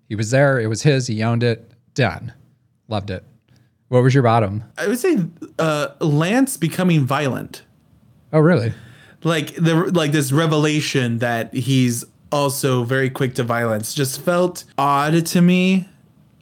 He 0.08 0.14
was 0.14 0.30
there, 0.30 0.58
it 0.60 0.68
was 0.68 0.82
his, 0.82 1.06
he 1.06 1.22
owned 1.22 1.42
it, 1.42 1.72
done. 1.94 2.32
Loved 2.88 3.10
it. 3.10 3.24
What 3.88 4.02
was 4.02 4.14
your 4.14 4.22
bottom? 4.22 4.64
I 4.78 4.86
would 4.86 4.98
say 4.98 5.18
uh, 5.58 5.88
Lance 6.00 6.56
becoming 6.56 7.04
violent. 7.04 7.62
Oh, 8.32 8.38
really? 8.38 8.72
Like 9.24 9.54
the 9.56 9.74
like 9.92 10.12
this 10.12 10.32
revelation 10.32 11.18
that 11.18 11.52
he's 11.52 12.04
also 12.32 12.84
very 12.84 13.10
quick 13.10 13.34
to 13.34 13.42
violence 13.42 13.92
just 13.92 14.20
felt 14.20 14.64
odd 14.78 15.26
to 15.26 15.42
me 15.42 15.88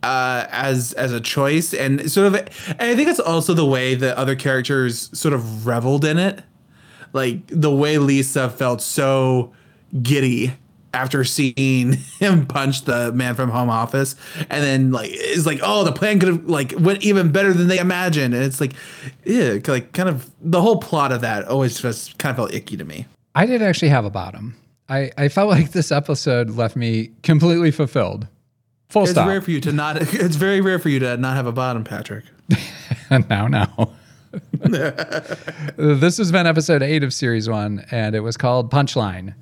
uh, 0.03 0.47
as 0.51 0.93
as 0.95 1.13
a 1.13 1.21
choice, 1.21 1.75
and 1.75 2.11
sort 2.11 2.27
of. 2.27 2.35
And 2.35 2.83
I 2.83 2.95
think 2.97 3.09
it's 3.09 3.21
also 3.21 3.55
the 3.55 3.67
way 3.67 3.95
that 3.95 4.17
other 4.17 4.37
characters 4.37 5.11
sort 5.19 5.35
of 5.35 5.67
reveled 5.67 6.05
in 6.05 6.19
it, 6.19 6.43
like 7.13 7.47
the 7.49 7.71
way 7.75 7.99
Lisa 7.99 8.49
felt 8.51 8.81
so 8.81 9.53
giddy 10.03 10.55
after 10.95 11.23
seeing 11.23 11.93
him 12.19 12.47
punch 12.47 12.83
the 12.83 13.13
man 13.13 13.35
from 13.35 13.51
home 13.51 13.69
office 13.69 14.17
and 14.49 14.65
then 14.65 14.91
like 14.91 15.11
it's 15.13 15.45
like 15.45 15.61
oh 15.63 15.85
the 15.85 15.93
plan 15.93 16.19
could 16.19 16.29
have 16.29 16.45
like 16.47 16.73
went 16.79 17.03
even 17.03 17.31
better 17.31 17.53
than 17.53 17.69
they 17.69 17.79
imagined 17.79 18.35
and 18.35 18.43
it's 18.43 18.61
like 18.61 18.73
yeah 19.25 19.59
like 19.67 19.93
kind 19.93 20.09
of 20.09 20.31
the 20.41 20.61
whole 20.61 20.79
plot 20.79 21.13
of 21.13 21.21
that 21.21 21.47
always 21.47 21.79
just 21.81 22.17
kind 22.19 22.31
of 22.31 22.37
felt 22.37 22.55
icky 22.55 22.75
to 22.77 22.85
me 22.85 23.07
I 23.39 23.47
did 23.47 23.63
actually 23.63 23.91
have 23.91 24.05
a 24.05 24.11
bottom. 24.11 24.57
I, 24.89 25.13
I 25.17 25.29
felt 25.29 25.49
like 25.49 25.71
this 25.71 25.93
episode 25.93 26.51
left 26.51 26.75
me 26.75 27.13
completely 27.23 27.71
fulfilled. 27.71 28.27
Full 28.89 29.03
it's 29.03 29.13
stop. 29.13 29.29
rare 29.29 29.41
for 29.41 29.51
you 29.51 29.61
to 29.61 29.73
not 29.73 29.97
it's 30.15 30.37
very 30.37 30.61
rare 30.61 30.79
for 30.79 30.89
you 30.89 30.99
to 31.01 31.17
not 31.17 31.37
have 31.37 31.47
a 31.47 31.53
bottom 31.53 31.85
patrick 31.85 32.25
now, 33.29 33.47
now. 33.47 33.93
this 34.53 36.19
has 36.19 36.31
been 36.33 36.47
episode 36.47 36.83
eight 36.83 37.03
of 37.03 37.13
series 37.13 37.49
one, 37.49 37.85
and 37.91 38.15
it 38.15 38.21
was 38.21 38.37
called 38.37 38.71
Punchline. 38.71 39.35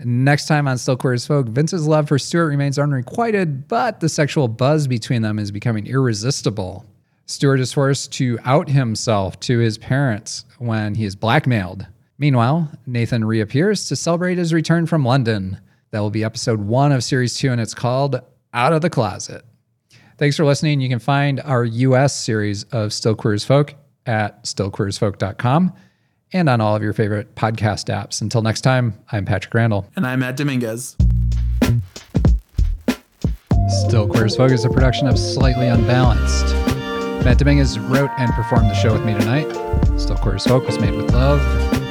Next 0.00 0.46
time 0.46 0.66
on 0.66 0.76
Still 0.76 0.96
Queer 0.96 1.14
as 1.14 1.26
Folk, 1.26 1.46
Vince's 1.46 1.86
love 1.86 2.08
for 2.08 2.18
Stuart 2.18 2.46
remains 2.46 2.78
unrequited, 2.78 3.68
but 3.68 4.00
the 4.00 4.08
sexual 4.08 4.48
buzz 4.48 4.88
between 4.88 5.22
them 5.22 5.38
is 5.38 5.50
becoming 5.52 5.86
irresistible. 5.86 6.84
Stuart 7.26 7.60
is 7.60 7.72
forced 7.72 8.12
to 8.14 8.38
out 8.44 8.68
himself 8.68 9.38
to 9.40 9.58
his 9.58 9.78
parents 9.78 10.44
when 10.58 10.96
he 10.96 11.04
is 11.04 11.14
blackmailed 11.14 11.86
Meanwhile, 12.18 12.70
Nathan 12.86 13.24
reappears 13.24 13.88
to 13.88 13.96
celebrate 13.96 14.38
his 14.38 14.54
return 14.54 14.86
from 14.86 15.04
London. 15.04 15.58
That 15.90 16.00
will 16.00 16.10
be 16.10 16.24
episode 16.24 16.60
one 16.60 16.92
of 16.92 17.02
series 17.02 17.36
two, 17.36 17.50
and 17.50 17.60
it's 17.60 17.74
called 17.74 18.20
Out 18.54 18.72
of 18.72 18.80
the 18.80 18.88
Closet. 18.88 19.44
Thanks 20.16 20.36
for 20.36 20.44
listening. 20.44 20.80
You 20.80 20.88
can 20.88 21.00
find 21.00 21.40
our 21.40 21.64
US 21.64 22.16
series 22.16 22.62
of 22.64 22.92
Still 22.92 23.16
Queer 23.16 23.34
as 23.34 23.44
Folk 23.44 23.74
at 24.06 24.44
stillqueersfolk.com 24.44 25.72
and 26.32 26.48
on 26.48 26.60
all 26.60 26.76
of 26.76 26.82
your 26.82 26.92
favorite 26.92 27.34
podcast 27.34 27.92
apps. 27.92 28.22
Until 28.22 28.42
next 28.42 28.60
time, 28.60 28.94
I'm 29.10 29.24
Patrick 29.24 29.52
Randall. 29.54 29.90
And 29.96 30.06
I'm 30.06 30.20
Matt 30.20 30.36
Dominguez. 30.36 30.96
Still 33.86 34.06
Queer 34.06 34.26
as 34.26 34.36
Folk 34.36 34.52
is 34.52 34.64
a 34.64 34.70
production 34.70 35.08
of 35.08 35.18
Slightly 35.18 35.66
Unbalanced. 35.66 36.54
Matt 37.24 37.38
Dominguez 37.38 37.78
wrote 37.78 38.10
and 38.18 38.30
performed 38.34 38.70
the 38.70 38.74
show 38.74 38.92
with 38.92 39.04
me 39.04 39.14
tonight. 39.14 39.50
Still 39.98 40.16
Queer 40.16 40.36
as 40.36 40.46
Folk 40.46 40.66
was 40.66 40.78
made 40.78 40.94
with 40.94 41.10
love 41.12 41.40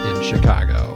in 0.06 0.24
Chicago. 0.24 0.93